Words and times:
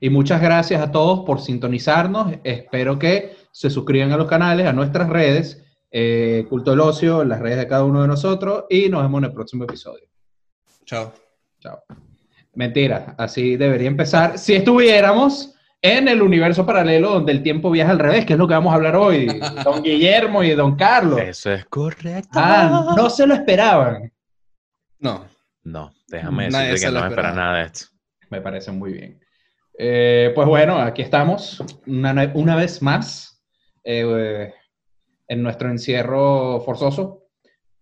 Y 0.00 0.08
muchas 0.10 0.40
gracias 0.40 0.80
a 0.80 0.90
todos 0.90 1.20
por 1.26 1.40
sintonizarnos. 1.40 2.34
Espero 2.42 2.98
que 2.98 3.36
se 3.52 3.68
suscriban 3.68 4.10
a 4.12 4.16
los 4.16 4.26
canales, 4.26 4.66
a 4.66 4.72
nuestras 4.72 5.08
redes, 5.10 5.62
eh, 5.90 6.46
Culto 6.48 6.70
del 6.70 6.80
Ocio, 6.80 7.22
las 7.22 7.40
redes 7.40 7.58
de 7.58 7.68
cada 7.68 7.84
uno 7.84 8.00
de 8.00 8.08
nosotros, 8.08 8.64
y 8.70 8.88
nos 8.88 9.02
vemos 9.02 9.18
en 9.18 9.24
el 9.26 9.32
próximo 9.32 9.64
episodio. 9.64 10.08
Chao. 10.86 11.12
Chao. 11.60 11.82
Mentira, 12.54 13.14
así 13.18 13.56
debería 13.56 13.88
empezar. 13.88 14.38
Si 14.38 14.54
estuviéramos 14.54 15.54
en 15.82 16.08
el 16.08 16.22
universo 16.22 16.66
paralelo 16.66 17.10
donde 17.10 17.32
el 17.32 17.42
tiempo 17.42 17.70
viaja 17.70 17.92
al 17.92 17.98
revés, 17.98 18.24
que 18.24 18.34
es 18.34 18.38
lo 18.38 18.48
que 18.48 18.54
vamos 18.54 18.72
a 18.72 18.76
hablar 18.76 18.96
hoy, 18.96 19.26
don 19.64 19.82
Guillermo 19.82 20.42
y 20.42 20.50
don 20.50 20.76
Carlos. 20.76 21.20
Eso 21.20 21.52
es 21.52 21.64
correcto. 21.66 22.30
Ah, 22.34 22.94
no 22.96 23.10
se 23.10 23.26
lo 23.26 23.34
esperaban. 23.34 24.12
No. 24.98 25.26
No, 25.62 25.92
déjame 26.08 26.48
decirte 26.48 26.86
que 26.86 26.92
no 26.92 27.00
me 27.00 27.08
espera 27.08 27.32
nada 27.32 27.58
de 27.58 27.64
esto. 27.66 27.86
Me 28.30 28.40
parece 28.40 28.72
muy 28.72 28.92
bien. 28.92 29.20
Eh, 29.82 30.32
pues 30.34 30.46
bueno, 30.46 30.78
aquí 30.78 31.00
estamos 31.00 31.64
una, 31.86 32.30
una 32.34 32.54
vez 32.54 32.82
más 32.82 33.42
eh, 33.82 34.52
en 35.26 35.42
nuestro 35.42 35.70
encierro 35.70 36.60
forzoso. 36.60 37.24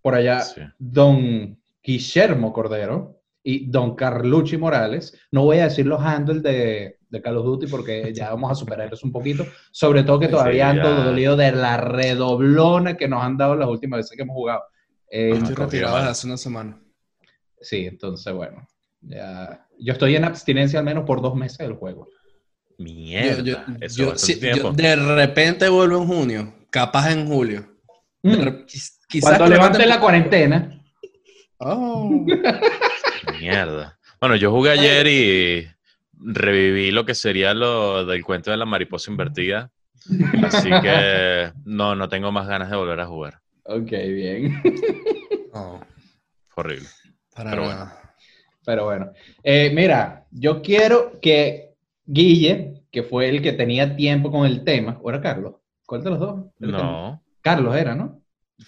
Por 0.00 0.14
allá, 0.14 0.40
Sí. 0.42 0.60
don 0.78 1.60
Guillermo 1.82 2.52
Cordero 2.52 3.20
y 3.42 3.68
don 3.68 3.96
Carlucci 3.96 4.56
Morales. 4.58 5.18
No 5.32 5.42
voy 5.44 5.58
a 5.58 5.64
decir 5.64 5.86
los 5.86 6.00
handles 6.00 6.40
de, 6.44 6.98
de 7.08 7.20
Call 7.22 7.36
of 7.38 7.44
Duty 7.46 7.66
porque 7.66 8.12
ya 8.14 8.30
vamos 8.30 8.52
a 8.52 8.54
superarlos 8.54 9.02
un 9.02 9.10
poquito. 9.10 9.44
Sobre 9.72 10.04
todo 10.04 10.20
que 10.20 10.26
Sí, 10.26 10.32
todavía 10.32 10.70
ando 10.70 10.84
ya. 10.96 11.04
dolido 11.04 11.36
de 11.36 11.50
la 11.50 11.78
redoblona 11.78 12.96
que 12.96 13.08
nos 13.08 13.24
han 13.24 13.36
dado 13.36 13.56
las 13.56 13.68
últimas 13.68 13.98
veces 13.98 14.16
que 14.16 14.22
hemos 14.22 14.34
jugado. 14.36 14.62
Eh, 15.10 15.30
Estoy 15.34 15.54
retirado 15.56 15.96
hace 15.96 16.28
una 16.28 16.36
semana. 16.36 16.80
sí, 17.60 17.86
entonces 17.86 18.32
bueno. 18.32 18.68
Ya, 19.00 19.66
yo 19.78 19.92
estoy 19.92 20.16
en 20.16 20.24
abstinencia 20.24 20.78
al 20.78 20.84
menos 20.84 21.04
por 21.04 21.22
dos 21.22 21.34
meses 21.34 21.58
del 21.58 21.74
juego. 21.74 22.08
Mierda. 22.78 23.42
Yo- 23.42 23.44
yo- 23.44 23.58
Eso 23.80 24.02
yo- 24.02 24.12
es 24.14 24.20
sí, 24.20 24.34
bastante 24.34 24.52
tiempo. 24.60 24.70
yo 24.70 24.72
de 24.76 24.96
repente 24.96 25.68
vuelvo 25.68 25.98
en 26.02 26.06
junio, 26.06 26.54
capaz 26.70 27.12
en 27.12 27.26
julio. 27.26 27.66
Mm. 28.22 28.32
re- 28.42 28.66
quizás 28.66 28.98
Cuando 29.36 29.46
levante 29.46 29.86
la 29.86 30.00
cuarentena. 30.00 30.82
Oh. 31.58 32.24
Mierda. 33.40 33.98
Bueno, 34.20 34.36
yo 34.36 34.50
jugué 34.50 34.70
ayer 34.70 35.06
y 35.06 35.68
reviví 36.20 36.90
lo 36.90 37.04
que 37.06 37.14
sería 37.14 37.54
lo 37.54 38.04
del 38.04 38.24
cuento 38.24 38.50
de 38.50 38.56
la 38.56 38.64
mariposa 38.64 39.10
invertida. 39.10 39.70
Así 40.44 40.68
que 40.82 41.52
no, 41.64 41.94
no 41.94 42.08
tengo 42.08 42.32
más 42.32 42.46
ganas 42.48 42.70
de 42.70 42.76
volver 42.76 43.00
a 43.00 43.06
jugar. 43.06 43.40
Ok, 43.64 43.90
bien. 43.90 44.60
Fue 45.52 46.64
horrible. 46.64 46.88
para 47.34 47.50
Pero 47.50 47.64
nada. 47.66 48.07
Pero 48.68 48.84
bueno. 48.84 49.12
Eh, 49.42 49.70
mira, 49.74 50.26
yo 50.30 50.60
quiero 50.60 51.18
que 51.22 51.72
Guille, 52.04 52.82
que 52.92 53.02
fue 53.02 53.30
el 53.30 53.40
que 53.40 53.52
tenía 53.52 53.96
tiempo 53.96 54.30
con 54.30 54.44
el 54.44 54.62
tema, 54.62 54.98
¿o 55.02 55.08
era 55.08 55.22
Carlos? 55.22 55.54
¿Cuál 55.86 56.04
de 56.04 56.10
los 56.10 56.20
dos? 56.20 56.44
El 56.60 56.72
No. 56.72 57.22
Carlos 57.40 57.74
era, 57.74 57.94
¿no? 57.94 58.20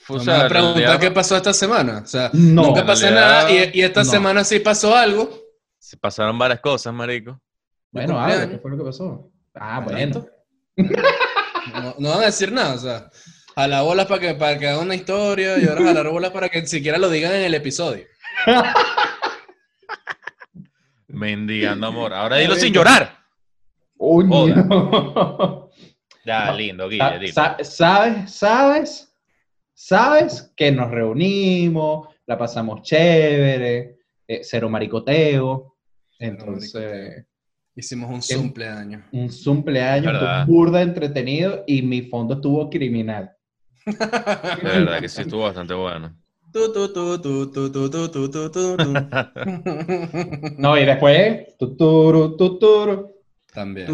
Fue, 0.02 0.16
o 0.16 0.18
No 0.20 0.24
sea, 0.24 0.38
me 0.38 0.42
en 0.44 0.48
preguntar 0.48 0.98
qué 1.00 1.10
pasó 1.10 1.36
esta 1.36 1.52
semana. 1.52 2.00
O 2.02 2.06
sea, 2.06 2.30
No, 2.32 2.68
nunca 2.68 2.86
pasó 2.86 3.02
realidad, 3.10 3.42
nada 3.42 3.52
y, 3.52 3.70
y 3.78 3.82
esta 3.82 4.02
no. 4.02 4.10
semana 4.10 4.42
sí 4.42 4.58
pasó 4.60 4.96
algo. 4.96 5.38
se 5.78 5.98
pasaron 5.98 6.38
varias 6.38 6.60
cosas, 6.60 6.94
marico. 6.94 7.38
Bueno, 7.92 8.18
¿qué 8.50 8.58
fue 8.58 8.70
lo 8.70 8.78
que 8.78 8.84
pasó? 8.84 9.30
Ah, 9.54 9.80
Bueno. 9.84 10.26
No, 10.76 11.94
no 11.98 12.08
van 12.08 12.22
a 12.22 12.26
decir 12.26 12.50
nada, 12.52 12.72
o 12.74 12.78
sea, 12.78 13.10
jalar 13.54 13.84
bolas 13.84 14.06
para 14.06 14.18
que, 14.18 14.34
para 14.34 14.58
que 14.58 14.66
haga 14.66 14.78
una 14.78 14.94
historia 14.94 15.58
y 15.58 15.68
ahora 15.68 15.84
jalar 15.84 16.08
bolas 16.08 16.30
para 16.30 16.48
que 16.48 16.66
siquiera 16.66 16.96
lo 16.96 17.10
digan 17.10 17.34
en 17.34 17.42
el 17.42 17.52
episodio. 17.52 18.06
Mendigando 21.12 21.86
amor. 21.86 22.14
Ahora 22.14 22.36
dilo 22.36 22.54
sin 22.54 22.72
llorar. 22.72 23.18
Uy, 23.96 24.24
Ya, 26.24 26.46
No. 26.46 26.56
lindo, 26.56 26.88
Guille, 26.88 27.32
sa- 27.32 27.56
¿Sabes? 27.62 28.32
¿Sabes? 28.34 29.06
¿Sabes? 29.74 30.52
Que 30.54 30.70
nos 30.70 30.90
reunimos, 30.90 32.08
la 32.26 32.36
pasamos 32.36 32.82
chévere, 32.82 33.96
eh, 34.28 34.40
cero 34.42 34.68
maricoteo. 34.68 35.76
Entonces, 36.18 37.24
Hicimos 37.74 38.10
un 38.10 38.38
cumpleaños. 38.38 39.02
un 39.12 39.30
cumpleaños 39.44 40.46
burda 40.46 40.82
entretenido 40.82 41.64
y 41.66 41.80
mi 41.82 42.02
fondo 42.02 42.34
estuvo 42.34 42.68
criminal. 42.68 43.30
De 43.86 44.62
verdad 44.62 45.00
que 45.00 45.08
sí 45.08 45.22
estuvo 45.22 45.44
bastante 45.44 45.72
bueno. 45.72 46.14
No, 50.58 50.78
y 50.78 50.84
después. 50.84 51.46
También. 53.52 53.86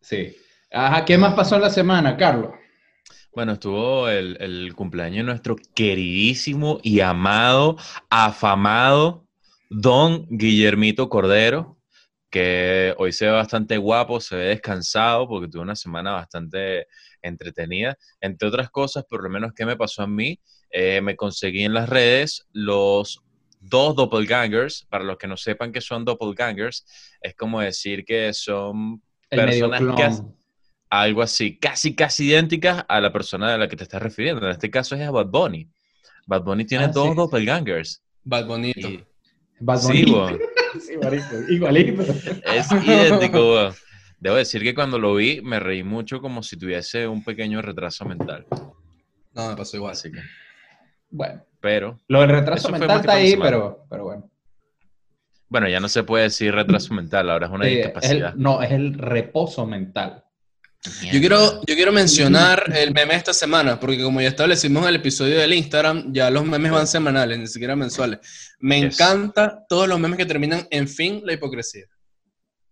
Sí. 0.00 0.36
Ajá, 0.70 1.04
¿qué 1.04 1.16
más 1.18 1.34
pasó 1.34 1.56
en 1.56 1.62
la 1.62 1.70
semana, 1.70 2.16
Carlos? 2.16 2.52
Bueno, 3.34 3.52
estuvo 3.52 4.08
el, 4.08 4.36
el 4.40 4.74
cumpleaños 4.74 5.18
de 5.18 5.22
nuestro 5.24 5.56
queridísimo 5.74 6.80
y 6.82 7.00
amado, 7.00 7.76
afamado 8.10 9.26
don 9.70 10.26
Guillermito 10.30 11.08
Cordero, 11.08 11.78
que 12.30 12.94
hoy 12.98 13.12
se 13.12 13.26
ve 13.26 13.32
bastante 13.32 13.78
guapo, 13.78 14.20
se 14.20 14.36
ve 14.36 14.44
descansado 14.44 15.28
porque 15.28 15.48
tuvo 15.48 15.62
una 15.62 15.76
semana 15.76 16.12
bastante 16.12 16.86
entretenida, 17.22 17.96
entre 18.20 18.48
otras 18.48 18.70
cosas, 18.70 19.04
por 19.08 19.22
lo 19.22 19.30
menos 19.30 19.52
que 19.54 19.66
me 19.66 19.76
pasó 19.76 20.02
a 20.02 20.06
mí, 20.06 20.38
eh, 20.70 21.00
me 21.00 21.16
conseguí 21.16 21.64
en 21.64 21.74
las 21.74 21.88
redes 21.88 22.46
los 22.52 23.22
dos 23.60 23.96
doppelgangers. 23.96 24.86
Para 24.88 25.04
los 25.04 25.16
que 25.18 25.26
no 25.26 25.36
sepan 25.36 25.72
qué 25.72 25.80
son 25.80 26.04
doppelgangers, 26.04 26.84
es 27.20 27.34
como 27.34 27.60
decir 27.60 28.04
que 28.04 28.32
son 28.32 29.02
El 29.30 29.40
Personas 29.44 29.80
que 29.96 30.08
algo 30.90 31.20
así, 31.22 31.58
casi, 31.58 31.94
casi 31.94 32.28
idénticas 32.28 32.84
a 32.88 33.00
la 33.00 33.12
persona 33.12 33.52
a 33.54 33.58
la 33.58 33.68
que 33.68 33.76
te 33.76 33.82
estás 33.84 34.00
refiriendo. 34.02 34.44
En 34.46 34.52
este 34.52 34.70
caso 34.70 34.94
es 34.94 35.02
a 35.02 35.10
Bad 35.10 35.26
Bunny. 35.26 35.68
Bad 36.26 36.42
Bunny 36.44 36.64
tiene 36.64 36.84
Ah, 36.84 36.88
dos 36.88 37.08
sí. 37.10 37.14
doppelgangers. 37.14 38.02
Bad 38.24 38.46
bonito. 38.46 38.88
Y- 38.88 39.04
Bad 39.60 39.78
sí, 39.80 40.04
Bunny. 40.04 40.38
Sí, 40.80 40.92
igualito. 41.54 42.02
es 42.44 42.70
idéntico. 42.72 43.70
Debo 44.20 44.36
decir 44.36 44.62
que 44.62 44.74
cuando 44.74 44.98
lo 44.98 45.14
vi 45.14 45.40
me 45.40 45.58
reí 45.58 45.82
mucho 45.82 46.20
como 46.20 46.42
si 46.42 46.58
tuviese 46.58 47.06
un 47.08 47.24
pequeño 47.24 47.62
retraso 47.62 48.04
mental. 48.04 48.46
No, 49.32 49.48
me 49.48 49.56
pasó 49.56 49.76
igual. 49.78 49.92
Así 49.92 50.12
que, 50.12 50.18
Bueno, 51.10 51.42
pero, 51.60 51.98
lo 52.08 52.20
del 52.20 52.30
retraso 52.30 52.68
mental 52.70 53.00
está 53.00 53.12
ahí, 53.14 53.36
pero, 53.36 53.84
pero 53.90 54.04
bueno. 54.04 54.30
bueno, 55.48 55.68
ya 55.68 55.80
no 55.80 55.88
se 55.88 56.02
puede 56.02 56.24
decir 56.24 56.54
retraso 56.54 56.92
mental, 56.94 57.30
ahora 57.30 57.46
es 57.46 57.52
una 57.52 57.64
Sí, 57.64 57.70
es 57.70 57.76
el- 57.76 57.82
discapacidad. 57.84 58.34
no, 58.34 58.62
es 58.62 58.70
el 58.72 58.94
reposo 58.94 59.66
mental. 59.66 60.24
Yo 61.10 61.18
quiero, 61.18 61.60
yo 61.66 61.74
quiero 61.74 61.90
mencionar 61.90 62.62
el 62.76 62.92
meme 62.94 63.14
esta 63.14 63.32
semana, 63.32 63.80
porque 63.80 64.00
como 64.00 64.20
ya 64.20 64.28
establecimos 64.28 64.84
en 64.84 64.90
el 64.90 64.96
episodio 64.96 65.36
del 65.38 65.52
Instagram, 65.52 66.12
ya 66.12 66.30
los 66.30 66.44
memes 66.44 66.70
van 66.70 66.86
semanales, 66.86 67.36
ni 67.38 67.46
siquiera 67.48 67.74
mensuales. 67.74 68.20
Me 68.60 68.80
Yes. 68.80 68.94
encanta 69.00 69.64
todos 69.68 69.88
los 69.88 69.98
memes 69.98 70.16
que 70.18 70.24
terminan 70.26 70.68
en 70.70 70.86
fin 70.86 71.20
la 71.24 71.32
hipocresía. 71.32 71.84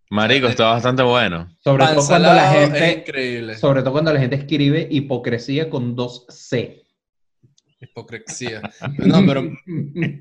Marico, 0.08 0.46
está 0.46 0.66
bastante 0.66 1.02
bueno. 1.02 1.48
Sobre 1.58 1.84
todo 1.84 2.06
cuando 2.06 2.28
la 2.32 2.42
Pansalado 2.44 2.74
es 2.76 2.96
increíble. 2.98 3.56
sobre 3.58 3.82
todo 3.82 3.90
cuando 3.92 4.12
la 4.12 4.20
gente 4.20 4.36
escribe 4.36 4.86
hipocresía 4.88 5.68
con 5.68 5.96
dos 5.96 6.26
C. 6.28 6.85
Hipocresía. 7.78 8.62
No, 8.98 9.24
pero 9.26 9.50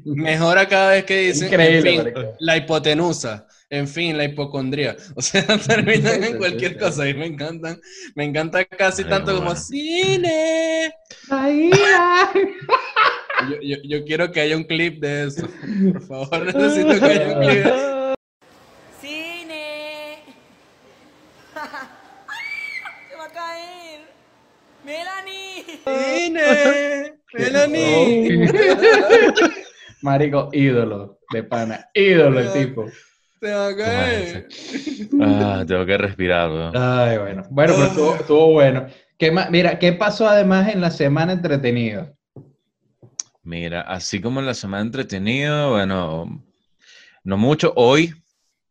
mejora 0.04 0.68
cada 0.68 0.92
vez 0.92 1.06
que 1.06 1.18
dicen, 1.28 1.48
Increíble, 1.48 1.78
en 1.78 1.84
fin, 1.84 2.14
marico. 2.14 2.36
la 2.40 2.58
hipotenusa, 2.58 3.48
en 3.70 3.88
fin, 3.88 4.18
la 4.18 4.26
hipocondría. 4.26 4.98
O 5.16 5.22
sea, 5.22 5.46
terminan 5.68 6.24
en 6.24 6.38
cualquier 6.38 6.78
cosa 6.78 7.08
y 7.08 7.14
me 7.14 7.26
encantan. 7.28 7.80
Me 8.16 8.26
encanta 8.26 8.66
casi 8.66 9.04
Ay, 9.04 9.10
tanto 9.10 9.36
como 9.38 9.56
cine. 9.56 10.94
Ahí, 11.30 11.72
Yo, 13.50 13.58
yo- 13.62 13.78
yo 13.84 14.06
quiero 14.06 14.32
que 14.32 14.42
haya 14.42 14.56
un 14.58 14.64
clip 14.64 15.00
de 15.02 15.28
eso. 15.28 15.48
Por 15.94 16.02
favor, 16.02 16.46
necesito 16.56 17.00
que 17.00 17.06
haya 17.06 17.28
un 17.38 17.46
clip. 17.46 17.64
de- 17.66 18.16
¡Cine! 19.02 20.18
¡Se 23.10 23.16
va 23.18 23.26
a 23.26 23.30
caer! 23.32 24.02
¡Melanie! 24.84 25.64
¡Cine! 25.86 27.15
¡Melanie! 27.38 28.50
Marico, 30.02 30.50
ídolo 30.54 31.20
de 31.32 31.44
pana. 31.44 31.90
Ídolo 31.94 32.40
el 32.40 32.54
tipo. 32.54 32.86
¡Se 33.40 33.54
va 33.54 33.68
a 33.68 33.76
caer! 33.76 34.48
Ah, 35.22 35.64
tengo 35.68 35.86
que 35.86 35.98
respirar, 35.98 36.50
weón. 36.50 36.72
Ay, 36.76 37.18
bueno. 37.18 37.44
Bueno, 37.50 37.74
pero 37.76 37.88
estuvo, 37.88 38.16
estuvo 38.16 38.52
bueno. 38.54 38.88
¿Qué 39.18 39.32
más? 39.32 39.50
Mira, 39.50 39.80
¿qué 39.80 39.94
pasó 39.94 40.28
además 40.28 40.70
en 40.70 40.82
la 40.82 40.92
semana 40.92 41.34
entretenida? 41.34 42.14
Mira, 43.44 43.82
así 43.82 44.20
como 44.22 44.40
en 44.40 44.46
la 44.46 44.54
semana 44.54 44.84
entretenida, 44.84 45.68
bueno, 45.68 46.44
no 47.24 47.38
mucho 47.38 47.74
hoy, 47.76 48.14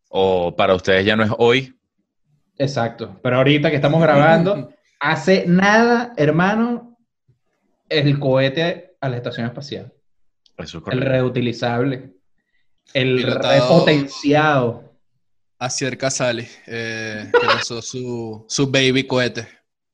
o 0.09 0.55
para 0.57 0.75
ustedes 0.75 1.07
ya 1.07 1.15
no 1.15 1.23
es 1.23 1.31
hoy, 1.39 1.75
Exacto. 2.59 3.19
Pero 3.23 3.37
ahorita 3.37 3.71
que 3.71 3.77
estamos 3.77 4.01
grabando, 4.01 4.71
hace 5.01 5.45
nada, 5.47 6.13
hermano, 6.17 6.94
el 8.01 8.19
cohete 8.19 8.97
a 9.01 9.09
la 9.09 9.17
estación 9.17 9.47
espacial. 9.47 9.93
eso 10.59 10.65
es 10.65 10.75
El 10.75 10.81
correcto. 10.83 11.07
reutilizable. 11.09 12.15
El 12.93 13.23
repotenciado. 13.23 14.93
Acier 15.59 15.97
Casali, 15.97 16.47
eh, 16.67 17.31
que 17.41 17.47
lanzó 17.47 17.81
su, 17.81 18.45
su 18.49 18.71
baby 18.71 19.07
cohete. 19.07 19.49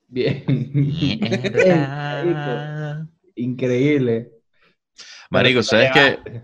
Bien. 0.09 0.45
Increíble. 3.37 4.33
Marico, 5.31 5.63
¿sabes 5.63 5.93
te 5.93 6.19
qué? 6.25 6.43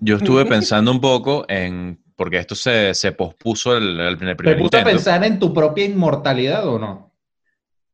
Yo 0.00 0.16
estuve 0.16 0.44
pensando 0.44 0.90
un 0.90 1.00
poco 1.00 1.44
en, 1.48 2.02
porque 2.16 2.38
esto 2.38 2.54
se, 2.54 2.92
se 2.94 3.12
pospuso 3.12 3.76
el, 3.76 3.98
el, 3.98 4.08
el 4.12 4.18
¿Te 4.18 4.34
primer 4.36 4.58
puse 4.58 4.76
a 4.76 4.80
intento, 4.80 4.84
pensar 4.90 5.24
en 5.24 5.38
tu 5.38 5.54
propia 5.54 5.84
inmortalidad 5.86 6.66
o 6.68 6.78
no? 6.78 7.14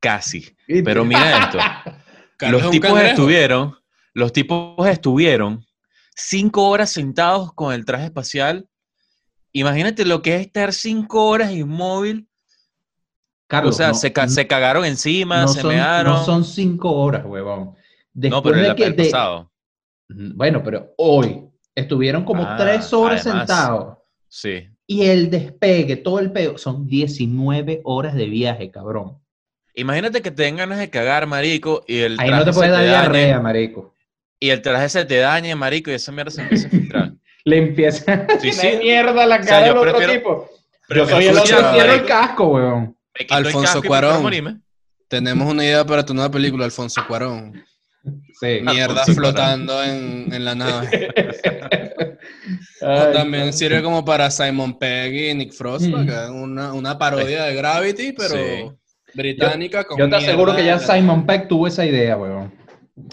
casi. 0.00 0.56
Pero 0.84 1.04
mira 1.04 1.44
esto, 1.46 1.58
Carlos 2.36 2.62
los 2.62 2.70
tipos 2.70 3.00
estuvieron, 3.00 3.76
los 4.14 4.32
tipos 4.32 4.86
estuvieron 4.86 5.64
cinco 6.14 6.68
horas 6.68 6.90
sentados 6.90 7.52
con 7.54 7.72
el 7.74 7.84
traje 7.84 8.06
espacial. 8.06 8.68
Imagínate 9.52 10.04
lo 10.04 10.20
que 10.22 10.36
es 10.36 10.42
estar 10.42 10.72
cinco 10.72 11.26
horas 11.26 11.52
inmóvil. 11.52 12.28
Carlos, 13.48 13.74
o 13.74 13.78
sea, 13.78 13.88
no- 13.88 13.94
se, 13.94 14.12
ca- 14.12 14.28
se 14.28 14.46
cagaron 14.46 14.84
encima, 14.84 15.42
no 15.42 15.48
se 15.48 15.60
son, 15.60 15.70
mearon. 15.74 16.14
no 16.14 16.24
son 16.24 16.44
cinco 16.44 16.92
horas, 16.92 17.24
huevón. 17.24 17.64
No, 17.66 17.74
Después 18.12 18.42
pero 18.42 18.56
de 18.56 18.66
el, 18.68 18.74
que 18.74 18.84
el 18.84 18.96
de- 18.96 19.04
pasado. 19.04 19.52
Bueno, 20.08 20.62
pero 20.62 20.92
hoy 20.98 21.44
estuvieron 21.74 22.24
como 22.24 22.42
Ah, 22.44 22.56
tres 22.58 22.92
horas 22.92 23.24
además. 23.26 23.46
sentados. 23.48 23.98
Sí. 24.28 24.68
Y 24.86 25.02
el 25.02 25.30
despegue, 25.30 25.96
todo 25.96 26.18
el 26.18 26.32
pedo, 26.32 26.58
son 26.58 26.86
19 26.86 27.80
horas 27.84 28.14
de 28.14 28.26
viaje, 28.26 28.70
cabrón. 28.70 29.18
Imagínate 29.76 30.22
que 30.22 30.30
tengan 30.30 30.56
ganas 30.68 30.78
de 30.78 30.90
cagar, 30.90 31.26
marico, 31.26 31.84
y 31.86 31.98
el 31.98 32.12
Ahí 32.18 32.28
traje 32.28 32.32
no 32.40 32.44
te 32.46 32.52
se 32.52 32.58
puede 32.58 32.70
dar 32.72 32.82
diarrea, 32.84 33.40
marico. 33.40 33.94
y 34.40 34.48
el 34.50 34.62
traje 34.62 34.88
se 34.88 35.04
te 35.04 35.18
dañe, 35.18 35.54
marico, 35.54 35.90
y 35.90 35.94
esa 35.94 36.10
mierda 36.12 36.30
se 36.30 36.40
empieza 36.42 36.66
a 36.66 36.70
filtrar. 36.70 37.12
Le 37.44 37.58
empieza 37.58 38.12
a 38.12 38.40
Sí, 38.40 38.52
sí. 38.52 38.78
mierda 38.82 39.24
la 39.26 39.40
cara 39.40 39.66
yo 39.68 39.74
del 39.74 39.76
otro 39.78 39.98
prefiero- 39.98 40.12
tipo. 40.14 40.50
Yo 40.88 41.06
soy 41.08 41.26
el 41.26 41.38
otro 41.38 41.72
cierro 41.72 41.92
el 41.92 42.04
casco, 42.04 42.46
weón. 42.48 42.96
Alfonso 43.30 43.82
Cuarón. 43.82 44.62
Tenemos 45.08 45.48
una 45.50 45.64
idea 45.64 45.84
para 45.84 46.04
tu 46.04 46.12
nueva 46.14 46.30
película, 46.30 46.64
Alfonso 46.64 47.04
Cuarón. 47.06 47.64
Sí. 48.40 48.60
Mierda 48.62 49.00
Alfonso 49.02 49.14
flotando 49.14 49.82
en, 49.84 50.32
en 50.32 50.44
la 50.44 50.54
nave. 50.54 51.08
O 52.82 52.86
Ay, 52.88 53.12
también 53.12 53.46
no. 53.46 53.52
sirve 53.52 53.82
como 53.82 54.04
para 54.04 54.30
Simon 54.30 54.78
Pegg 54.78 55.12
y 55.14 55.34
Nick 55.34 55.52
Frost, 55.52 55.86
Mm. 55.86 55.92
para 55.92 56.04
que 56.26 56.30
una, 56.32 56.72
una 56.72 56.98
parodia 56.98 57.44
de 57.44 57.54
Gravity, 57.54 58.12
pero 58.12 58.34
Sí. 58.34 58.70
Británica. 59.16 59.84
con 59.84 59.98
Yo 59.98 60.08
te 60.08 60.16
aseguro 60.16 60.54
que 60.54 60.64
ya 60.64 60.78
Simon 60.78 61.26
Peck 61.26 61.48
tuvo 61.48 61.66
esa 61.66 61.84
idea, 61.84 62.16
weón. 62.16 62.52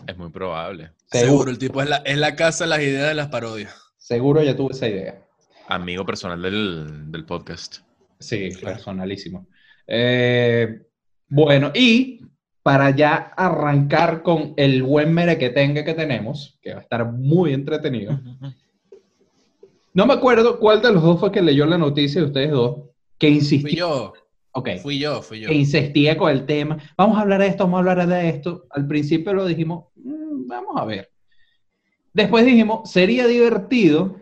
Es 0.08 0.18
muy 0.18 0.30
probable. 0.30 0.92
Seguro, 1.12 1.50
el 1.50 1.58
tipo 1.58 1.82
es 1.82 1.90
la, 1.90 1.98
es 1.98 2.18
la 2.18 2.36
casa 2.36 2.64
de 2.64 2.70
las 2.72 2.80
ideas 2.80 3.08
de 3.08 3.16
las 3.16 3.28
parodias. 3.28 3.74
Seguro 3.98 4.42
ya 4.44 4.56
tuvo 4.56 4.72
esa 4.72 4.88
idea. 4.88 5.22
Amigo 5.68 6.06
personal 6.06 6.42
del, 6.42 7.12
del 7.12 7.26
podcast. 7.26 7.78
Sí, 8.20 8.52
personalísimo. 8.62 9.48
Eh, 9.88 10.82
bueno, 11.28 11.72
y 11.74 12.22
para 12.64 12.92
ya 12.92 13.34
arrancar 13.36 14.24
con 14.24 14.54
el 14.56 14.84
buen 14.84 15.14
merequetengue 15.14 15.84
que 15.84 15.94
tenemos, 15.94 16.58
que 16.62 16.74
va 16.74 16.80
a 16.80 16.84
estar 16.84 17.12
muy 17.12 17.54
entretenido. 17.54 18.20
No 19.96 20.08
me 20.08 20.14
acuerdo 20.16 20.58
cuál 20.60 20.82
de 20.82 20.92
los 20.92 21.04
dos 21.04 21.20
fue 21.20 21.32
que 21.32 21.44
leyó 21.44 21.68
la 21.68 21.78
noticia 21.78 22.20
de 22.20 22.26
ustedes 22.26 22.50
dos, 22.50 22.78
que 23.20 23.28
Fui 23.28 23.36
insistía, 23.36 23.78
yo, 23.78 24.14
ok, 24.54 24.70
fui 24.82 25.00
yo, 25.00 25.22
fui 25.22 25.42
yo. 25.42 25.50
que 25.50 25.56
insistía 25.56 26.18
con 26.18 26.32
el 26.32 26.46
tema. 26.46 26.78
Vamos 26.98 27.18
a 27.18 27.22
hablar 27.22 27.42
de 27.42 27.48
esto, 27.48 27.66
vamos 27.66 27.78
a 27.86 27.92
hablar 27.92 28.08
de 28.08 28.30
esto. 28.30 28.66
Al 28.72 28.88
principio 28.88 29.34
lo 29.34 29.46
dijimos, 29.46 29.86
"Mm, 29.96 30.48
vamos 30.48 30.82
a 30.82 30.86
ver. 30.86 31.10
Después 32.14 32.46
dijimos, 32.46 32.92
sería 32.92 33.28
divertido 33.28 34.22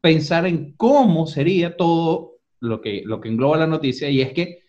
pensar 0.00 0.46
en 0.46 0.74
cómo 0.76 1.26
sería 1.26 1.76
todo 1.76 2.34
lo 2.60 2.80
que, 2.80 3.02
lo 3.04 3.20
que 3.20 3.28
engloba 3.28 3.56
la 3.56 3.66
noticia, 3.66 4.08
y 4.10 4.20
es 4.20 4.32
que 4.32 4.60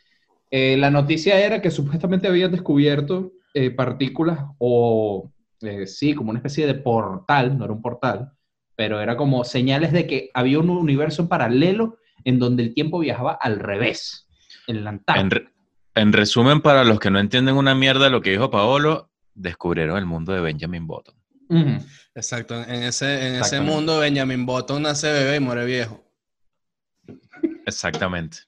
eh, 0.50 0.78
la 0.78 0.90
noticia 0.90 1.40
era 1.46 1.62
que 1.62 1.72
supuestamente 1.72 2.28
habían 2.28 2.52
descubierto 2.52 3.34
eh, 3.54 3.70
partículas 3.72 4.40
o, 4.60 5.32
eh, 5.62 5.88
sí, 5.88 6.14
como 6.14 6.30
una 6.30 6.40
especie 6.40 6.66
de 6.66 6.76
portal, 6.76 7.58
no 7.58 7.66
era 7.66 7.74
un 7.74 7.82
portal, 7.82 8.32
pero 8.76 9.02
era 9.02 9.18
como 9.18 9.44
señales 9.44 9.92
de 9.92 10.08
que 10.08 10.30
había 10.34 10.60
un 10.60 10.70
universo 10.70 11.22
en 11.24 11.28
paralelo 11.28 11.98
en 12.24 12.40
donde 12.40 12.64
el 12.64 12.74
tiempo 12.74 13.00
viajaba 13.00 13.34
al 13.34 13.60
revés, 13.60 14.27
en 14.68 14.84
la 14.84 14.92
Antártida. 14.92 15.22
En, 15.22 15.32
re- 15.32 15.50
en 15.96 16.14
resumen, 16.14 16.62
para 16.62 16.84
los 16.84 17.00
que 17.00 17.10
no 17.10 17.20
entienden 17.20 17.56
una 17.56 17.74
mierda 17.74 18.06
de 18.06 18.10
lo 18.12 18.22
que 18.22 18.30
dijo 18.32 18.52
Paolo, 18.52 19.10
descubrieron 19.34 19.98
el 19.98 20.06
mundo 20.06 20.34
de 20.34 20.42
Benjamin 20.42 20.86
Button. 20.86 21.16
Exacto, 22.14 22.56
en 22.62 22.84
ese, 22.84 23.28
en 23.28 23.36
ese 23.36 23.62
mundo 23.62 24.00
Benjamin 24.00 24.46
Button 24.46 24.82
nace 24.84 25.12
bebé 25.12 25.38
y 25.38 25.40
muere 25.40 25.66
viejo. 25.66 26.04
Exactamente. 27.66 28.40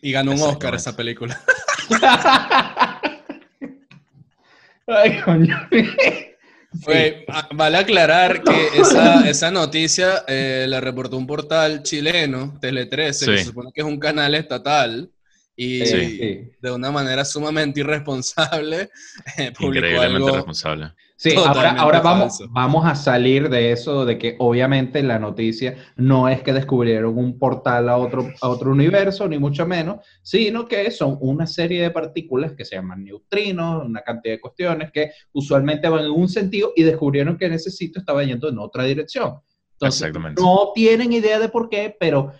Y 0.00 0.12
ganó 0.12 0.32
un 0.32 0.42
Oscar 0.42 0.74
esa 0.74 0.94
película. 0.96 1.40
Ay, 4.86 5.20
coño. 5.24 5.68
Sí. 5.70 7.24
Ah, 7.28 7.48
vale 7.54 7.78
aclarar 7.78 8.42
que 8.42 8.68
esa, 8.80 9.28
esa 9.28 9.50
noticia 9.50 10.24
eh, 10.26 10.66
la 10.68 10.80
reportó 10.80 11.16
un 11.18 11.26
portal 11.26 11.82
chileno, 11.82 12.58
Tele 12.60 12.86
13, 12.86 13.26
que 13.26 13.38
se 13.38 13.44
supone 13.44 13.70
que 13.74 13.82
es 13.82 13.86
un 13.86 13.98
canal 13.98 14.34
estatal, 14.34 15.10
y 15.62 15.86
Sí. 15.86 16.50
De 16.60 16.70
una 16.70 16.90
manera 16.90 17.24
sumamente 17.24 17.80
irresponsable 17.80 18.90
eh, 19.38 19.52
publicó 19.52 19.86
Increíblemente 19.86 20.16
algo. 20.16 20.36
responsable. 20.36 20.92
Sí, 21.16 21.34
ahora, 21.36 21.70
ahora 21.78 22.00
vamos, 22.00 22.42
vamos 22.50 22.84
a 22.84 22.96
salir 22.96 23.48
de 23.48 23.70
eso, 23.70 24.04
de 24.04 24.18
que 24.18 24.34
obviamente 24.40 25.04
la 25.04 25.20
noticia 25.20 25.76
no 25.94 26.28
es 26.28 26.42
que 26.42 26.52
descubrieron 26.52 27.16
un 27.16 27.38
portal 27.38 27.88
a 27.88 27.96
otro, 27.96 28.28
a 28.40 28.48
otro 28.48 28.72
universo, 28.72 29.28
ni 29.28 29.38
mucho 29.38 29.64
menos, 29.64 30.04
sino 30.22 30.66
que 30.66 30.90
son 30.90 31.16
una 31.20 31.46
serie 31.46 31.80
de 31.80 31.92
partículas 31.92 32.54
que 32.54 32.64
se 32.64 32.74
llaman 32.74 33.04
neutrinos, 33.04 33.84
una 33.86 34.00
cantidad 34.02 34.34
de 34.34 34.40
cuestiones 34.40 34.90
que 34.90 35.12
usualmente 35.32 35.88
van 35.88 36.06
en 36.06 36.10
un 36.10 36.28
sentido 36.28 36.72
y 36.74 36.82
descubrieron 36.82 37.36
que 37.38 37.46
en 37.46 37.52
ese 37.52 37.70
sitio 37.70 38.00
estaba 38.00 38.24
yendo 38.24 38.48
en 38.48 38.58
otra 38.58 38.82
dirección. 38.82 39.34
Entonces, 39.74 40.00
Exactamente. 40.02 40.42
no 40.42 40.72
tienen 40.74 41.12
idea 41.12 41.38
de 41.38 41.48
por 41.48 41.68
qué, 41.68 41.94
pero 42.00 42.32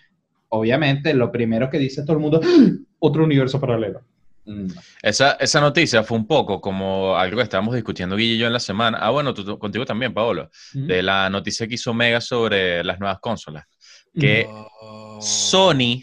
obviamente 0.49 1.15
lo 1.15 1.31
primero 1.31 1.71
que 1.71 1.79
dice 1.79 2.03
todo 2.03 2.15
el 2.15 2.19
mundo, 2.23 2.41
¡Ah! 2.43 2.67
Otro 3.03 3.25
universo 3.25 3.61
paralelo. 3.61 4.01
Mm, 4.45 4.67
Esa, 5.03 5.33
esa 5.33 5.61
noticia 5.61 6.03
fue 6.03 6.17
un 6.19 6.27
poco 6.27 6.61
como 6.61 7.17
algo 7.17 7.37
que 7.37 7.43
estábamos 7.45 7.75
discutiendo 7.75 8.17
Guille 8.17 8.35
y 8.35 8.39
yo 8.39 8.47
en 8.47 8.53
la 8.53 8.61
semana. 8.61 8.99
Ah, 9.01 9.11
bueno, 9.11 9.33
tú- 9.35 9.45
tú- 9.45 9.59
contigo 9.59 9.85
también, 9.85 10.13
Paolo. 10.15 10.51
mm, 10.75 10.87
De 10.87 11.03
la 11.03 11.29
noticia 11.31 11.67
que 11.69 11.75
hizo 11.75 11.93
Mega 11.95 12.21
sobre 12.21 12.83
las 12.85 12.99
nuevas 12.99 13.19
consolas. 13.21 13.65
Que. 14.19 14.47
Sony 15.21 16.03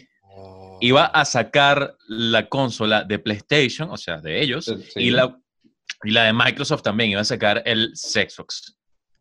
iba 0.80 1.04
a 1.06 1.24
sacar 1.24 1.96
la 2.08 2.48
consola 2.48 3.04
de 3.04 3.18
PlayStation, 3.18 3.90
o 3.90 3.96
sea, 3.96 4.18
de 4.20 4.40
ellos, 4.40 4.64
Sí. 4.64 4.74
y, 4.96 5.10
la, 5.10 5.36
y 6.04 6.10
la 6.10 6.24
de 6.24 6.32
Microsoft 6.32 6.82
también 6.82 7.10
iba 7.10 7.20
a 7.20 7.24
sacar 7.24 7.62
el 7.66 7.92
Xbox. 7.94 8.76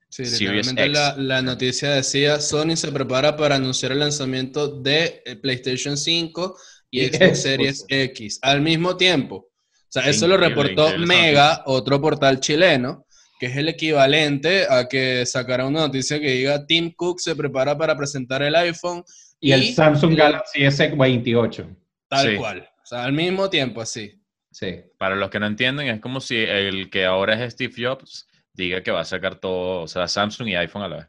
Sí, 0.10 0.24
literalmente 0.24 0.88
la, 0.90 1.16
la 1.18 1.42
noticia 1.42 1.92
decía, 1.92 2.40
Sony 2.40 2.76
se 2.76 2.92
prepara 2.92 3.36
para 3.38 3.56
anunciar 3.56 3.92
el 3.92 4.00
lanzamiento 4.00 4.68
de 4.82 5.22
eh, 5.26 5.36
PlayStation 5.36 5.98
5 5.98 6.58
y 6.92 7.06
Xbox. 7.06 7.42
Series 7.42 7.86
X 7.88 8.40
al 8.42 8.62
mismo 8.62 8.98
tiempo. 8.98 9.36
O 9.36 9.92
sea, 9.92 10.08
eso 10.08 10.28
lo 10.28 10.38
reportó 10.38 10.98
Mega, 11.00 11.64
otro 11.66 12.00
portal 12.00 12.40
chileno, 12.40 13.06
que 13.40 13.48
es 13.48 13.58
el 13.58 13.70
equivalente 13.70 14.66
a 14.70 14.88
que 14.88 15.26
sacara 15.26 15.66
una 15.66 15.82
noticia 15.82 16.20
que 16.20 16.30
diga, 16.32 16.66
Tim 16.66 16.92
Cook 16.96 17.20
se 17.20 17.36
prepara 17.36 17.78
para 17.78 17.96
presentar 17.98 18.42
el 18.44 18.56
iPhone 18.56 19.04
Y 19.40 19.52
el 19.52 19.74
Samsung 19.74 20.12
el- 20.12 20.18
Galaxy 20.18 20.62
S28. 20.66 21.76
tal 22.08 22.30
Sí. 22.32 22.36
cual. 22.36 22.70
O 22.84 22.86
sea, 22.86 23.04
al 23.06 23.14
mismo 23.14 23.50
tiempo, 23.50 23.82
así. 23.82 24.14
Sí. 24.52 24.82
Para 24.98 25.16
los 25.16 25.30
que 25.30 25.40
no 25.40 25.46
entienden, 25.48 25.88
es 25.88 26.00
como 26.02 26.20
si 26.20 26.36
el 26.38 26.90
que 26.90 27.06
ahora 27.06 27.42
es 27.44 27.54
Steve 27.54 27.74
Jobs 27.78 28.28
diga 28.54 28.84
que 28.84 28.92
va 28.92 29.02
a 29.02 29.06
sacar 29.06 29.36
todo, 29.40 29.84
o 29.84 29.88
sea, 29.88 30.08
Samsung 30.08 30.50
y 30.50 30.56
iPhone 30.56 30.82
a 30.84 30.88
la 30.90 30.98
vez. 30.98 31.06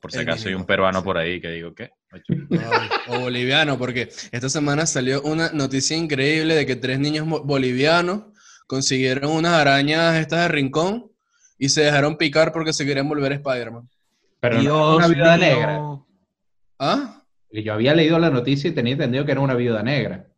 Por 0.00 0.12
si 0.12 0.18
El 0.18 0.28
acaso 0.28 0.48
hay 0.48 0.54
un 0.54 0.64
peruano 0.64 1.00
sí. 1.00 1.04
por 1.04 1.18
ahí 1.18 1.40
que 1.40 1.50
digo, 1.50 1.74
¿qué? 1.74 1.90
O 3.08 3.20
boliviano, 3.20 3.78
porque 3.78 4.08
esta 4.32 4.48
semana 4.48 4.86
salió 4.86 5.22
una 5.22 5.50
noticia 5.52 5.96
increíble 5.96 6.54
de 6.54 6.66
que 6.66 6.76
tres 6.76 6.98
niños 6.98 7.26
bolivianos 7.28 8.24
consiguieron 8.66 9.30
unas 9.30 9.52
arañas 9.52 10.16
estas 10.16 10.42
de 10.42 10.48
rincón 10.48 11.10
y 11.58 11.68
se 11.68 11.82
dejaron 11.82 12.16
picar 12.16 12.52
porque 12.52 12.72
se 12.72 12.86
querían 12.86 13.08
volver 13.08 13.32
Spider-Man. 13.32 13.88
Pero 14.40 14.62
no 14.62 14.62
era 14.62 14.96
una 14.96 15.08
viuda 15.08 15.36
negra. 15.36 15.80
¿Ah? 16.78 17.22
Y 17.50 17.62
Yo 17.62 17.74
había 17.74 17.94
leído 17.94 18.18
la 18.18 18.30
noticia 18.30 18.70
y 18.70 18.72
tenía 18.72 18.94
entendido 18.94 19.26
que 19.26 19.32
era 19.32 19.40
una 19.40 19.54
viuda 19.54 19.82
negra. 19.82 20.29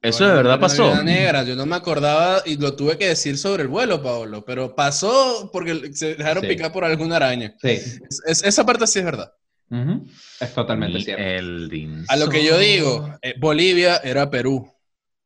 Eso 0.00 0.26
de 0.28 0.34
verdad 0.34 0.60
pasó. 0.60 1.02
negra, 1.02 1.42
yo 1.42 1.56
no 1.56 1.66
me 1.66 1.74
acordaba 1.76 2.42
y 2.46 2.56
lo 2.56 2.74
tuve 2.76 2.96
que 2.96 3.08
decir 3.08 3.36
sobre 3.36 3.62
el 3.64 3.68
vuelo, 3.68 4.00
Pablo, 4.02 4.44
pero 4.44 4.74
pasó 4.76 5.50
porque 5.52 5.92
se 5.92 6.14
dejaron 6.14 6.44
Sí. 6.44 6.48
picar 6.50 6.72
por 6.72 6.84
alguna 6.84 7.16
araña. 7.16 7.54
Sí. 7.60 7.68
Es- 7.70 8.00
es- 8.26 8.42
esa 8.44 8.64
parte 8.64 8.86
sí 8.86 9.00
es 9.00 9.04
verdad. 9.04 9.32
Ujú. 9.70 10.06
Es 10.40 10.54
totalmente 10.54 10.98
Ni 10.98 11.04
cierto. 11.04 11.22
el 11.22 12.04
A 12.08 12.16
lo 12.16 12.28
que 12.28 12.44
yo 12.44 12.56
digo, 12.58 13.12
eh, 13.22 13.34
Bolivia 13.38 13.96
era 13.98 14.30
Perú. 14.30 14.70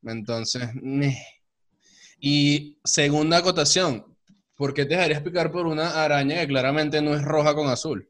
Entonces, 0.05 0.69
meh. 0.75 1.17
y 2.19 2.79
segunda 2.85 3.37
acotación, 3.39 4.05
¿por 4.57 4.73
qué 4.75 4.85
te 4.85 4.95
dejarías 4.95 5.23
picar 5.23 5.51
por 5.53 5.67
una 5.67 6.03
araña 6.03 6.37
que 6.41 6.47
claramente 6.49 7.03
no 7.03 7.15
es 7.15 7.23
roja 7.23 7.55
con 7.55 7.69
azul? 7.69 8.09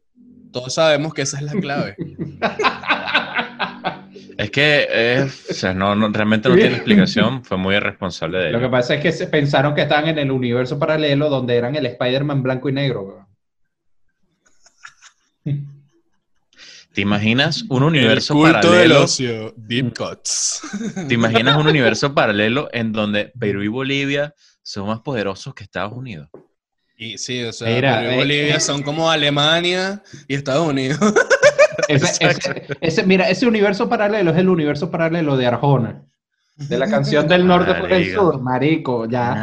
Todos 0.53 0.75
sabemos 0.75 1.13
que 1.15 1.23
esa 1.23 1.39
es 1.39 1.43
la 1.45 1.53
clave. 1.53 1.97
Es 4.43 4.51
que 4.51 4.89
es- 4.91 5.47
o 5.51 5.55
sea, 5.55 5.73
no, 5.75 5.95
no- 5.95 6.09
realmente 6.09 6.49
no 6.49 6.57
tiene 6.57 6.75
explicación. 6.75 7.45
Fue 7.45 7.57
muy 7.57 7.77
irresponsable 7.77 8.39
de 8.39 8.51
Lo 8.51 8.61
que 8.61 8.69
pasa 8.69 8.95
es 8.95 9.01
que 9.01 9.13
se 9.13 9.29
pensaron 9.29 9.75
que 9.75 9.83
estaban 9.83 10.09
en 10.09 10.19
el 10.19 10.31
universo 10.31 10.79
paralelo 10.79 11.29
donde 11.29 11.57
eran 11.57 11.77
el 11.77 11.87
Spider-Man 11.87 12.43
blanco 12.43 12.69
y 12.69 12.73
negro. 12.73 13.29
¿Te 16.93 17.01
imaginas 17.01 17.65
un 17.71 17.85
universo 17.85 18.35
el 18.35 18.41
culto 18.53 18.71
del 18.73 18.89
paralelo? 18.91 19.05
ocio, 19.05 19.55
Deep 19.57 19.97
Cuts. 19.97 20.61
¿Te 21.09 21.15
imaginas 21.15 21.57
un 21.57 21.67
universo 21.69 22.15
paralelo 22.15 22.69
en 22.73 22.93
donde 22.93 23.33
Perú 23.39 23.63
y 23.63 23.69
Bolivia 23.69 24.35
son 24.63 24.89
más 24.89 25.01
poderosos 25.01 25.55
que 25.55 25.65
Estados 25.65 25.93
Unidos? 25.93 26.29
Y 26.97 27.17
sí, 27.17 27.43
o 27.45 27.53
sea, 27.53 27.75
Mira, 27.75 27.99
Perú 28.01 28.11
y 28.11 28.15
eh, 28.15 28.17
Bolivia 28.17 28.57
eh. 28.57 28.61
son 28.61 28.83
como 28.83 29.11
Alemania 29.11 30.03
y 30.29 30.35
Estados 30.35 30.69
Unidos. 30.69 30.99
Ese, 31.89 32.25
ese- 32.31 32.67
ese- 32.81 33.03
mira, 33.07 33.29
ese 33.29 33.47
universo 33.47 33.89
paralelo 33.89 34.31
es 34.31 34.39
el 34.39 34.49
universo 34.49 34.91
paralelo 34.91 35.37
de 35.37 35.47
Arjona. 35.47 36.03
De 36.57 36.79
la 36.79 36.89
canción 36.89 37.27
del 37.27 37.47
norte 37.47 37.75
por 37.75 37.93
el 37.93 38.13
sur, 38.13 38.41
marico, 38.41 39.09
ya. 39.09 39.35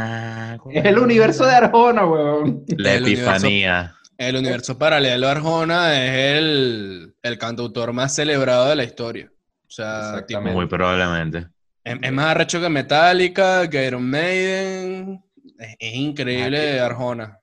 Ah, 0.53 0.57
Es 0.71 0.85
el 0.85 0.99
universo 0.99 1.45
de 1.45 1.53
Arjona, 1.55 2.05
weón. 2.05 2.63
La 2.77 2.93
El 2.93 3.03
universo- 3.03 3.31
epifanía. 3.35 3.95
El 4.17 4.35
universo 4.35 4.77
paralelo 4.77 5.25
de 5.27 5.31
Arjona 5.31 5.93
es 6.05 6.37
el, 6.37 7.15
el 7.23 7.37
cantautor 7.37 7.93
más 7.93 8.13
celebrado 8.13 8.67
de 8.69 8.75
la 8.75 8.83
historia. 8.83 9.31
O 9.67 9.71
sea, 9.71 10.25
tipo. 10.25 10.41
Muy 10.41 10.67
probablemente. 10.67 11.47
es, 11.83 11.97
es 12.01 12.11
más 12.11 12.25
arrecho 12.27 12.59
que 12.61 12.69
Metallica, 12.69 13.69
que 13.69 13.87
Iron 13.87 14.09
Maiden. 14.09 15.21
Es, 15.57 15.75
es 15.79 15.93
increíble 15.95 16.79
Arjona. 16.79 17.37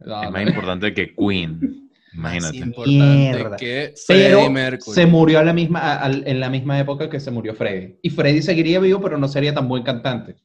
No, 0.00 0.22
es 0.22 0.30
más 0.30 0.42
importante 0.46 0.94
que 0.94 1.14
Queen. 1.14 1.87
Imagínate. 2.14 2.56
importante 2.56 2.98
Mierda. 2.98 3.56
que 3.56 3.94
Pero 4.06 4.40
se 4.78 5.06
murió 5.06 5.38
a 5.40 5.44
la 5.44 5.52
misma, 5.52 5.80
a- 5.80 5.96
al- 6.02 6.22
en 6.26 6.40
la 6.40 6.48
misma 6.50 6.78
época 6.78 7.08
que 7.10 7.20
se 7.20 7.30
murió 7.30 7.54
Freddy. 7.54 7.96
Y 8.02 8.10
Freddy 8.10 8.42
seguiría 8.42 8.80
vivo, 8.80 9.00
pero 9.00 9.18
no 9.18 9.28
sería 9.28 9.52
tan 9.54 9.68
buen 9.68 9.82
cantante. 9.82 10.36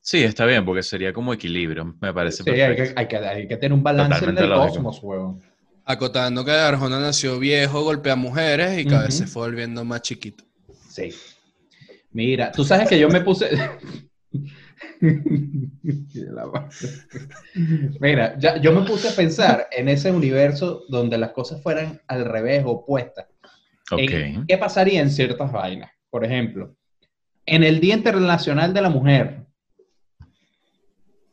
Sí, 0.00 0.22
está 0.22 0.46
bien, 0.46 0.64
porque 0.64 0.82
sería 0.82 1.12
como 1.12 1.34
equilibrio, 1.34 1.94
me 2.00 2.14
parece 2.14 2.42
Sí, 2.42 2.50
hay 2.50 2.56
perfecto. 2.74 2.94
que, 2.94 3.00
hay, 3.00 3.06
que, 3.08 3.16
hay 3.18 3.48
que 3.48 3.56
tener 3.56 3.72
un 3.74 3.82
balance 3.82 4.14
Totalmente 4.14 4.40
en 4.40 4.44
el 4.44 4.50
lógico. 4.50 4.74
cosmos, 4.84 5.00
weón. 5.02 5.42
Acotando 5.84 6.44
que 6.44 6.52
Arjona 6.52 7.00
nació 7.00 7.38
viejo, 7.38 7.82
golpea 7.82 8.16
mujeres 8.16 8.78
y 8.78 8.84
cada 8.86 9.04
vez 9.04 9.14
se 9.14 9.26
fue 9.26 9.42
volviendo 9.48 9.84
más 9.84 10.02
chiquito. 10.02 10.44
Sí. 10.88 11.10
Mira, 12.12 12.50
tú 12.52 12.64
sabes 12.64 12.88
que 12.88 12.98
yo 12.98 13.08
me 13.08 13.20
puse. 13.20 13.48
La. 16.14 16.68
Mira, 18.00 18.38
ya- 18.38 18.56
yo 18.58 18.72
me 18.72 18.86
puse 18.86 19.08
a 19.08 19.12
pensar 19.16 19.66
en 19.70 19.88
ese 19.88 20.10
universo 20.10 20.84
donde 20.88 21.18
las 21.18 21.32
cosas 21.32 21.62
fueran 21.62 22.00
al 22.06 22.24
revés, 22.24 22.62
opuestas. 22.66 23.26
¿Qué 24.46 24.58
pasaría 24.58 25.00
en 25.00 25.10
ciertas 25.10 25.50
vainas? 25.50 25.90
Por 26.10 26.24
ejemplo, 26.24 26.76
en 27.46 27.64
el 27.64 27.80
Día 27.80 27.94
Internacional 27.94 28.72
de 28.72 28.80
la 28.82 28.88
Mujer, 28.90 29.46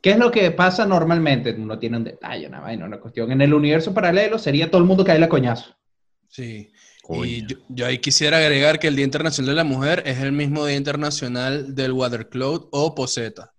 ¿qué 0.02 0.10
es 0.10 0.18
lo 0.18 0.30
que 0.30 0.50
pasa 0.50 0.84
normalmente? 0.84 1.52
No 1.54 1.78
tiene 1.78 1.96
un 1.98 2.04
detalle, 2.04 2.46
una 2.48 2.60
vaina, 2.60 2.86
una 2.86 2.98
cuestión. 3.00 3.30
En 3.32 3.40
el 3.40 3.54
universo 3.54 3.94
paralelo 3.94 4.38
sería 4.38 4.70
todo 4.70 4.80
el 4.80 4.86
mundo 4.88 5.04
cae 5.04 5.22
a 5.22 5.28
coñazo. 5.28 5.76
Sí. 6.28 6.70
Y 7.10 7.46
yo, 7.46 7.56
yo 7.68 7.86
ahí 7.86 7.98
quisiera 7.98 8.38
agregar 8.38 8.78
que 8.78 8.88
el 8.88 8.96
Día 8.96 9.04
Internacional 9.04 9.50
de 9.50 9.56
la 9.56 9.64
Mujer 9.64 10.02
es 10.06 10.18
el 10.18 10.32
mismo 10.32 10.66
Día 10.66 10.76
Internacional 10.76 11.74
del 11.74 11.92
Watercloud 11.92 12.68
o 12.70 12.94
poseta. 12.94 13.54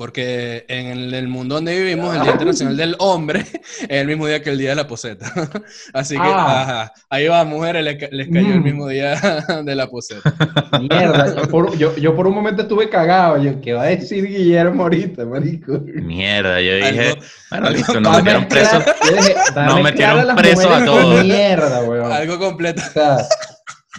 Porque 0.00 0.64
en 0.68 1.12
el, 1.12 1.28
mundo 1.28 1.56
donde 1.56 1.78
vivimos, 1.78 2.16
el 2.16 2.22
Día 2.22 2.30
Internacional 2.32 2.74
del 2.74 2.96
Hombre 3.00 3.40
es 3.82 3.86
el 3.90 4.06
mismo 4.06 4.26
día 4.26 4.42
que 4.42 4.48
el 4.48 4.56
Día 4.56 4.70
de 4.70 4.76
la 4.76 4.86
Poseta. 4.88 5.30
Así 5.92 6.14
que, 6.14 6.22
Ah. 6.24 6.62
ajá, 6.62 6.92
ahí 7.10 7.28
va, 7.28 7.44
mujeres, 7.44 7.84
les, 7.84 8.10
les 8.10 8.28
cayó 8.28 8.46
el 8.54 8.60
Mm. 8.60 8.64
mismo 8.64 8.88
día 8.88 9.14
de 9.62 9.74
la 9.74 9.88
poseta. 9.88 10.32
Mierda, 10.80 11.36
yo 11.36 11.48
por, 11.50 11.76
yo- 11.76 11.94
yo 11.96 12.16
por 12.16 12.26
un 12.26 12.34
momento 12.34 12.62
estuve 12.62 12.88
cagado. 12.88 13.42
Yo, 13.42 13.60
¿qué 13.60 13.74
va 13.74 13.82
a 13.82 13.86
decir 13.88 14.26
Guillermo 14.26 14.84
ahorita, 14.84 15.26
marico? 15.26 15.80
Mierda, 15.84 16.62
yo 16.62 16.76
dije, 16.76 16.88
Algo- 17.10 17.20
bueno, 17.50 17.66
algo 17.66 17.70
listo, 17.76 18.00
nos 18.00 18.16
metieron 18.16 18.48
presos. 18.48 18.84
dije, 19.16 19.34
Nos 19.54 19.82
metieron 19.82 20.36
presos 20.36 20.64
a 20.66 20.82
todos. 20.86 21.24
Mierda, 21.24 21.82
weón. 21.82 22.10
Algo 22.10 22.38
completo. 22.38 22.80
O 22.88 22.90
sea, 22.90 23.18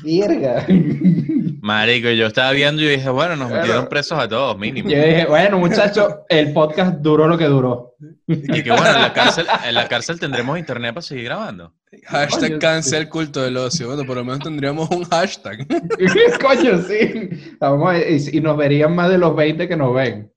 mierda. 0.04 0.66
Marico, 1.62 2.10
yo 2.10 2.28
estaba 2.28 2.52
viendo 2.52 2.82
y 2.82 2.88
dije, 2.88 3.10
bueno, 3.10 3.36
nos 3.36 3.52
metieron 3.52 3.88
presos 3.88 4.18
a 4.20 4.28
todos, 4.28 4.58
mínimo. 4.58 4.90
Yo 4.90 4.98
dije, 4.98 5.26
bueno, 5.28 5.60
muchachos, 5.60 6.16
el 6.30 6.54
podcast 6.54 6.98
duró 7.02 7.28
lo 7.28 7.38
que 7.38 7.46
duró. 7.46 7.96
Y 8.28 8.64
que 8.64 8.72
bueno, 8.72 8.88
en 8.96 9.02
la 9.02 9.14
cárcel, 9.14 9.46
en 9.68 9.76
la 9.76 9.88
cárcel 9.88 10.20
tendremos 10.20 10.58
internet 10.58 10.94
para 10.96 11.02
seguir 11.04 11.26
grabando. 11.26 11.74
Hashtag 12.08 12.50
Coño, 12.52 12.60
cancel 12.60 13.10
culto 13.10 13.42
del 13.44 13.58
ocio. 13.58 13.88
Bueno, 13.88 14.06
por 14.06 14.16
lo 14.18 14.24
menos 14.24 14.40
tendríamos 14.40 14.90
un 14.90 15.04
hashtag. 15.04 15.68
Coño, 16.42 16.82
sí. 16.82 17.30
Vamos 17.60 17.92
a- 17.92 18.00
y, 18.00 18.38
y 18.38 18.42
nos 18.42 18.58
verían 18.58 18.96
más 18.96 19.10
de 19.10 19.18
los 19.18 19.36
20 19.36 19.68
que 19.68 19.76
nos 19.78 19.94
ven. 19.94 20.32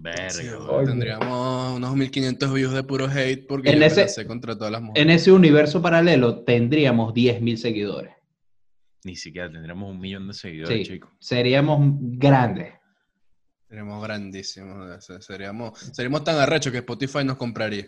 Verga, 0.00 0.28
Sí, 0.30 0.46
tendríamos 0.84 1.76
unos 1.76 1.96
1500 1.96 2.52
views 2.52 2.72
de 2.72 2.82
puro 2.84 3.06
hate 3.08 3.46
porque 3.48 3.70
En 3.70 3.82
ese- 3.82 4.02
lancé 4.02 4.26
contra 4.26 4.54
todas 4.56 4.70
las 4.72 4.82
mujeres. 4.82 5.02
En 5.02 5.10
ese 5.10 5.32
universo 5.32 5.80
paralelo 5.80 6.44
tendríamos 6.44 7.14
10.000 7.14 7.56
seguidores. 7.56 8.12
Ni 9.04 9.16
siquiera 9.16 9.50
tendremos 9.50 9.90
un 9.90 10.00
millón 10.00 10.26
de 10.28 10.34
seguidores, 10.34 10.86
Sí, 10.86 10.94
chicos. 10.94 11.10
seríamos 11.20 11.78
grandes. 12.00 12.74
Seríamos 13.68 14.02
grandísimos. 14.02 14.96
o 14.96 15.00
sea, 15.00 15.20
Seríamos, 15.20 15.78
seríamos 15.78 16.24
tan 16.24 16.36
arrechos 16.38 16.72
que 16.72 16.78
Spotify 16.78 17.24
nos 17.24 17.36
compraría. 17.36 17.86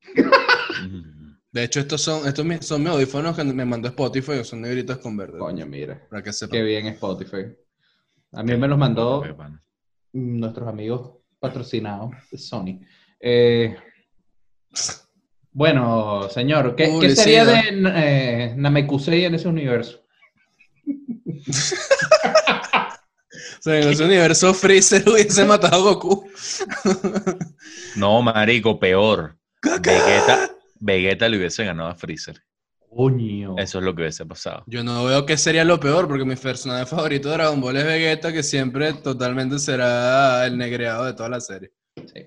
De 1.50 1.64
hecho, 1.64 1.80
estos 1.80 2.02
son, 2.02 2.28
estos 2.28 2.46
son 2.66 2.82
mis 2.82 2.90
audífonos 2.92 3.34
que 3.34 3.42
me 3.42 3.64
mandó 3.64 3.88
Spotify, 3.88 4.44
son 4.44 4.60
negritos 4.60 4.98
con 4.98 5.16
verde. 5.16 5.38
Coño, 5.38 5.66
mira. 5.66 6.06
Para 6.08 6.22
que 6.22 6.28
Qué 6.28 6.32
sepan. 6.34 6.64
bien 6.64 6.86
Spotify. 6.88 7.46
A 8.32 8.42
mí 8.42 8.56
me 8.56 8.68
los 8.68 8.78
mandó 8.78 9.22
Qué 9.22 9.34
nuestros 10.12 10.68
amigos 10.68 11.16
patrocinados 11.38 12.10
de 12.30 12.38
Sony. 12.38 12.80
Eh, 13.18 13.76
bueno, 15.52 16.28
señor, 16.28 16.76
¿qué, 16.76 16.96
qué 17.00 17.16
sería 17.16 17.44
de 17.44 17.60
eh, 17.96 18.54
Namekusei 18.56 19.24
en 19.24 19.34
ese 19.34 19.48
universo? 19.48 20.04
O 23.58 23.62
sea, 23.62 23.80
en 23.80 23.88
ese 23.88 24.04
universo 24.04 24.54
Freezer 24.54 25.08
hubiese 25.08 25.44
matado 25.44 25.76
a 25.76 25.78
Goku. 25.78 26.28
No, 27.96 28.22
marico, 28.22 28.78
peor. 28.78 29.36
Vegeta, 29.62 30.50
Vegeta 30.78 31.28
le 31.28 31.38
hubiese 31.38 31.64
ganado 31.64 31.88
a 31.90 31.94
Freezer. 31.94 32.40
Coño. 32.88 33.56
Eso 33.58 33.78
es 33.78 33.84
lo 33.84 33.94
que 33.94 34.02
hubiese 34.02 34.24
pasado. 34.24 34.64
Yo 34.66 34.82
no 34.82 35.04
veo 35.04 35.26
que 35.26 35.36
sería 35.36 35.64
lo 35.64 35.78
peor, 35.78 36.08
porque 36.08 36.24
mi 36.24 36.36
personaje 36.36 36.86
favorito 36.86 37.28
de 37.28 37.34
Dragon 37.34 37.60
Ball 37.60 37.76
es 37.76 37.84
Vegeta, 37.84 38.32
que 38.32 38.42
siempre 38.42 38.94
totalmente 38.94 39.58
será 39.58 40.46
el 40.46 40.56
negreado 40.56 41.04
de 41.04 41.12
toda 41.12 41.28
la 41.28 41.40
serie. 41.40 41.72
Sí. 41.96 42.26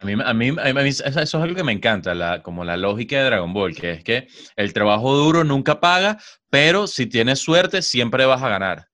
A 0.00 0.06
mí, 0.06 0.14
a 0.24 0.32
mí, 0.34 0.48
a 0.48 0.72
mí- 0.82 0.88
eso 0.88 1.04
eso 1.04 1.20
es 1.20 1.34
algo 1.34 1.54
que 1.54 1.62
me 1.64 1.72
encanta, 1.72 2.14
la, 2.14 2.42
como 2.42 2.64
la 2.64 2.76
lógica 2.76 3.18
de 3.18 3.24
Dragon 3.24 3.52
Ball, 3.52 3.74
que 3.74 3.90
es 3.92 4.04
que 4.04 4.28
el 4.56 4.72
trabajo 4.72 5.14
duro 5.14 5.44
nunca 5.44 5.78
paga, 5.78 6.18
pero 6.48 6.86
si 6.86 7.06
tienes 7.06 7.38
suerte 7.40 7.82
siempre 7.82 8.24
vas 8.24 8.42
a 8.42 8.48
ganar. 8.48 8.88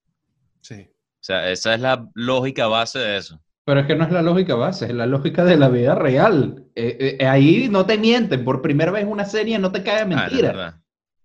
Sí. 0.63 0.75
O 0.91 1.23
sea, 1.27 1.51
esa 1.51 1.75
es 1.75 1.81
la 1.81 2.09
lógica 2.15 2.67
base 2.67 2.99
de 2.99 3.17
eso. 3.19 3.41
Pero 3.65 3.81
es 3.81 3.87
que 3.87 3.95
no 3.97 4.05
es 4.05 4.13
la 4.13 4.23
lógica 4.23 4.55
base, 4.57 4.87
es 4.87 4.95
la 4.95 5.07
lógica 5.07 5.45
de 5.45 5.57
la 5.57 5.69
vida 5.69 5.95
real. 5.95 6.65
Eh, 6.75 7.17
eh, 7.21 7.27
ahí 7.27 7.69
no 7.69 7.85
te 7.87 7.99
mienten, 7.99 8.45
por 8.45 8.61
primera 8.63 8.91
vez 8.93 9.03
en 9.03 9.09
una 9.09 9.25
serie 9.25 9.59
no 9.59 9.71
te 9.73 9.83
cae 9.83 9.99
Ah, 9.99 10.03
es 10.03 10.09
mentira. 10.09 10.49
verdad. 10.49 10.75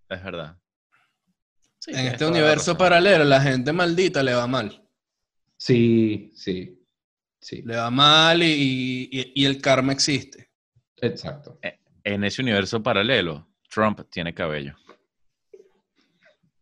Es 0.09 0.23
verdad. 0.23 0.57
Sí, 1.79 1.91
En 1.93 2.05
este 2.07 2.25
universo 2.25 2.77
paralelo, 2.77 3.23
la 3.23 3.41
gente 3.41 3.71
maldita 3.73 4.21
le 4.21 4.33
va 4.35 4.45
mal. 4.47 4.83
sí, 5.57 6.31
sí, 6.35 6.80
sí, 7.41 7.62
Le 7.63 7.75
va 7.75 7.89
mal 7.91 8.41
y, 8.43 9.10
y- 9.12 9.31
y 9.36 9.45
el 9.45 9.62
karma 9.62 9.91
existe. 9.93 10.50
exacto. 10.98 11.60
En 12.03 12.24
ese 12.24 12.41
universo 12.41 12.81
paralelo, 12.81 13.48
Trump 13.69 14.01
tiene 14.10 14.33
cabello. 14.33 14.75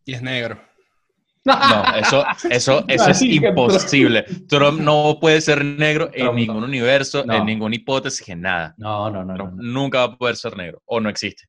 Y 0.05 0.13
es 0.13 0.21
negro. 0.21 0.62
No, 1.45 1.95
eso, 1.95 2.25
eso, 2.50 2.83
eso 2.88 3.09
es 3.12 3.21
imposible. 3.21 4.24
Trump 4.48 4.81
no 4.81 5.17
puede 5.19 5.39
ser 5.41 5.63
negro 5.63 6.09
en 6.13 6.25
Trump 6.25 6.36
ningún 6.36 6.63
universo, 6.63 7.24
No. 7.25 7.36
en 7.36 7.45
ninguna 7.45 7.75
hipótesis, 7.75 8.27
en 8.29 8.41
nada. 8.41 8.75
No, 8.77 9.09
no, 9.09 9.24
no, 9.24 9.33
no. 9.33 9.36
Trump 9.36 9.53
no. 9.55 9.63
nunca 9.63 10.00
va 10.05 10.13
a 10.13 10.17
poder 10.17 10.36
ser 10.36 10.57
negro, 10.57 10.81
o 10.86 11.00
no 11.00 11.09
existe. 11.09 11.45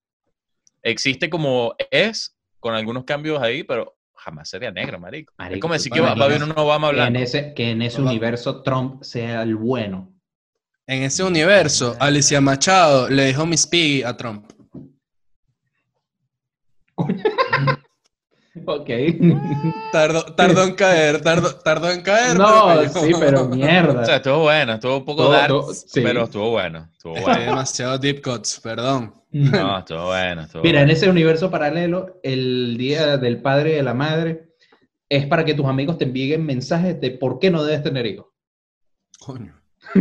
Existe 0.83 1.29
como 1.29 1.75
es, 1.91 2.37
con 2.61 2.75
algunos 2.75 3.05
cambios 3.05 3.43
ahí, 3.43 3.65
pero 3.65 3.97
jamás 4.21 4.49
sería 4.49 4.71
negro, 4.71 4.99
marico. 4.99 5.33
Marico, 5.39 5.55
es 5.57 5.61
como 5.61 5.75
decir 5.75 5.91
¿tú 5.91 5.97
que 5.97 6.01
va, 6.01 6.15
va 6.15 6.23
a 6.23 6.25
haber 6.27 6.43
un 6.43 6.53
Obama 6.57 6.91
Que 6.91 6.97
en 6.99 7.13
blanco. 7.13 7.19
ese, 7.25 7.55
que 7.55 7.71
en 7.71 7.83
ese 7.83 8.01
universo 8.01 8.63
Trump 8.63 9.03
sea 9.03 9.43
el 9.43 9.57
bueno. 9.57 10.13
En 10.87 11.03
ese 11.03 11.23
universo, 11.23 11.97
Alicia 12.01 12.41
Machado 12.41 13.09
le 13.09 13.27
dijo 13.27 13.47
Miss 13.47 13.67
Piggy 13.67 14.03
a 14.03 14.17
Trump. 14.17 14.51
Ok. 18.67 18.89
Tardó, 19.93 20.23
tardó 20.35 20.65
en 20.65 20.75
caer, 20.75 21.21
tardó, 21.21 21.55
tardó 21.57 21.91
en 21.91 22.03
caer. 22.03 22.39
No, 22.39 22.83
sí, 22.89 23.13
pero 23.19 23.49
mierda. 23.49 24.01
O 24.03 24.05
sea, 24.05 24.17
estuvo 24.17 24.39
bueno, 24.41 24.75
estuvo 24.75 24.99
un 24.99 25.05
poco 25.05 25.29
dark, 25.31 25.53
sí. 25.75 26.01
pero 26.01 26.25
estuvo 26.25 26.51
bueno. 26.51 26.89
Estuvo 26.93 27.15
bueno. 27.21 27.41
demasiado 27.41 27.99
deep 27.99 28.23
cuts, 28.23 28.61
perdón. 28.61 29.13
No, 29.33 29.79
estuvo 29.79 30.07
bueno. 30.07 30.43
Estuvo 30.43 30.63
Mira, 30.63 30.83
en 30.83 30.91
ese 30.91 31.09
universo 31.09 31.51
paralelo, 31.51 32.21
el 32.23 32.77
día 32.77 33.17
del 33.17 33.41
padre 33.43 33.73
y 33.73 33.75
de 33.77 33.83
la 33.83 33.95
madre 33.95 34.51
es 35.09 35.27
para 35.27 35.45
que 35.45 35.55
tus 35.55 35.67
amigos 35.67 35.99
te 35.99 36.05
envíen 36.05 36.45
mensajes 36.47 37.01
de 37.01 37.11
por 37.13 37.39
qué 37.39 37.51
no 37.51 37.65
debes 37.65 37.83
tener 37.83 38.07
hijos. 38.07 38.27
Coño. 39.19 39.61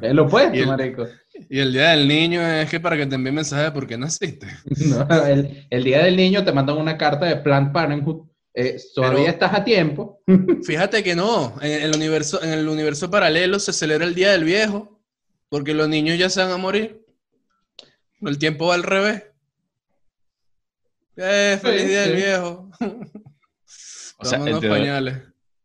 Es 0.00 0.14
lo 0.14 0.28
Y 0.54 0.58
el- 0.60 0.66
marico. 0.66 1.06
Y 1.48 1.58
el 1.60 1.72
día 1.72 1.90
del 1.90 2.06
niño 2.08 2.40
es 2.46 2.68
que 2.70 2.80
para 2.80 2.96
que 2.96 3.06
te 3.06 3.14
envíen 3.14 3.34
mensaje 3.34 3.64
de 3.64 3.70
por 3.72 3.86
qué 3.86 3.96
naciste. 3.98 4.46
No, 4.86 5.06
el, 5.26 5.66
el 5.70 5.84
día 5.84 6.04
del 6.04 6.16
niño 6.16 6.44
te 6.44 6.52
mandan 6.52 6.76
una 6.78 6.96
carta 6.98 7.26
de 7.26 7.36
Planned 7.36 7.72
Parenthood. 7.72 8.26
eh, 8.54 8.76
todavía 8.94 9.18
Pero- 9.20 9.30
estás 9.32 9.54
a 9.54 9.64
tiempo. 9.64 10.20
Fíjate 10.64 11.02
que 11.02 11.14
no, 11.14 11.54
en 11.60 11.82
el 11.82 11.94
universo, 11.94 12.42
en 12.42 12.50
el 12.50 12.68
universo 12.68 13.10
paralelo 13.10 13.58
se 13.58 13.72
celebra 13.72 14.04
el 14.06 14.14
día 14.14 14.32
del 14.32 14.44
viejo, 14.44 15.00
porque 15.48 15.74
los 15.74 15.88
niños 15.88 16.18
ya 16.18 16.28
se 16.30 16.40
van 16.42 16.50
a 16.52 16.56
morir. 16.56 17.04
El 18.20 18.38
tiempo 18.38 18.66
va 18.68 18.74
al 18.74 18.82
revés. 18.84 19.24
Eh, 21.16 21.58
feliz 21.60 21.82
Sí, 21.82 21.88
día 21.88 22.00
del 22.02 22.16
viejo. 22.16 22.70
O 24.18 24.24
sea, 24.24 24.38
en 24.38 24.44
teoría- 24.44 24.70
pañales. 24.70 25.16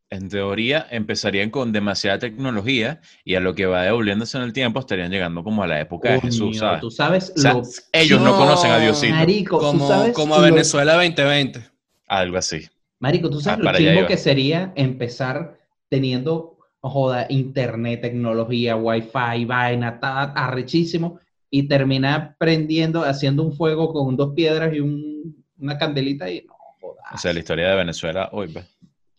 En 0.10 0.30
teoría, 0.30 0.88
empezarían 0.90 1.50
con 1.50 1.74
demasiada 1.74 2.18
tecnología 2.20 3.02
y 3.26 3.36
a 3.36 3.42
lo 3.42 3.54
que 3.56 3.66
va 3.66 3.84
devolviéndose 3.84 4.38
en 4.38 4.44
el 4.46 4.54
tiempo 4.54 4.80
estarían 4.80 5.12
llegando 5.12 5.44
como 5.44 5.64
a 5.64 5.68
la 5.68 5.82
época 5.82 6.12
de 6.14 6.22
Jesús, 6.22 6.40
Coño, 6.58 6.60
¿sabes? 6.60 6.80
Tú 6.82 6.92
sabes 6.92 7.34
O 7.36 7.40
sea, 7.40 7.54
lo 7.56 7.64
ellos 7.92 8.22
no, 8.22 8.32
No, 8.32 8.38
conocen 8.38 8.72
a 8.72 8.80
Diosito. 8.80 9.14
marico, 9.14 9.58
tú 9.60 9.66
Como, 9.66 9.88
sabes 9.88 10.14
como 10.16 10.36
a 10.36 10.38
lo- 10.40 10.44
Venezuela 10.46 10.94
2020. 10.94 11.60
Algo 12.08 12.38
así. 12.38 12.66
Marico, 13.00 13.30
tú 13.30 13.42
sabes 13.42 13.60
Ah, 13.68 13.72
lo 13.72 13.78
chimbo 13.78 14.08
que 14.08 14.16
sería 14.16 14.72
empezar 14.78 15.60
teniendo, 15.90 16.58
joda, 16.80 17.26
internet, 17.30 18.00
tecnología, 18.02 18.78
wifi, 18.78 19.44
vaina, 19.46 20.00
ta, 20.00 20.24
arrechísimo, 20.24 21.20
y 21.50 21.68
terminar 21.68 22.38
prendiendo, 22.40 23.04
haciendo 23.04 23.44
un 23.44 23.52
fuego 23.54 23.92
con 23.92 24.16
dos 24.16 24.34
piedras 24.34 24.74
y 24.74 24.80
un- 24.80 25.44
una 25.60 25.78
candelita 25.78 26.30
y 26.32 26.46
no, 26.48 26.54
joda. 26.80 27.02
O 27.14 27.18
sea, 27.18 27.34
la 27.34 27.40
historia 27.40 27.70
de 27.70 27.76
Venezuela 27.76 28.30
hoy, 28.32 28.48
pues. 28.48 28.66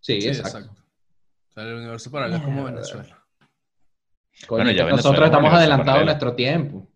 sí, 0.01 0.21
Sí, 0.23 0.29
exacto. 0.29 0.59
exacto. 0.59 0.78
Sea, 1.59 1.69
el 1.69 1.75
universo 1.77 2.11
paralelo 2.11 2.37
es 2.39 2.43
como. 2.45 2.65
Venezuela. 2.65 3.19
Coño, 4.47 4.65
Bueno, 4.65 4.71
ya 4.71 4.89
nosotros 4.89 5.25
estamos 5.25 5.53
adelantados 5.53 5.81
a 5.81 5.93
paralelo. 5.93 6.05
nuestro 6.07 6.35
tiempo. 6.35 6.89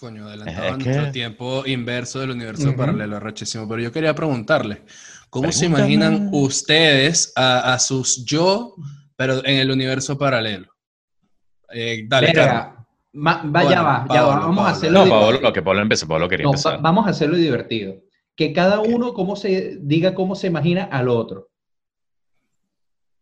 Coño, 0.00 0.26
adelantado 0.26 0.66
Es 0.68 0.72
a 0.72 0.78
que- 0.78 0.84
nuestro 0.84 1.12
tiempo 1.12 1.62
inverso 1.66 2.20
del 2.20 2.30
universo 2.30 2.74
paralelo, 2.74 3.16
arrechísimo. 3.18 3.68
Pero 3.68 3.82
yo 3.82 3.92
quería 3.92 4.14
preguntarle, 4.14 4.84
¿cómo 5.28 5.52
se 5.52 5.66
imaginan 5.66 6.30
ustedes 6.32 7.34
a, 7.36 7.74
a 7.74 7.78
sus 7.78 8.24
yo, 8.24 8.74
pero 9.16 9.44
en 9.44 9.58
el 9.58 9.70
universo 9.70 10.16
paralelo? 10.16 10.68
Eh, 11.70 12.06
dale, 12.08 12.32
ma- 13.12 13.42
va, 13.44 13.62
ya 13.64 13.82
va, 13.82 14.06
ya 14.10 14.22
va, 14.22 14.40
vamos 14.40 14.66
a 14.66 14.70
hacerlo. 14.70 15.04
No, 15.04 15.32
lo 15.32 15.52
que 15.52 15.60
Pablo 15.60 15.82
empezó, 15.82 16.08
Pablo 16.08 16.26
quería 16.30 16.44
no, 16.44 16.50
empezar. 16.52 16.76
va- 16.76 16.80
vamos 16.80 17.06
a 17.06 17.10
hacerlo 17.10 17.36
divertido. 17.36 17.96
Que 18.34 18.54
cada 18.54 18.80
uno 18.80 19.12
cómo 19.12 19.36
se, 19.36 19.76
diga 19.82 20.14
cómo 20.14 20.34
se 20.34 20.46
imagina 20.46 20.84
al 20.84 21.10
otro. 21.10 21.49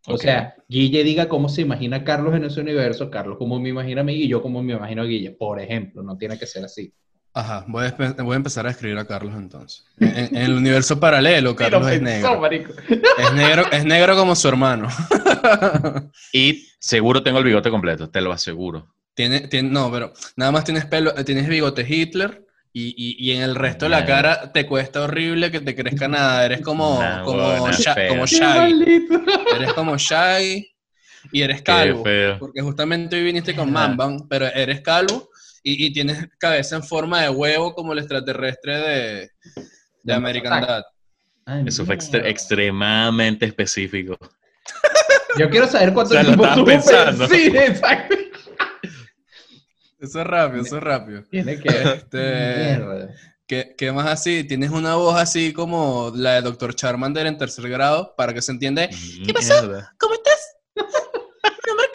O 0.08 0.14
Ok. 0.14 0.22
sea, 0.22 0.54
Guille 0.68 1.04
diga 1.04 1.28
cómo 1.28 1.48
se 1.48 1.62
imagina 1.62 1.98
a 1.98 2.04
Carlos 2.04 2.34
en 2.34 2.44
ese 2.44 2.60
universo, 2.60 3.10
Carlos 3.10 3.36
cómo 3.38 3.58
me 3.60 3.68
imagina 3.68 4.00
a 4.00 4.04
mí 4.04 4.14
y 4.14 4.28
yo 4.28 4.42
cómo 4.42 4.62
me 4.62 4.74
imagino 4.74 5.02
a 5.02 5.04
Guille. 5.06 5.30
Por 5.30 5.60
ejemplo, 5.60 6.02
no 6.02 6.16
tiene 6.16 6.38
que 6.38 6.46
ser 6.46 6.64
así. 6.64 6.92
Ajá, 7.34 7.64
voy 7.68 7.86
a, 7.86 8.22
voy 8.22 8.32
a 8.32 8.36
empezar 8.36 8.66
a 8.66 8.70
escribir 8.70 8.98
a 8.98 9.06
Carlos 9.06 9.34
entonces. 9.36 9.84
En, 10.00 10.34
en 10.34 10.36
el 10.36 10.52
universo 10.54 10.98
paralelo, 10.98 11.54
Carlos 11.56 11.86
es 11.90 12.00
negro. 12.02 12.40
marico. 12.40 12.72
Es 13.18 13.32
negro. 13.34 13.64
Es 13.70 13.84
negro 13.84 14.16
como 14.16 14.34
su 14.34 14.48
hermano. 14.48 14.88
Y 16.32 16.66
seguro 16.78 17.22
tengo 17.22 17.38
el 17.38 17.44
bigote 17.44 17.70
completo, 17.70 18.08
te 18.10 18.20
lo 18.20 18.32
aseguro. 18.32 18.86
Tiene, 19.14 19.42
tiene, 19.48 19.68
no, 19.70 19.90
pero 19.90 20.12
nada 20.36 20.52
más 20.52 20.64
tienes 20.64 20.86
pelo, 20.86 21.12
tienes 21.24 21.48
bigote 21.48 21.84
Hitler 21.88 22.46
y, 22.72 22.94
y- 22.96 23.16
y 23.30 23.32
en 23.36 23.42
el 23.42 23.54
resto 23.54 23.86
de 23.86 23.90
la 23.90 24.04
cara 24.04 24.52
te 24.52 24.66
cuesta 24.66 25.02
horrible 25.02 25.50
que 25.50 25.60
te 25.60 25.74
crezca 25.74 26.06
nada. 26.08 26.44
Eres 26.44 26.60
como, 26.60 27.00
Nah, 27.00 27.22
como, 27.24 27.38
huevona, 27.48 27.72
Sha- 27.72 27.94
feo. 27.94 28.08
como 28.10 28.24
Qué 28.24 28.36
Shaggy. 28.36 29.06
Eres 29.56 29.72
como 29.72 29.96
Shaggy 29.96 30.66
y 31.32 31.42
eres 31.42 31.62
calvo. 31.62 32.04
Porque 32.38 32.60
justamente 32.62 33.16
hoy 33.16 33.24
viniste 33.24 33.54
con. 33.54 33.72
Mamban, 33.72 34.28
pero 34.28 34.46
eres 34.46 34.80
calvo 34.82 35.28
y, 35.62 35.86
y 35.86 35.92
tienes 35.92 36.28
cabeza 36.38 36.76
en 36.76 36.82
forma 36.84 37.22
de 37.22 37.30
huevo 37.30 37.74
como 37.74 37.92
el 37.92 37.98
extraterrestre 38.00 38.76
de, 38.78 39.30
de 40.02 40.12
American. 40.14 40.60
Dad. 40.62 40.82
Ay, 41.46 41.64
Eso 41.66 41.84
fue 41.86 41.96
extre- 41.96 42.26
extremadamente 42.26 43.46
específico. 43.46 44.16
Yo 45.38 45.48
quiero 45.50 45.66
saber 45.66 45.92
cuánto 45.94 46.10
O 46.10 46.12
sea, 46.14 46.22
lo 46.22 46.28
tiempo 46.36 46.54
tuvo 46.54 46.64
pensando. 46.66 47.26
Sí, 47.28 47.46
exacto. 47.56 48.16
Eso 49.98 50.20
es 50.20 50.26
rápido, 50.26 50.62
eso 50.62 50.76
es 50.76 50.82
rápido. 50.82 51.24
Tiene 51.30 51.58
que. 51.58 51.68
Este, 51.68 52.76
Mierda. 52.76 53.14
¿qué, 53.46 53.74
qué 53.76 53.92
más 53.92 54.06
así? 54.06 54.44
Tienes 54.44 54.70
una 54.70 54.94
voz 54.94 55.20
así 55.20 55.52
como 55.52 56.12
la 56.14 56.34
de 56.34 56.42
Dr. 56.42 56.74
Charmander 56.74 57.26
en 57.26 57.38
tercer 57.38 57.68
grado 57.68 58.14
para 58.16 58.32
que 58.32 58.42
se 58.42 58.52
entienda. 58.52 58.88
¿Qué 58.88 59.32
pasó? 59.34 59.54
Mierda. 59.62 59.94
¿Cómo 59.98 60.14
estás? 60.14 60.56
Mi 60.76 60.82
nombre 61.66 61.86
es 61.86 61.92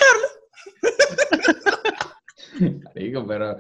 Carlos. 2.60 2.82
Marico, 2.96 3.26
pero. 3.28 3.58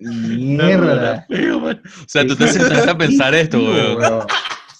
Mierda. 0.00 1.26
O 1.30 2.08
sea, 2.08 2.26
tú 2.26 2.36
te 2.36 2.48
sentaste 2.48 2.90
a 2.90 2.98
pensar 2.98 3.34
esto, 3.34 3.58
weón. 3.58 4.26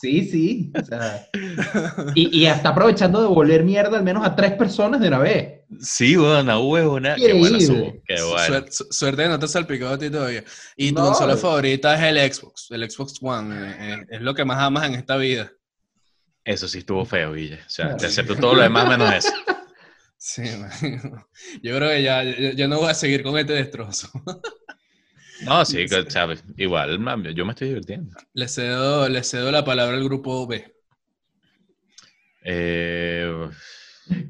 Sí, 0.01 0.25
sí. 0.25 0.73
o 0.79 0.83
sea, 0.83 1.27
y, 2.15 2.41
y 2.41 2.47
hasta 2.47 2.71
aprovechando 2.71 3.21
de 3.21 3.29
volver 3.29 3.65
mierda 3.65 3.99
al 3.99 4.03
menos 4.03 4.25
a 4.27 4.35
tres 4.35 4.53
personas 4.53 5.01
de 5.01 5.09
una 5.09 5.19
vez. 5.19 5.60
Sí, 5.79 6.17
weón, 6.17 6.41
una 6.47 6.59
huevona. 6.59 7.15
Qué 7.15 7.33
buena 7.33 7.61
subo. 7.61 7.95
Qué 8.05 8.21
bueno. 8.23 8.39
Suer- 8.67 8.71
su- 8.73 8.87
suerte 8.91 9.23
de 9.23 9.29
no 9.29 9.39
te 9.39 9.45
has 9.45 9.53
salpicado 9.53 9.95
a 9.95 9.99
ti 9.99 10.11
todavía. 10.11 10.43
Y 10.77 10.89
tu 10.93 11.01
No. 11.01 11.07
consola 11.07 11.37
favorita 11.37 11.95
es 11.95 12.03
el 12.17 12.33
Xbox, 12.33 12.71
el 12.73 12.91
Xbox 12.91 13.15
One. 13.23 13.55
eh, 13.55 13.77
eh, 13.79 14.07
es 14.11 14.21
lo 14.21 14.35
que 14.35 14.45
más 14.45 14.59
amas 14.59 14.87
en 14.89 14.95
esta 14.97 15.17
vida. 15.17 15.53
Eso 16.45 16.67
sí 16.67 16.79
estuvo 16.79 17.05
feo, 17.05 17.35
Guille. 17.35 17.61
O 17.65 17.71
sea, 17.71 17.97
te 17.97 18.07
acepto 18.07 18.35
todo 18.35 18.55
lo 18.57 18.63
demás 18.63 18.89
menos 18.89 19.13
eso. 19.15 19.33
Sí, 20.23 20.43
man. 20.43 20.71
yo 21.63 21.77
creo 21.77 21.89
que 21.89 22.03
ya, 22.03 22.23
ya, 22.23 22.53
ya 22.53 22.69
no 22.69 22.79
voy 22.79 22.91
a 22.91 22.95
seguir 22.95 23.23
con 23.23 23.39
este 23.39 23.53
destrozo. 23.55 24.11
No, 25.43 25.65
sí, 25.65 25.87
que, 25.87 26.05
sabes, 26.11 26.45
igual, 26.59 26.99
man, 26.99 27.25
yo 27.35 27.47
me 27.47 27.53
estoy 27.53 27.69
divirtiendo. 27.69 28.15
Le 28.35 28.47
cedo, 28.47 29.09
le 29.09 29.25
cedo 29.25 29.51
la 29.51 29.65
palabra 29.65 29.97
al 29.97 30.05
grupo 30.05 30.47
B. 30.47 30.71
Eh, 32.45 33.49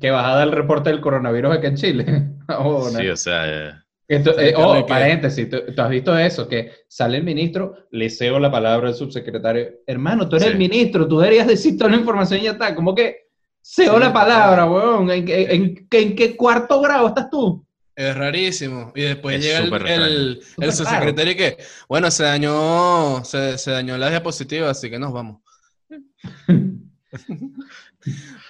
Que 0.01 0.11
vas 0.11 0.27
a 0.27 0.35
dar 0.37 0.49
el 0.49 0.53
reporte 0.53 0.91
del 0.91 1.01
coronavirus 1.01 1.55
acá 1.57 1.69
en 1.69 1.77
Chile. 1.77 2.07
Oh, 2.53 2.89
sí, 2.91 3.07
no. 3.07 3.13
o 3.13 3.17
sea, 3.17 3.69
eh, 3.69 3.73
Esto- 4.09 4.37
eh, 4.41 4.53
oh, 4.57 4.85
paréntesis, 4.85 5.49
¿tú, 5.49 5.59
tú 5.73 5.83
has 5.83 5.89
visto 5.89 6.19
eso, 6.19 6.49
que 6.49 6.73
sale 6.89 7.19
el 7.19 7.23
ministro, 7.23 7.87
le 7.93 8.11
cedo 8.11 8.41
la 8.41 8.51
palabra 8.51 8.89
al 8.89 8.95
subsecretario. 8.97 9.69
Hermano, 9.87 10.29
tú 10.29 10.35
eres 10.35 10.49
Sí. 10.49 10.53
el 10.55 10.59
ministro, 10.59 11.07
tú 11.07 11.21
deberías 11.21 11.47
decir 11.47 11.79
toda 11.79 11.91
la 11.91 11.97
información 11.99 12.41
y 12.41 12.45
ya 12.45 12.51
está. 12.53 12.75
¿Cómo 12.75 12.93
que 12.93 13.29
cedo 13.63 13.95
Sí, 13.95 14.01
la 14.01 14.13
palabra, 14.13 14.65
claro. 14.67 14.73
weón? 14.73 15.11
¿En, 15.13 15.25
qué- 15.25 15.55
en, 15.55 15.87
qué- 15.89 16.03
en 16.03 16.17
qué 16.17 16.37
cuarto 16.37 16.81
grado 16.81 17.07
estás 17.07 17.31
tú? 17.31 17.65
Es 17.95 18.17
rarísimo. 18.17 18.91
Y 18.97 19.03
después 19.03 19.37
Es 19.37 19.45
llega 19.45 19.59
el, 19.95 20.41
el, 20.59 20.73
subsecretario 20.73 21.33
y 21.33 21.37
que, 21.37 21.57
bueno, 21.89 22.11
se 22.11 22.25
dañó, 22.25 23.23
se, 23.25 23.59
se 23.59 23.71
dañó 23.71 23.97
la 23.97 24.11
diapositiva, 24.11 24.71
así 24.71 24.91
que 24.91 24.99
nos 24.99 25.13
vamos. 25.13 25.41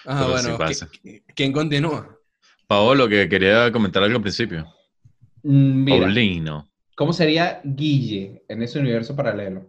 Sí 0.03 0.09
bueno, 0.31 0.59
pasa. 0.59 0.89
¿qui- 0.89 1.23
¿quién 1.35 1.53
continúa? 1.53 2.17
Paolo, 2.67 3.09
que 3.09 3.29
quería 3.29 3.71
comentar 3.73 4.03
algo 4.03 4.17
al 4.17 4.23
principio. 4.23 4.67
Mm, 5.43 5.85
Mira, 5.85 5.99
Paulino. 6.07 6.71
¿cómo 6.97 7.13
sería 7.13 7.61
Guille 7.65 8.43
en 8.49 8.63
ese 8.63 8.79
universo 8.79 9.15
paralelo? 9.17 9.67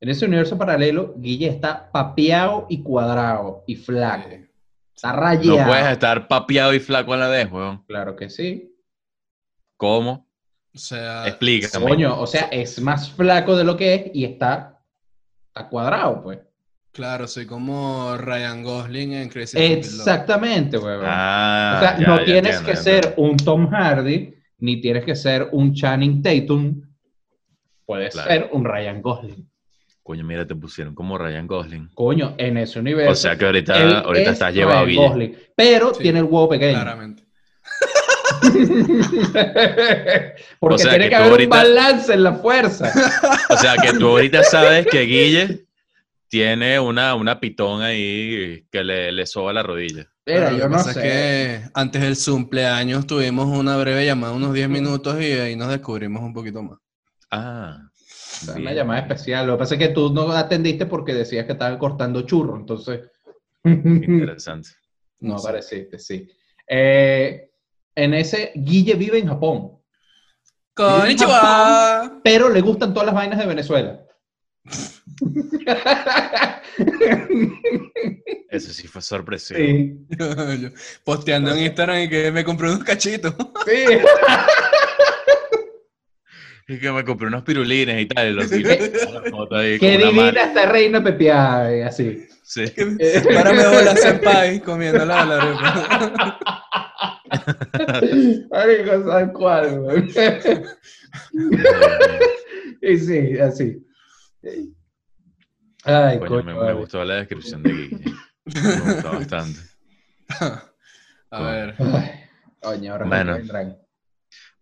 En 0.00 0.08
ese 0.10 0.26
universo 0.26 0.56
paralelo, 0.58 1.14
Guille 1.16 1.48
está 1.48 1.90
papeado 1.90 2.66
y 2.68 2.82
cuadrado 2.82 3.64
y 3.66 3.76
flaco. 3.76 4.28
Eh, 4.30 4.42
Está 4.94 5.12
No 5.12 5.20
rayado. 5.20 5.68
puedes 5.68 5.86
estar 5.88 6.26
papeado 6.28 6.72
y 6.72 6.80
flaco 6.80 7.12
a 7.12 7.16
la 7.18 7.28
vez, 7.28 7.50
weón. 7.52 7.84
Claro 7.86 8.16
que 8.16 8.30
sí. 8.30 8.72
¿Cómo? 9.76 10.26
o 10.74 10.78
sea, 10.78 11.26
Explícame. 11.26 11.86
Coño, 11.86 12.18
o 12.20 12.26
sea, 12.26 12.42
es 12.52 12.80
más 12.80 13.10
flaco 13.10 13.56
de 13.56 13.64
lo 13.64 13.76
que 13.76 13.94
es 13.94 14.10
y 14.14 14.24
está, 14.24 14.78
está 15.48 15.68
cuadrado, 15.68 16.22
pues. 16.22 16.38
Claro, 16.96 17.28
soy 17.28 17.46
como 17.46 18.16
Ryan 18.16 18.62
Gosling 18.64 19.12
en 19.12 19.28
Crazy. 19.28 19.56
Exactamente, 19.58 20.78
weón. 20.78 21.02
Ah, 21.04 21.74
o 21.76 21.80
sea, 21.80 21.98
ya, 21.98 22.06
no 22.06 22.18
ya 22.18 22.24
tienes 22.24 22.56
entiendo, 22.56 22.66
que 22.70 22.74
ya 22.76 22.82
ser 22.82 23.14
un 23.18 23.36
Tom 23.36 23.68
Hardy, 23.70 24.34
ni 24.58 24.80
tienes 24.80 25.04
que 25.04 25.14
ser 25.14 25.48
un 25.52 25.74
Channing 25.74 26.22
Tatum. 26.22 26.82
Puedes 27.84 28.14
Claro. 28.14 28.28
ser 28.30 28.48
un 28.52 28.64
Ryan 28.64 29.00
Gosling. 29.02 29.48
Coño, 30.02 30.24
mira, 30.24 30.46
te 30.46 30.54
pusieron 30.54 30.94
como 30.94 31.18
Ryan 31.18 31.46
Gosling. 31.46 31.90
Coño, 31.94 32.34
en 32.38 32.56
ese 32.58 32.78
universo. 32.80 33.12
O 33.12 33.14
sea 33.14 33.36
que 33.36 33.44
ahorita, 33.44 34.00
ahorita 34.00 34.30
es 34.30 34.32
estás 34.34 34.54
llevado. 34.54 34.86
Gosling, 34.94 35.36
pero 35.54 35.92
Sí, 35.94 36.02
tiene 36.02 36.20
el 36.20 36.24
huevo 36.24 36.48
pequeño. 36.48 36.80
Claramente. 36.80 37.24
Porque 40.60 40.74
O 40.74 40.78
sea, 40.78 40.90
tiene 40.90 41.08
que 41.08 41.14
haber 41.16 41.30
ahorita- 41.30 41.44
un 41.44 41.62
balance 41.62 42.12
en 42.12 42.22
la 42.22 42.32
fuerza. 42.34 42.92
O 43.50 43.56
sea, 43.56 43.76
que 43.76 43.92
tú 43.98 44.08
ahorita 44.08 44.42
sabes 44.44 44.86
que 44.86 45.00
Guille 45.02 45.65
tiene 46.28 46.80
una, 46.80 47.14
una 47.14 47.40
pitón 47.40 47.82
ahí 47.82 48.66
que 48.70 48.84
le, 48.84 49.12
le 49.12 49.26
soba 49.26 49.52
la 49.52 49.62
rodilla. 49.62 50.06
Mira, 50.26 50.50
yo 50.50 50.62
que 50.64 50.68
no 50.68 50.76
pasa 50.76 50.92
sé. 50.92 51.00
es 51.00 51.04
que 51.04 51.70
antes 51.74 52.02
del 52.02 52.34
cumpleaños 52.34 53.06
tuvimos 53.06 53.46
una 53.46 53.76
breve 53.76 54.04
llamada, 54.04 54.32
unos 54.32 54.52
10 54.52 54.68
minutos, 54.68 55.20
y 55.20 55.32
ahí 55.32 55.54
nos 55.54 55.68
descubrimos 55.68 56.22
un 56.22 56.34
poquito 56.34 56.62
más. 56.62 56.78
Ah. 57.30 57.78
Una 58.48 58.54
bien. 58.56 58.74
llamada 58.74 59.00
especial. 59.00 59.46
Lo 59.46 59.54
que 59.54 59.58
pasa 59.60 59.74
es 59.74 59.80
que 59.80 59.88
tú 59.88 60.12
no 60.12 60.30
atendiste 60.32 60.86
porque 60.86 61.14
decías 61.14 61.46
que 61.46 61.52
estaban 61.52 61.78
cortando 61.78 62.22
churro, 62.22 62.56
entonces 62.56 63.00
Interesante. 63.64 64.70
no 65.20 65.36
apareciste, 65.36 65.98
sí. 65.98 66.28
Eh, 66.68 67.50
en 67.94 68.14
ese, 68.14 68.52
Guille 68.54 68.94
vive 68.94 69.18
en 69.18 69.28
Japón, 69.28 69.78
¡Konnichiwa! 70.74 72.20
pero 72.22 72.50
le 72.50 72.60
gustan 72.60 72.92
todas 72.92 73.06
las 73.06 73.14
vainas 73.14 73.38
de 73.38 73.46
Venezuela. 73.46 74.00
Eso 78.50 78.72
sí 78.72 78.88
fue 78.88 79.02
sorpresivo. 79.02 79.58
sí. 79.58 79.96
Yo 80.18 80.30
Posteando 81.04 81.52
en 81.52 81.58
Instagram 81.60 82.02
y 82.02 82.08
que 82.08 82.32
me 82.32 82.42
compré 82.44 82.68
unos 82.68 82.82
cachitos. 82.84 83.34
Sí. 83.66 83.84
Y 86.68 86.80
que 86.80 86.90
me 86.90 87.04
compré 87.04 87.28
unos 87.28 87.44
pirulines 87.44 88.02
y 88.02 88.06
tal. 88.06 88.28
Y 88.28 88.32
los 88.32 88.50
y 88.50 88.56
ahí 88.66 89.78
Qué 89.78 89.98
divina 89.98 90.30
esta 90.30 90.66
reina 90.66 91.00
pepeada, 91.00 91.72
eh, 91.72 91.84
así. 91.84 92.26
Sí. 92.42 92.64
Párame 93.32 93.68
bola 93.68 93.94
senpai 93.94 94.58
comiendo 94.60 95.04
la 95.04 95.24
la 95.24 95.36
arepa. 95.36 96.40
Marico, 98.50 99.04
¿sabes 99.04 99.30
cuál? 99.32 100.08
y 102.82 102.98
sí, 102.98 103.38
así. 103.38 103.80
Ay, 105.86 106.18
Coño, 106.18 106.28
coño, 106.42 106.64
me, 106.64 106.72
gustó 106.72 107.04
la 107.04 107.14
descripción 107.14 107.62
de 107.62 107.72
Guille. 107.72 108.04
Me 108.44 108.80
gustó 108.80 109.12
bastante. 109.12 109.60
A 111.30 111.42
ver. 111.42 111.74
Coño, 112.60 112.92
ahora 112.92 113.06
Bueno. 113.06 113.32
me 113.32 113.38
vendrán. 113.38 113.78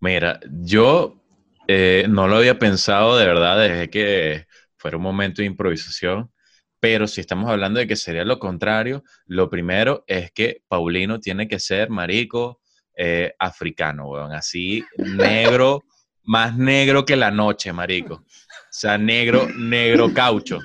Mira, 0.00 0.38
yo 0.50 1.24
eh, 1.66 2.04
no 2.10 2.28
lo 2.28 2.36
había 2.36 2.58
pensado 2.58 3.16
de 3.16 3.24
verdad 3.24 3.58
desde 3.58 3.88
que 3.88 4.46
fuera 4.76 4.98
un 4.98 5.02
momento 5.02 5.40
de 5.40 5.46
improvisación, 5.46 6.30
pero 6.78 7.06
si 7.06 7.22
estamos 7.22 7.50
hablando 7.50 7.80
de 7.80 7.86
que 7.86 7.96
sería 7.96 8.24
lo 8.24 8.38
contrario, 8.38 9.02
lo 9.24 9.48
primero 9.48 10.04
es 10.06 10.30
que 10.32 10.62
Paulino 10.68 11.20
tiene 11.20 11.48
que 11.48 11.58
ser 11.58 11.88
marico 11.88 12.60
eh, 12.94 13.34
africano, 13.38 14.08
weón, 14.10 14.32
así 14.32 14.84
negro, 14.98 15.84
más 16.24 16.54
negro 16.56 17.06
que 17.06 17.16
la 17.16 17.30
noche, 17.30 17.72
marico. 17.72 18.14
O 18.16 18.24
sea, 18.70 18.98
negro, 18.98 19.48
negro 19.56 20.12
caucho. 20.12 20.58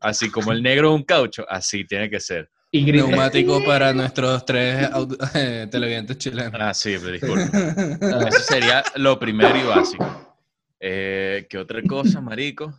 Así 0.00 0.30
como 0.30 0.52
el 0.52 0.62
negro 0.62 0.90
es 0.90 0.96
un 0.96 1.04
caucho, 1.04 1.44
así 1.48 1.84
tiene 1.84 2.08
que 2.10 2.20
ser. 2.20 2.48
Y 2.70 2.84
grita. 2.84 3.06
Neumático 3.06 3.64
para 3.64 3.92
nuestros 3.92 4.44
tres 4.44 4.88
eh, 5.34 5.66
televidentes 5.70 6.18
chilenos. 6.18 6.52
Ah, 6.60 6.74
sí, 6.74 6.96
pero 7.00 7.12
disculpa. 7.12 8.28
Eso 8.28 8.40
sería 8.40 8.82
lo 8.96 9.18
primero 9.18 9.56
y 9.56 9.62
básico. 9.62 10.36
Eh, 10.80 11.46
¿Qué 11.48 11.58
otra 11.58 11.80
cosa, 11.82 12.20
marico? 12.20 12.74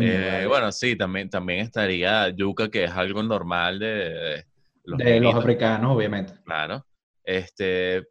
Eh, 0.00 0.30
vale. 0.32 0.46
bueno, 0.46 0.72
sí, 0.72 0.96
también, 0.96 1.28
también 1.30 1.60
estaría 1.60 2.28
yuca, 2.30 2.68
que 2.68 2.84
es 2.84 2.90
algo 2.90 3.22
normal 3.22 3.78
de, 3.78 3.86
de 3.86 4.44
los, 4.84 4.98
de 4.98 5.04
los 5.04 5.12
negritos, 5.12 5.34
africanos, 5.36 5.96
obviamente. 5.96 6.34
Claro. 6.44 6.84
Este, 7.24 8.04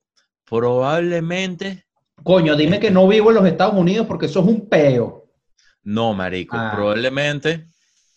probablemente, 0.45 1.85
Coño, 2.23 2.55
dime 2.55 2.79
que 2.79 2.91
no 2.91 3.07
vivo 3.07 3.29
en 3.29 3.35
los 3.35 3.45
Estados 3.45 3.75
Unidos 3.75 4.07
porque 4.07 4.25
eso 4.25 4.39
es 4.41 4.45
un 4.47 4.67
peo. 4.67 5.29
no, 5.83 6.13
marico, 6.13 6.55
Ah. 6.57 6.71
probablemente 6.75 7.67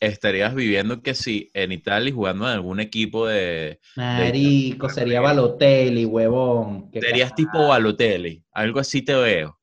estarías 0.00 0.54
viviendo 0.54 1.02
que 1.02 1.14
sí, 1.14 1.50
en 1.54 1.72
Italia 1.72 2.11
y 2.11 2.12
jugando 2.12 2.46
en 2.46 2.52
algún 2.52 2.80
equipo 2.80 3.26
de... 3.26 3.80
Marico, 3.96 4.87
de- 4.88 4.94
sería 4.94 5.20
Balotelli, 5.20 6.04
huevón. 6.04 6.90
Serías 6.92 7.34
tipo 7.34 7.68
Balotelli, 7.68 8.44
algo 8.52 8.80
así 8.80 9.02
te 9.02 9.14
veo. 9.14 9.58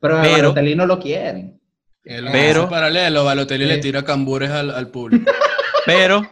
Pero 0.00 0.16
Balotelli 0.16 0.74
no 0.74 0.86
lo 0.86 0.98
quieren. 1.00 1.60
El 2.04 2.24
Pero- 2.26 2.32
pero, 2.32 2.68
paralelo, 2.68 3.24
Balotelli 3.24 3.64
le 3.64 3.78
tira 3.78 4.04
cambures 4.04 4.50
al, 4.50 4.70
al 4.70 4.90
público. 4.90 5.30
Pero 5.86 6.22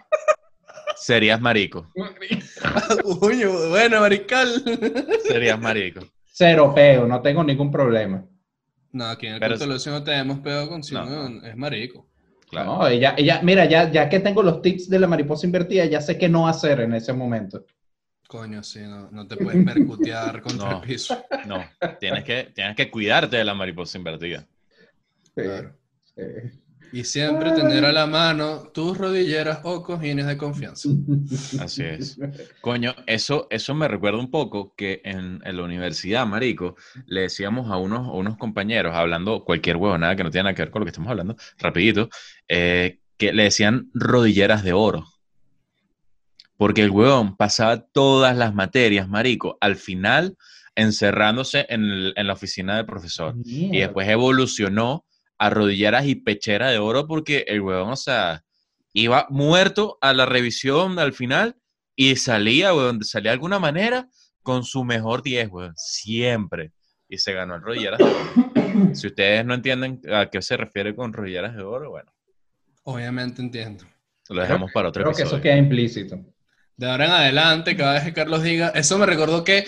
serías 0.97 1.41
marico, 1.41 1.91
Uy, 3.21 3.45
bueno, 3.71 4.01
marical. 4.01 4.49
serías 5.29 5.59
marico. 5.61 6.01
Cero 6.27 6.73
peo, 6.75 7.07
no 7.07 7.21
tengo 7.21 7.43
ningún 7.45 7.71
problema. 7.71 8.25
No, 8.93 9.07
aquí 9.07 9.27
en 9.27 9.35
el 9.35 9.41
Pero- 9.41 9.57
no 9.67 10.05
tenemos 10.05 10.39
pedo 10.41 10.69
con 10.69 10.83
si 10.83 10.95
no, 10.95 11.43
es 11.45 11.57
marico. 11.57 12.09
Claro. 12.53 12.77
No, 12.77 12.87
ella, 12.87 13.15
ella, 13.17 13.41
mira, 13.43 13.65
ya, 13.65 13.91
ya 13.91 14.11
que 14.11 14.21
tengo 14.21 14.43
los 14.43 14.61
tips 14.61 14.91
de 14.91 14.99
la 14.99 15.07
mariposa 15.07 15.47
invertida, 15.47 15.87
ya 15.87 16.03
sé 16.03 16.19
qué 16.19 16.29
no 16.29 16.47
hacer 16.47 16.81
en 16.81 16.93
ese 16.93 17.15
momento. 17.15 17.65
Coño, 18.29 18.63
sí, 18.63 18.81
no, 18.81 19.11
no 19.11 19.27
te 19.27 19.37
puedes 19.39 19.65
percutear 19.65 20.43
contra 20.43 20.69
No. 20.71 20.83
el 20.83 20.87
piso. 20.89 21.25
No, 21.47 21.65
tienes 21.99 22.25
que, 22.25 22.53
tienes 22.55 22.77
que 22.77 22.91
cuidarte 22.91 23.39
de 23.39 23.45
la 23.45 23.55
mariposa 23.55 23.97
invertida. 23.97 24.47
Claro. 25.35 25.75
Sí. 26.15 26.23
Y 26.93 27.05
siempre 27.05 27.53
tener 27.53 27.85
a 27.87 27.93
la 27.93 28.07
mano 28.07 28.65
tus 28.75 28.99
rodilleras 28.99 29.61
o 29.65 29.83
cojines 29.83 30.27
de 30.27 30.37
confianza. 30.37 30.91
Así 31.59 31.83
es. 31.83 32.19
Coño, 32.61 32.95
eso, 33.07 33.47
eso 33.51 33.75
me 33.75 33.89
recuerda 33.89 34.19
un 34.19 34.31
poco 34.31 34.75
que 34.77 35.01
en, 35.05 35.41
en 35.45 35.57
la 35.57 35.63
universidad, 35.63 36.27
marico, 36.27 36.77
le 37.07 37.23
decíamos 37.23 37.71
a 37.71 37.79
unos, 37.79 38.07
a 38.09 38.13
unos 38.13 38.37
compañeros, 38.37 38.95
hablando 38.95 39.43
cualquier 39.45 39.77
huevonada 39.77 40.15
que 40.17 40.25
no 40.25 40.31
tiene 40.31 40.45
nada 40.45 40.55
que 40.55 40.63
ver 40.63 40.71
con 40.71 40.81
lo 40.81 40.85
que 40.87 40.91
estamos 40.91 41.11
hablando, 41.11 41.37
rapidito, 41.59 42.11
eh, 42.47 42.99
que 43.17 43.33
le 43.33 43.45
decían 43.45 43.91
rodilleras 43.95 44.63
de 44.63 44.73
oro. 44.75 45.07
Porque 46.57 46.83
el 46.83 46.91
huevón 46.91 47.37
pasaba 47.37 47.81
todas 47.81 48.37
las 48.37 48.55
materias, 48.55 49.09
marico, 49.09 49.57
al 49.61 49.77
final 49.77 50.37
encerrándose 50.75 51.67
en, 51.69 51.85
el- 51.85 52.13
en 52.17 52.27
la 52.27 52.33
oficina 52.35 52.77
del 52.77 52.87
profesor. 52.87 53.35
Y 53.45 53.79
después 53.79 54.09
evolucionó 54.09 55.05
a 55.43 55.51
rodilleras 55.51 56.07
y 56.07 56.15
pechera 56.15 56.71
de 56.71 56.79
oro 56.79 57.09
porque 57.09 57.45
el 57.49 57.63
huevón, 57.63 57.91
o 57.91 57.97
sea, 57.97 58.45
iba 58.93 59.27
muerto 59.29 59.99
a 60.01 60.13
la 60.13 60.25
revisión 60.25 61.01
al 61.01 61.15
final 61.15 61.57
y 61.97 62.15
salía, 62.15 62.73
huevón, 62.73 63.03
salía 63.03 63.33
de 63.33 63.35
alguna 63.35 63.59
manera 63.59 64.09
con 64.43 64.63
su 64.63 64.85
mejor 64.85 65.21
10, 65.25 65.49
huevón, 65.51 65.75
siempre. 65.77 66.71
Y 67.09 67.19
se 67.19 67.33
ganó 67.33 67.57
el 67.57 67.63
rodilleras 67.63 67.99
de 67.99 68.05
oro. 68.05 68.53
Si 68.95 69.09
ustedes 69.09 69.45
no 69.45 69.53
entienden 69.53 70.01
a 70.11 70.31
qué 70.31 70.41
se 70.41 70.57
refiere 70.57 70.95
con 70.95 71.13
rodilleras 71.13 71.55
de 71.55 71.63
oro, 71.63 71.91
bueno, 71.91 72.11
Obviamente 72.85 73.43
entiendo. 73.43 73.85
lo 74.31 74.41
dejamos 74.41 74.71
para 74.73 74.89
otro 74.89 75.03
Creo 75.03 75.15
que 75.15 75.25
eso 75.25 75.41
queda 75.41 75.57
implícito. 75.57 76.19
De 76.77 76.89
ahora 76.89 77.05
en 77.07 77.11
adelante, 77.11 77.77
cada 77.77 77.95
vez 77.95 78.05
que 78.05 78.13
Carlos 78.13 78.43
diga, 78.45 78.69
eso 78.69 78.97
me 78.97 79.07
recordó 79.07 79.43
que 79.45 79.67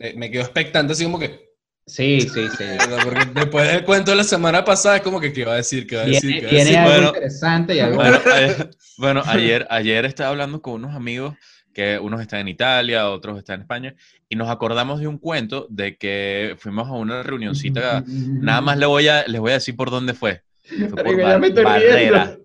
eh, 0.00 0.14
me 0.16 0.30
quedo 0.32 0.42
expectante, 0.42 0.92
así 0.92 1.04
como 1.04 1.18
que, 1.18 1.45
Sí, 1.86 2.20
sí, 2.20 2.48
sí. 2.58 2.64
porque 3.04 3.24
después 3.32 3.68
del 3.70 3.84
cuento 3.84 4.10
de 4.10 4.16
la 4.16 4.24
semana 4.24 4.64
pasada 4.64 4.96
es 4.96 5.02
como 5.02 5.20
que, 5.20 5.32
¿qué 5.32 5.44
va 5.44 5.52
a 5.52 5.56
decir? 5.56 5.86
¿Qué 5.86 5.96
va 5.96 6.02
a 6.02 6.06
decir? 6.06 6.20
Tiene, 6.20 6.40
¿Qué 6.40 6.46
va 6.46 6.50
tiene 6.50 6.64
decir? 6.64 6.78
algo 6.78 6.90
Bueno, 6.92 7.08
interesante 7.08 7.74
y 7.76 7.78
algo. 7.80 7.96
Bueno, 7.96 8.16
a- 8.26 8.70
bueno, 8.98 9.22
ayer, 9.26 9.66
ayer 9.70 10.04
estaba 10.04 10.30
hablando 10.30 10.60
con 10.60 10.74
unos 10.74 10.96
amigos 10.96 11.36
que 11.72 11.98
unos 11.98 12.20
están 12.22 12.40
en 12.40 12.48
Italia, 12.48 13.08
otros 13.10 13.38
están 13.38 13.56
en 13.56 13.60
España, 13.60 13.94
y 14.28 14.34
nos 14.34 14.48
acordamos 14.48 14.98
de 14.98 15.06
un 15.06 15.18
cuento 15.18 15.66
de 15.70 15.96
que 15.96 16.56
fuimos 16.58 16.88
a 16.88 16.92
una 16.92 17.22
reunioncita. 17.22 18.02
Nada 18.06 18.60
más 18.62 18.78
le 18.78 18.86
voy 18.86 19.06
a, 19.08 19.24
les 19.28 19.40
voy 19.40 19.50
a 19.52 19.54
decir 19.54 19.76
por 19.76 19.90
dónde 19.90 20.14
fue. 20.14 20.42
Fue 20.64 20.88
por 20.88 21.22
Bar- 21.22 21.62
Barrera. 21.62 22.36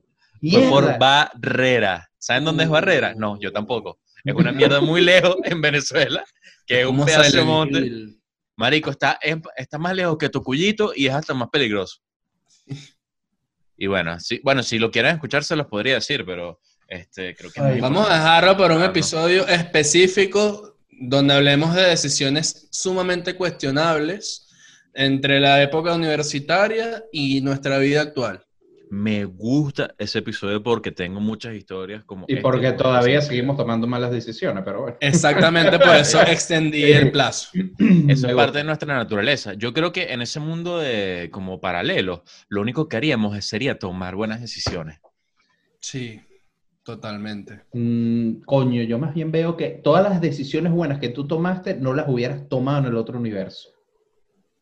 Fue 0.52 0.62
por. 0.70 1.00
Barrera. 1.00 2.10
¿Saben 2.20 2.44
dónde 2.46 2.66
es 2.66 2.70
Barrera? 2.70 3.14
No, 3.16 3.40
yo 3.40 3.52
tampoco. 3.52 4.00
Es 4.24 4.36
una 4.36 4.52
mierda 4.52 4.82
muy 4.82 5.02
lejos 5.02 5.38
en 5.46 5.62
Venezuela, 5.62 6.24
que 6.68 6.82
es 6.82 6.86
un 6.86 6.98
¿Cómo 6.98 7.06
pedazo 7.06 7.38
de 7.38 7.44
monte. 7.44 7.92
Marico, 8.62 8.90
está, 8.92 9.18
es- 9.22 9.38
está 9.58 9.78
más 9.78 9.94
lejos 9.96 10.18
que 10.18 10.30
Tocuyito 10.30 10.94
y 10.96 11.08
es 11.08 11.14
hasta 11.14 11.34
más 11.34 11.50
peligroso. 11.50 11.98
Y 13.78 13.88
bueno, 13.88 14.20
sí, 14.20 14.40
bueno, 14.44 14.62
si 14.64 14.78
lo 14.80 14.92
quieren 14.92 15.16
escuchar 15.16 15.44
se 15.44 15.56
los 15.56 15.68
podría 15.68 15.96
decir, 15.96 16.24
pero 16.26 16.60
este, 16.88 17.36
creo 17.36 17.52
que... 17.52 17.60
Ay, 17.62 17.82
Vamos 17.82 18.08
a 18.10 18.14
dejarlo 18.14 18.56
para 18.58 18.76
un 18.76 18.84
episodio 18.84 19.48
específico 19.48 20.78
donde 20.90 21.34
hablemos 21.34 21.74
de 21.74 21.82
decisiones 21.84 22.68
sumamente 22.72 23.36
cuestionables 23.36 24.48
entre 24.94 25.40
la 25.40 25.62
época 25.64 25.96
universitaria 25.96 27.04
y 27.12 27.42
nuestra 27.42 27.80
vida 27.80 28.02
actual. 28.02 28.46
Me 28.92 29.24
gusta 29.24 29.96
ese 29.98 30.20
episodio 30.20 30.62
porque 30.62 30.92
tengo 30.92 31.22
muchas 31.22 31.56
historias 31.56 32.04
como... 32.04 32.26
Y 32.28 32.34
este, 32.34 32.42
porque 32.42 32.66
como 32.66 32.78
todavía 32.78 33.22
seguimos 33.22 33.56
tomando 33.56 33.88
malas 33.88 34.12
decisiones, 34.12 34.66
pero 34.66 34.82
bueno. 34.82 34.98
Exactamente 35.00 35.80
por 35.80 35.96
eso 35.96 36.22
extendí 36.28 36.92
el 36.92 37.10
plazo. 37.10 37.52
Eso 38.10 38.28
es 38.28 38.36
parte 38.36 38.58
de 38.58 38.64
nuestra 38.66 38.94
naturaleza. 38.94 39.54
Yo 39.54 39.72
creo 39.72 39.94
que 39.94 40.12
en 40.12 40.22
ese 40.22 40.42
mundo 40.42 40.78
de 40.78 41.30
como 41.32 41.62
paralelo, 41.62 42.26
lo 42.50 42.60
único 42.60 42.90
que 42.90 42.98
haríamos 42.98 43.42
sería 43.46 43.80
tomar 43.80 44.16
buenas 44.16 44.42
decisiones. 44.42 45.00
Sí. 45.80 46.20
Totalmente. 46.84 47.62
Mm, 47.72 48.42
coño, 48.42 48.84
yo 48.84 49.00
más 49.00 49.14
bien 49.14 49.32
veo 49.32 49.56
que 49.56 49.70
todas 49.70 50.04
las 50.04 50.20
decisiones 50.20 50.74
buenas 50.74 51.00
que 51.00 51.08
tú 51.08 51.26
tomaste 51.28 51.76
no 51.76 51.94
las 51.94 52.10
hubieras 52.10 52.50
tomado 52.50 52.80
en 52.80 52.86
el 52.88 52.98
otro 52.98 53.18
universo. 53.18 53.70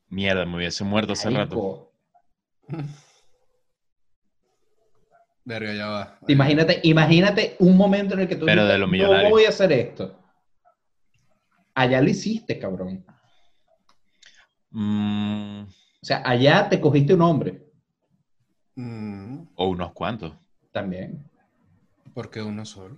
Mierda, 0.08 0.46
me 0.46 0.58
hubiese 0.58 0.84
muerto 0.84 1.14
hace 1.14 1.32
rato. 1.32 1.92
Verga, 5.46 5.74
ya 5.74 5.88
va. 5.88 6.20
Imagínate, 6.28 6.80
imagínate 6.84 7.56
un 7.60 7.76
momento 7.78 8.14
en 8.14 8.22
el 8.22 8.28
que 8.28 8.36
tú 8.36 8.46
Pero 8.46 8.62
de 8.66 8.74
dices, 8.74 8.80
no 8.82 8.88
millonarios". 8.88 9.32
voy 9.32 9.46
a 9.46 9.50
hacer 9.50 9.72
esto. 9.72 10.20
Allá 11.74 12.02
lo 12.02 12.10
hiciste, 12.10 12.60
cabrón. 12.60 13.04
Mm, 14.72 15.62
O 15.64 16.06
sea, 16.06 16.22
allá 16.26 16.70
te 16.70 16.80
cogiste 16.80 17.14
un 17.14 17.22
hombre 17.22 17.64
Mm, 18.76 19.48
o 19.56 19.68
unos 19.68 19.92
cuantos, 19.92 20.34
también. 20.72 21.30
¿Por 22.14 22.30
qué 22.30 22.42
uno 22.42 22.66
solo? 22.66 22.98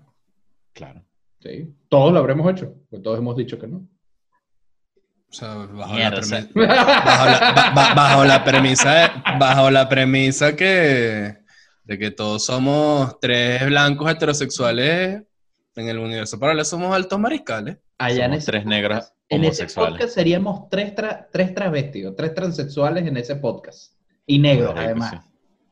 claro. 0.73 1.03
Sí. 1.39 1.73
Todos 1.89 2.13
lo 2.13 2.19
habremos 2.19 2.51
hecho, 2.51 2.75
pues 2.91 3.01
todos 3.01 3.17
hemos 3.17 3.35
dicho 3.35 3.57
que 3.57 3.65
no. 3.67 3.77
O 3.77 5.33
sea, 5.33 5.55
bajo, 5.55 5.93
Mierda, 5.95 6.17
la, 6.17 6.19
o 6.19 6.23
sea- 6.23 6.41
premi- 6.41 6.67
bajo, 6.67 7.25
la, 7.25 7.51
ba- 7.55 7.71
ba- 7.73 7.93
bajo 7.95 8.25
la 8.25 8.43
premisa, 8.43 9.23
bajo 9.39 9.71
la 9.71 9.89
premisa 9.89 10.55
que 10.55 11.40
de 11.91 11.99
que 11.99 12.09
todos 12.11 12.45
somos 12.45 13.19
tres 13.19 13.65
blancos 13.65 14.09
heterosexuales 14.09 15.23
en 15.75 15.87
el 15.89 15.99
universo 15.99 16.39
paralelo 16.39 16.63
somos 16.65 16.95
altos 16.95 17.19
mariscales. 17.19 17.77
Allá 17.97 18.25
en 18.25 18.31
Somos 18.31 18.45
tres 18.45 18.63
podcast- 18.63 18.69
negras 18.69 19.13
En 19.29 19.41
ese 19.43 19.47
homosexuales. 19.63 19.91
podcast 19.93 20.13
seríamos 20.15 20.69
tres, 20.69 20.95
tra- 20.95 21.27
tres 21.31 21.53
travestidos, 21.53 22.15
tres 22.15 22.33
transexuales 22.33 23.05
en 23.05 23.17
ese 23.17 23.35
podcast. 23.35 23.93
Y 24.25 24.39
negros, 24.39 24.73
Marico, 24.73 24.85
además. 24.85 25.25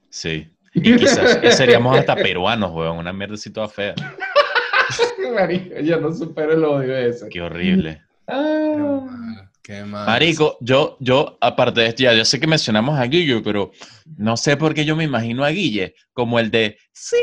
Sí. 0.10 0.50
Sí. 0.74 0.82
Y 0.82 0.96
quizás 0.98 1.56
seríamos 1.56 1.98
hasta 1.98 2.16
peruanos, 2.16 2.72
weón. 2.74 2.98
Una 2.98 3.12
mierda 3.14 3.36
así 3.36 3.50
toda 3.52 3.68
fea. 3.70 3.96
Marico, 5.36 5.80
yo 5.80 6.00
no 6.00 6.14
supero 6.14 6.54
el 6.54 6.64
odio 6.66 6.96
ese. 6.98 7.30
Qué 7.30 7.42
horrible. 7.42 8.02
Ah. 8.28 9.49
Mal, 9.70 9.78
qué 9.78 9.86
mal. 9.86 10.06
Marico, 10.06 10.58
yo, 10.62 10.98
yo, 11.00 11.38
aparte 11.42 11.82
de 11.82 11.88
esto, 11.88 12.04
ya 12.04 12.14
yo 12.14 12.26
sé 12.26 12.40
que 12.40 12.48
mencionamos 12.48 13.00
a 13.00 13.04
Guille, 13.06 13.42
pero 13.42 13.72
no 14.18 14.38
sé 14.38 14.58
por 14.58 14.74
qué 14.74 14.86
yo 14.86 14.96
me 14.96 15.04
imagino 15.04 15.44
a 15.44 15.50
Guille 15.50 15.96
como 16.14 16.40
el 16.40 16.52
de 16.52 16.78
cine. 16.92 17.22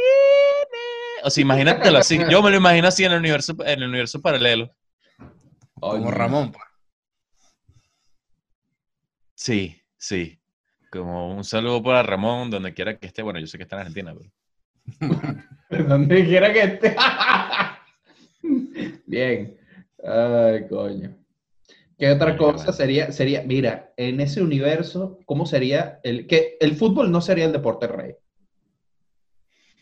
O 1.24 1.30
sea, 1.30 1.42
imagínatelo 1.42 1.98
así. 1.98 2.18
Yo 2.30 2.42
me 2.42 2.50
lo 2.50 2.56
imagino 2.56 2.88
así 2.88 3.04
en 3.04 3.12
el 3.12 3.18
universo, 3.18 3.56
en 3.64 3.82
el 3.82 3.88
universo 3.88 4.20
paralelo. 4.20 4.70
como 5.74 6.10
Ramón, 6.10 6.52
pues. 6.52 6.64
Sí, 9.34 9.82
sí. 9.96 10.40
Como 10.90 11.34
un 11.34 11.44
saludo 11.44 11.82
para 11.82 12.02
Ramón, 12.02 12.50
donde 12.50 12.72
quiera 12.72 12.96
que 12.96 13.06
esté. 13.06 13.22
Bueno, 13.22 13.40
yo 13.40 13.46
sé 13.46 13.58
que 13.58 13.64
está 13.64 13.76
en 13.76 13.80
Argentina, 13.80 14.14
pero. 14.16 14.30
Donde 15.88 16.24
quiera 16.24 16.52
que 16.52 16.62
esté. 16.62 16.96
Bien. 19.06 19.58
Ay, 20.04 20.68
coño. 20.68 21.25
¿Qué 21.98 22.10
otra 22.10 22.36
cosa 22.36 22.56
bueno. 22.56 22.72
sería? 22.72 23.12
Sería, 23.12 23.42
mira, 23.42 23.92
en 23.96 24.20
ese 24.20 24.42
universo, 24.42 25.18
¿cómo 25.24 25.46
sería 25.46 25.98
el 26.02 26.26
que 26.26 26.56
el 26.60 26.76
fútbol 26.76 27.10
no 27.10 27.20
sería 27.20 27.46
el 27.46 27.52
deporte 27.52 27.86
rey? 27.86 28.14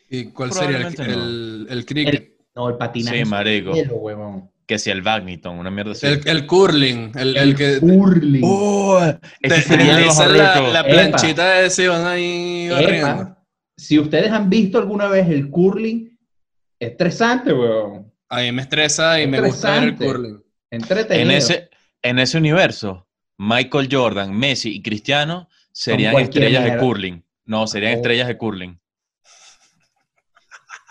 ¿Y 0.08 0.26
cuál 0.26 0.52
sería 0.52 0.76
el, 0.86 0.94
no. 0.94 1.04
el, 1.04 1.66
el 1.70 1.86
cricket? 1.86 2.34
No, 2.54 2.68
el 2.68 2.76
patinaje. 2.76 3.24
Sí, 3.24 3.24
marico. 3.24 3.72
huevón. 3.72 4.50
Que 4.66 4.78
si 4.78 4.90
el 4.90 5.02
badminton, 5.02 5.58
una 5.58 5.70
mierda 5.70 5.92
así. 5.92 6.06
El, 6.06 6.26
el 6.26 6.46
curling, 6.46 7.12
el, 7.16 7.36
el 7.36 7.54
que 7.54 7.80
curling. 7.80 8.42
¡Oh! 8.44 8.98
Ese 9.42 9.60
sería 9.60 9.98
el 9.98 10.72
la, 10.72 10.84
planchita 10.84 11.50
de 11.50 11.66
ese 11.66 11.88
van 11.88 12.06
ahí 12.06 12.68
barriendo. 12.70 13.10
Epa, 13.10 13.44
si 13.76 13.98
ustedes 13.98 14.30
han 14.30 14.48
visto 14.48 14.78
alguna 14.78 15.08
vez 15.08 15.28
el 15.28 15.50
curling, 15.50 16.16
estresante, 16.78 17.52
huevón. 17.52 18.10
A 18.30 18.40
mí 18.40 18.52
me 18.52 18.62
estresa 18.62 19.20
y 19.20 19.26
me 19.26 19.40
gusta 19.40 19.72
ver 19.72 19.82
el 19.84 19.96
curling. 19.96 20.42
Entretenido. 20.70 21.30
En 21.30 21.36
ese, 21.36 21.68
en 22.04 22.18
ese 22.18 22.38
universo, 22.38 23.08
Michael 23.38 23.88
Jordan, 23.90 24.32
Messi 24.38 24.76
y 24.76 24.82
Cristiano 24.82 25.48
serían 25.72 26.12
cualquier 26.12 26.44
estrellas 26.44 26.72
de 26.72 26.78
curling. 26.78 27.24
No, 27.46 27.66
serían 27.66 27.94
Oh. 27.94 27.96
estrellas 27.96 28.28
de 28.28 28.36
curling. 28.36 28.78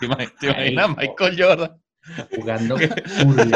¿Te 0.00 0.06
imaginas 0.46 0.96
Michael 0.96 1.36
Jordan? 1.38 1.80
jugando 2.36 2.74
curling. 2.76 3.52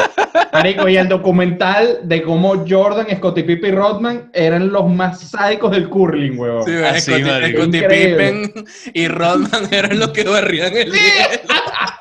Marico, 0.51 0.89
y 0.89 0.97
el 0.97 1.07
documental 1.07 1.99
de 2.05 2.23
cómo 2.23 2.65
Jordan, 2.67 3.05
Scottie 3.17 3.43
Pippen 3.43 3.73
y 3.73 3.75
Rodman 3.75 4.31
eran 4.33 4.71
los 4.71 4.89
más 4.89 5.19
sádicos 5.19 5.69
del 5.69 5.87
curling, 5.87 6.39
huevón. 6.39 6.65
Sí, 6.65 6.71
sí, 7.01 7.11
Scottie. 7.11 7.87
Pippen 7.87 8.65
y 8.93 9.07
Rodman 9.07 9.71
eran 9.71 9.99
los 9.99 10.09
que 10.09 10.23
barrían 10.23 10.75
el 10.75 10.91
hielo. 10.91 11.39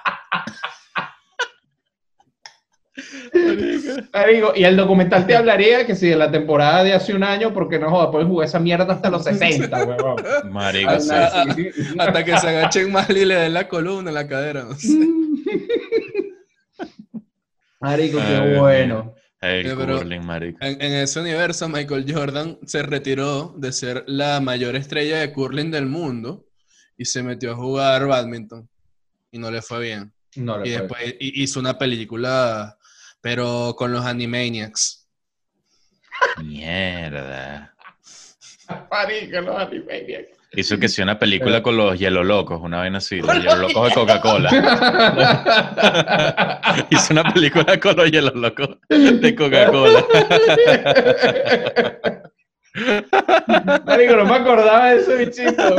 Marico, 4.12 4.52
y 4.54 4.64
el 4.64 4.76
documental 4.76 5.26
te 5.26 5.36
hablaría 5.36 5.86
que 5.86 5.94
si 5.94 6.08
de 6.08 6.16
la 6.16 6.30
temporada 6.30 6.84
de 6.84 6.92
hace 6.94 7.14
un 7.14 7.22
año, 7.24 7.52
porque 7.52 7.78
no 7.78 7.90
joda, 7.90 8.10
pueden 8.10 8.28
jugar 8.28 8.46
esa 8.48 8.58
mierda 8.58 8.92
hasta 8.92 9.10
los 9.10 9.24
60, 9.24 9.84
huevón. 9.84 10.16
Marico, 10.50 10.98
sí. 11.00 11.10
Hasta 11.98 12.24
que 12.24 12.38
se 12.38 12.48
agachen 12.48 12.92
mal 12.92 13.16
y 13.16 13.24
le 13.24 13.34
den 13.34 13.54
la 13.54 13.68
columna, 13.68 14.10
la 14.10 14.26
cadera. 14.26 14.64
no 14.64 14.74
sé. 14.74 14.88
Marico, 17.80 18.18
qué 18.18 18.56
bueno. 18.58 19.14
El 19.40 19.68
Sí, 19.68 19.74
pero- 19.78 19.98
curling, 19.98 20.24
marico. 20.24 20.58
En, 20.60 20.82
en 20.82 20.92
ese 20.94 21.20
universo, 21.20 21.68
Michael 21.68 22.04
Jordan 22.12 22.58
se 22.66 22.82
retiró 22.82 23.54
de 23.56 23.70
ser 23.70 24.02
la 24.08 24.40
mayor 24.40 24.74
estrella 24.74 25.18
de 25.18 25.32
curling 25.32 25.70
del 25.70 25.86
mundo 25.86 26.44
y 26.96 27.04
se 27.04 27.22
metió 27.22 27.52
a 27.52 27.54
jugar 27.54 28.06
badminton. 28.08 28.68
Y 29.30 29.38
no 29.38 29.50
le 29.50 29.62
fue 29.62 29.80
bien. 29.80 30.12
No 30.36 30.58
le 30.58 30.68
Y 30.68 30.72
fue. 30.72 30.80
después 30.80 31.04
hi- 31.20 31.42
hizo 31.42 31.60
una 31.60 31.78
película, 31.78 32.76
pero 33.20 33.74
con 33.76 33.92
los 33.92 34.04
Animaniacs. 34.04 35.08
Mierda. 36.42 37.74
Marico, 38.90 39.40
los 39.40 39.56
Animaniacs. 39.56 40.38
Hizo 40.52 40.78
que 40.78 40.88
sea 40.88 41.04
una 41.04 41.18
película 41.18 41.62
con 41.62 41.76
los 41.76 41.98
hielo 41.98 42.24
locos, 42.24 42.58
una 42.62 42.78
vaina 42.78 42.98
así, 42.98 43.20
los 43.20 43.34
hielo 43.34 43.56
locos 43.56 43.88
de 43.88 43.94
Coca-Cola. 43.94 44.48
Hizo 46.90 47.12
una 47.12 47.32
película 47.32 47.78
con 47.78 47.96
los 47.96 48.10
hielos 48.10 48.34
locos 48.34 48.78
de 48.88 49.34
Coca-Cola. 49.34 50.06
Marico, 53.84 54.16
no 54.16 54.24
me 54.24 54.34
acordaba 54.34 54.90
de 54.90 55.00
ese 55.00 55.16
bichito. 55.16 55.76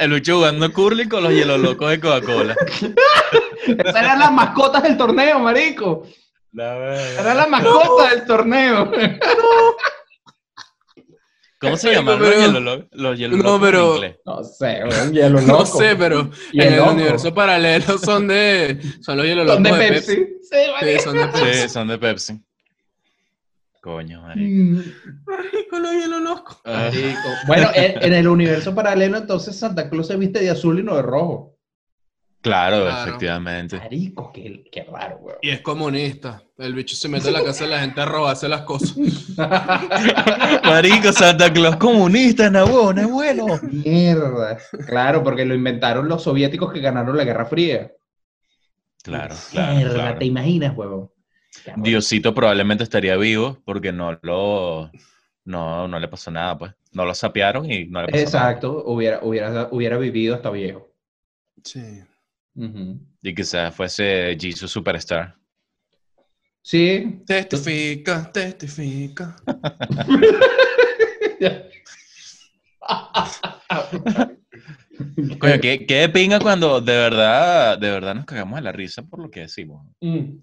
El 0.00 0.10
Lucho 0.10 0.36
jugando 0.36 0.72
curling 0.72 1.08
con 1.08 1.22
los 1.22 1.32
hielos 1.32 1.60
locos 1.60 1.90
de 1.90 2.00
Coca-Cola. 2.00 2.56
Esas 3.66 3.96
eran 3.96 4.18
las 4.18 4.32
mascotas 4.32 4.82
del 4.82 4.96
torneo, 4.96 5.38
marico. 5.38 6.06
La 6.52 6.96
Eran 7.18 7.36
las 7.36 7.48
mascotas 7.48 8.10
del 8.10 8.26
torneo. 8.26 8.90
¿Cómo 11.60 11.76
se 11.76 11.92
llaman 11.92 12.18
los 12.18 12.34
hielos? 12.34 12.84
Los 12.90 13.16
hielos 13.18 13.38
No, 13.38 13.44
locos 13.44 13.60
pero-. 13.60 13.98
No 14.24 14.42
sé, 14.42 14.82
un 14.82 15.12
hielo 15.12 15.40
loco. 15.40 15.52
No 15.52 15.64
sé, 15.66 15.94
pero 15.96 16.28
en 16.52 16.72
el 16.72 16.80
universo 16.80 17.32
paralelo 17.32 17.98
son 17.98 18.26
de. 18.26 18.80
Son 19.00 19.16
los 19.16 19.24
hielos 19.24 19.46
Son 19.46 19.62
locos 19.62 19.78
de 19.78 19.84
de 19.84 19.92
Pepsi. 19.92 20.16
Pepsi. 20.16 20.32
Sí, 20.42 20.56
marico. 20.72 20.98
Sí, 20.98 21.04
son 21.04 21.16
de 21.16 21.26
Pepsi. 21.28 21.52
Sí, 21.62 21.68
son 21.68 21.88
de 21.88 21.98
Pepsi. 21.98 22.40
Coño, 23.82 24.22
marico. 24.22 24.80
Mm, 24.80 25.68
Con 25.68 25.82
los 25.82 25.92
hielos 25.92 26.22
locos. 26.22 26.56
Ah, 26.64 26.88
marico. 26.92 27.18
Bueno, 27.48 27.68
en, 27.74 28.00
en 28.02 28.14
el 28.14 28.28
universo 28.28 28.74
paralelo, 28.74 29.18
entonces 29.18 29.56
Santa 29.58 29.90
Claus 29.90 30.06
se 30.06 30.16
viste 30.16 30.38
de 30.38 30.50
azul 30.50 30.78
y 30.78 30.82
no 30.84 30.94
de 30.94 31.02
rojo. 31.02 31.58
claro, 32.40 32.82
Claro. 32.84 33.02
efectivamente. 33.10 33.76
Marico, 33.78 34.30
qué, 34.32 34.62
qué 34.70 34.84
raro, 34.84 35.16
weón. 35.16 35.38
Y 35.42 35.50
es 35.50 35.60
comunista. 35.62 36.42
El 36.58 36.74
bicho 36.74 36.94
se 36.94 37.08
mete 37.08 37.28
a 37.30 37.32
la 37.32 37.42
casa 37.44 37.64
de 37.64 37.70
la 37.70 37.80
gente 37.80 38.00
a 38.00 38.04
robarse 38.04 38.48
las 38.48 38.62
cosas. 38.62 38.94
Marico, 40.64 41.12
Santa 41.12 41.52
Claus 41.52 41.74
comunista, 41.76 42.48
Nabón, 42.50 42.98
es 42.98 43.10
bueno. 43.10 43.46
Mierda. 43.62 44.58
Claro, 44.86 45.22
porque 45.24 45.44
lo 45.44 45.54
inventaron 45.56 46.08
los 46.08 46.22
soviéticos 46.22 46.72
que 46.72 46.80
ganaron 46.80 47.16
la 47.16 47.24
Guerra 47.24 47.46
Fría. 47.46 47.90
Claro, 49.02 49.34
claro, 49.50 49.74
Mierda, 49.74 49.94
claro. 49.94 50.18
¿te 50.18 50.24
imaginas, 50.26 50.76
huevón? 50.76 51.10
Diosito 51.76 52.34
probablemente 52.34 52.84
estaría 52.84 53.16
vivo 53.16 53.58
porque 53.64 53.92
no 53.92 54.18
lo 54.22 54.90
no, 55.44 55.88
no 55.88 55.98
le 55.98 56.08
pasó 56.08 56.30
nada, 56.30 56.56
pues. 56.56 56.72
No 56.92 57.04
lo 57.04 57.14
sapearon 57.14 57.70
y 57.70 57.86
no 57.86 58.02
le 58.02 58.08
pasó 58.08 58.16
nada. 58.16 58.50
Exacto, 58.50 58.84
hubiera, 58.84 59.20
hubiera, 59.22 59.68
hubiera 59.70 59.98
vivido 59.98 60.34
hasta 60.34 60.50
viejo. 60.50 60.92
Sí. 61.64 62.02
Y 63.22 63.34
quizás 63.34 63.74
fuese 63.74 64.36
Jesus 64.38 64.70
Superstar. 64.70 65.36
Sí. 66.60 67.22
Testifica, 67.26 68.30
testifica. 68.30 69.36
Coño, 75.38 75.60
¿qué, 75.60 75.86
qué 75.86 75.94
de 75.94 76.08
pinga 76.08 76.38
cuando 76.38 76.80
de 76.80 76.92
verdad, 76.92 77.78
de 77.78 77.90
verdad 77.90 78.14
nos 78.14 78.24
cagamos 78.26 78.56
de 78.56 78.62
la 78.62 78.70
risa 78.72 79.02
por 79.02 79.20
lo 79.20 79.30
que 79.30 79.40
decimos. 79.40 79.84
Mm. 80.00 80.36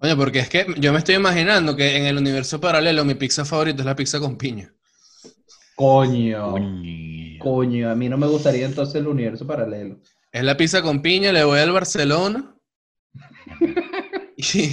Oye, 0.00 0.16
porque 0.16 0.38
es 0.40 0.48
que 0.48 0.66
yo 0.78 0.92
me 0.92 0.98
estoy 0.98 1.16
imaginando 1.16 1.76
que 1.76 1.96
en 1.96 2.06
el 2.06 2.16
universo 2.16 2.60
paralelo 2.60 3.04
mi 3.04 3.14
pizza 3.14 3.44
favorita 3.44 3.82
es 3.82 3.86
la 3.86 3.96
pizza 3.96 4.18
con 4.18 4.36
piña. 4.36 4.72
Coño. 5.76 6.52
Coño. 6.52 7.38
Coño, 7.38 7.90
a 7.90 7.94
mí 7.94 8.08
no 8.08 8.18
me 8.18 8.26
gustaría 8.26 8.66
entonces 8.66 8.96
el 8.96 9.06
universo 9.06 9.46
paralelo. 9.46 9.98
Es 10.32 10.42
la 10.42 10.56
pizza 10.56 10.82
con 10.82 11.02
piña, 11.02 11.32
le 11.32 11.44
voy 11.44 11.58
al 11.58 11.72
Barcelona. 11.72 12.54
Y 14.36 14.72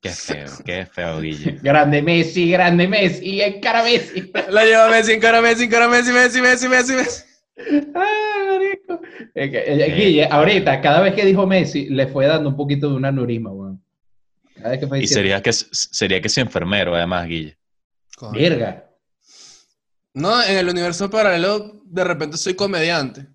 Qué 0.00 0.10
feo, 0.10 0.46
qué 0.64 0.86
feo, 0.86 1.20
Guille. 1.20 1.58
Grande 1.60 2.02
Messi, 2.02 2.50
grande 2.50 2.86
Messi, 2.86 3.40
encara 3.40 3.82
Messi. 3.82 4.30
la 4.50 4.64
lleva 4.64 4.88
Messi, 4.88 5.12
encara 5.12 5.40
Messi, 5.40 5.64
encara 5.64 5.88
Messi, 5.88 6.12
Messi, 6.12 6.40
Messi, 6.40 6.68
Messi, 6.68 6.94
Messi. 6.94 7.24
Ay, 7.56 8.48
marico. 8.48 9.00
Eh, 9.34 9.94
Guille, 9.96 10.28
ahorita, 10.30 10.80
cada 10.80 11.00
vez 11.00 11.14
que 11.14 11.24
dijo 11.24 11.48
Messi, 11.48 11.88
le 11.88 12.06
fue 12.06 12.26
dando 12.26 12.48
un 12.50 12.56
poquito 12.56 12.88
de 12.88 12.94
un 12.94 13.04
aneurisma, 13.04 13.50
weón. 13.50 13.67
Cada 14.58 14.70
vez 14.70 14.80
que 14.80 14.86
fue 14.86 15.00
Y 15.00 15.06
sería 15.06 15.42
que, 15.42 15.52
sería 15.52 16.20
que 16.20 16.28
es 16.28 16.38
enfermero, 16.38 16.94
además, 16.94 17.26
Guille. 17.26 17.56
Verga. 18.32 18.84
No, 20.14 20.42
en 20.42 20.58
el 20.58 20.68
universo 20.68 21.08
paralelo, 21.08 21.80
de 21.84 22.04
repente 22.04 22.36
soy 22.36 22.54
comediante. 22.54 23.26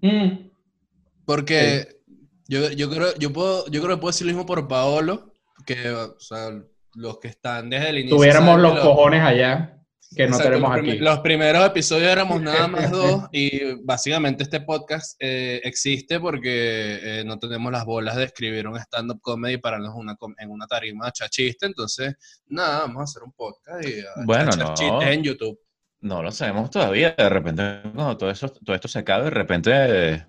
Mm. 0.00 0.48
Porque 1.26 2.00
yo, 2.48 2.70
yo 2.70 2.90
creo, 2.90 3.14
yo 3.18 3.32
puedo, 3.32 3.66
yo 3.70 3.82
creo 3.82 3.96
que 3.96 4.00
puedo 4.00 4.12
decir 4.12 4.26
lo 4.26 4.32
mismo 4.32 4.46
por 4.46 4.66
Paolo, 4.68 5.32
que 5.66 5.90
o 5.90 6.18
sea, 6.20 6.50
los 6.94 7.18
que 7.18 7.28
están 7.28 7.70
desde 7.70 7.90
el 7.90 7.98
inicio. 7.98 8.16
Tuviéramos 8.16 8.60
los 8.60 8.74
que 8.74 8.80
cojones 8.80 9.22
allá, 9.22 9.73
que 10.14 10.26
no 10.26 10.36
Exacto, 10.36 10.50
tenemos 10.50 10.70
los 10.70 10.78
aquí. 10.78 10.98
Los 10.98 11.18
primeros 11.20 11.66
episodios 11.66 12.08
éramos 12.10 12.40
nada 12.40 12.68
más 12.68 12.90
dos 12.90 13.24
y 13.32 13.74
básicamente 13.82 14.42
este 14.44 14.60
podcast 14.60 15.16
eh, 15.20 15.60
existe 15.64 16.20
porque 16.20 17.20
eh, 17.20 17.24
no 17.24 17.38
tenemos 17.38 17.70
las 17.72 17.84
bolas 17.84 18.16
de 18.16 18.24
escribir 18.24 18.66
un 18.68 18.76
stand-up 18.78 19.20
comedy 19.20 19.58
para 19.58 19.76
en 19.76 19.84
una, 19.84 20.16
en 20.38 20.50
una 20.50 20.66
tarima 20.66 21.10
chachista, 21.12 21.66
entonces 21.66 22.14
nada, 22.46 22.80
vamos 22.82 23.00
a 23.00 23.04
hacer 23.04 23.22
un 23.22 23.32
podcast 23.32 23.86
y 23.86 24.00
a 24.00 24.24
Bueno, 24.24 24.50
echar 24.50 24.58
no. 24.58 24.74
chistes 24.74 25.08
en 25.08 25.22
YouTube. 25.22 25.58
No 26.00 26.22
lo 26.22 26.30
sabemos 26.30 26.70
todavía. 26.70 27.14
De 27.16 27.28
repente, 27.30 27.80
cuando 27.94 28.16
todo, 28.18 28.30
eso, 28.30 28.48
todo 28.50 28.74
esto 28.74 28.88
se 28.88 28.98
acabe, 28.98 29.24
de 29.24 29.30
repente 29.30 29.70
eh, 29.74 30.26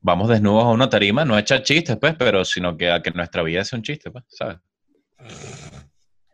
vamos 0.00 0.28
desnudos 0.28 0.64
a 0.64 0.68
una 0.68 0.88
tarima, 0.88 1.24
no 1.24 1.34
a 1.34 1.40
echar 1.40 1.62
chistes, 1.62 1.96
pues, 1.96 2.14
pero 2.16 2.44
sino 2.44 2.76
que 2.76 2.90
a 2.90 3.02
que 3.02 3.10
nuestra 3.10 3.42
vida 3.42 3.64
sea 3.64 3.78
un 3.78 3.82
chiste, 3.82 4.10
pues, 4.10 4.24
¿sabes? 4.28 4.58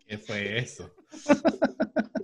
¿Qué 0.06 0.18
fue 0.18 0.59
eso? 0.59 0.94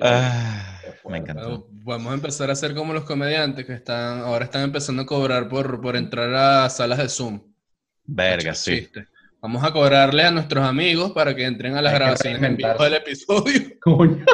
Ah, 0.00 0.78
me 1.08 1.18
encantó. 1.18 1.68
Vamos 1.70 2.10
a 2.12 2.14
empezar 2.14 2.48
a 2.50 2.52
hacer 2.54 2.74
como 2.74 2.92
los 2.92 3.04
comediantes 3.04 3.64
que 3.66 3.74
están, 3.74 4.20
ahora 4.20 4.44
están 4.46 4.62
empezando 4.62 5.02
a 5.02 5.06
cobrar 5.06 5.48
por, 5.48 5.80
por 5.80 5.96
entrar 5.96 6.32
a 6.34 6.68
salas 6.70 6.98
de 6.98 7.08
Zoom. 7.08 7.40
Verga, 8.04 8.54
sí. 8.54 8.88
Vamos 9.40 9.62
a 9.64 9.72
cobrarle 9.72 10.22
a 10.24 10.30
nuestros 10.30 10.64
amigos 10.64 11.12
para 11.12 11.34
que 11.34 11.44
entren 11.44 11.76
a 11.76 11.82
las 11.82 11.92
Hay 11.92 11.98
grabaciones 11.98 12.42
en 12.42 12.56
vivo 12.56 12.82
del 12.84 12.94
episodio. 12.94 13.60
Coño, 13.80 14.24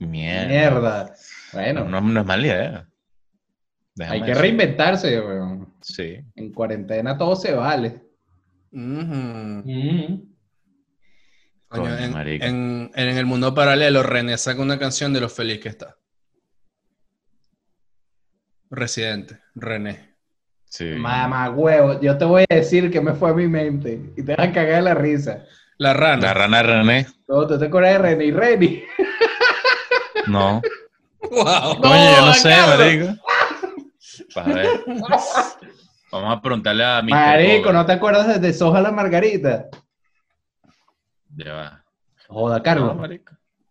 Mierda. 0.00 0.48
mierda. 0.48 1.14
Bueno, 1.52 1.84
No, 1.88 2.00
no 2.00 2.20
es 2.20 2.26
mala 2.26 2.42
idea. 2.46 2.88
Déjame 3.94 4.16
hay 4.16 4.20
que 4.22 4.26
decir. 4.28 4.42
reinventarse, 4.42 5.20
weón. 5.20 5.72
Sí. 5.80 6.16
En 6.34 6.52
cuarentena 6.52 7.16
todo 7.16 7.36
se 7.36 7.52
vale. 7.54 8.02
Ujú. 8.72 8.82
Mm. 9.64 10.33
Coño, 11.68 11.84
Coño, 11.84 11.98
en, 11.98 12.12
marico. 12.12 12.44
en- 12.44 12.90
en 12.94 13.16
el 13.16 13.26
mundo 13.26 13.54
paralelo, 13.54 14.02
René 14.02 14.36
saca 14.38 14.60
una 14.62 14.78
canción 14.78 15.12
de 15.12 15.20
lo 15.20 15.28
feliz 15.28 15.60
que 15.60 15.68
está. 15.70 15.96
Residente, 18.70 19.40
René. 19.54 20.14
Sí. 20.66 20.84
Mamá 20.96 21.50
huevo, 21.50 22.00
yo 22.00 22.18
te 22.18 22.24
voy 22.24 22.44
a 22.50 22.54
decir 22.54 22.90
que 22.90 23.00
me 23.00 23.12
fue 23.14 23.30
a 23.30 23.34
mi 23.34 23.46
mente 23.46 24.00
y 24.16 24.22
te 24.24 24.34
vas 24.34 24.48
a 24.48 24.52
cagar 24.52 24.76
de 24.76 24.82
la 24.82 24.94
risa. 24.94 25.44
La 25.78 25.92
rana. 25.92 26.22
La 26.22 26.34
rana 26.34 26.62
René. 26.62 27.06
No, 27.28 27.46
¿tú 27.46 27.58
te 27.58 27.66
acuerdas 27.66 27.92
de 27.92 27.98
René 27.98 28.24
y 28.26 28.30
Reni? 28.32 28.82
No. 30.26 30.60
Wow. 31.30 31.80
Coño, 31.80 32.16
yo 32.16 32.26
no 32.26 32.34
sé, 32.34 32.50
cabrón. 32.50 32.78
marico. 32.78 34.54
Ver. 34.54 34.68
Vamos 36.12 36.36
a 36.36 36.42
preguntarle 36.42 36.84
a 36.84 37.00
mi 37.02 37.10
Marico, 37.10 37.72
¿no 37.72 37.86
te 37.86 37.92
acuerdas 37.92 38.28
de, 38.28 38.38
de 38.46 38.52
Soja 38.52 38.82
la 38.82 38.92
Margarita? 38.92 39.68
Ya 41.36 41.52
va. 41.52 41.84
Joda, 42.28 42.62
Carlos. 42.62 42.96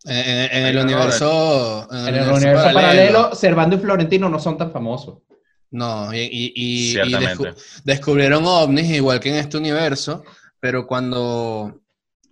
En, 0.06 0.16
en- 0.18 0.52
en 0.52 0.66
el 0.66 0.78
universo, 0.80 1.88
en 1.92 2.08
en 2.10 2.16
el 2.16 2.30
universo 2.32 2.74
paralelo, 2.74 3.34
Servando 3.36 3.76
y 3.76 3.80
Florentino 3.80 4.30
no 4.30 4.38
son 4.40 4.58
tan 4.58 4.72
famosos. 4.72 5.20
No, 5.72 6.14
y, 6.14 6.20
y- 6.20 6.54
y- 6.56 6.90
y 6.90 6.92
Ciertamente. 6.92 7.52
descu- 7.54 7.82
descubrieron 7.84 8.46
ovnis 8.46 8.90
igual 8.92 9.20
que 9.20 9.30
en 9.30 9.36
este 9.36 9.58
universo, 9.58 10.24
pero 10.60 10.86
cuando, 10.86 11.82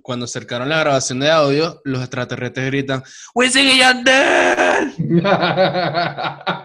cuando 0.04 0.26
acercaron 0.26 0.70
la 0.70 0.80
grabación 0.80 1.20
de 1.22 1.32
audio, 1.32 1.82
los 1.86 2.02
extraterrestres 2.02 2.66
gritan, 2.68 3.04
¡Wisin 3.34 3.68
y 3.68 3.78
Yandel! 3.80 4.94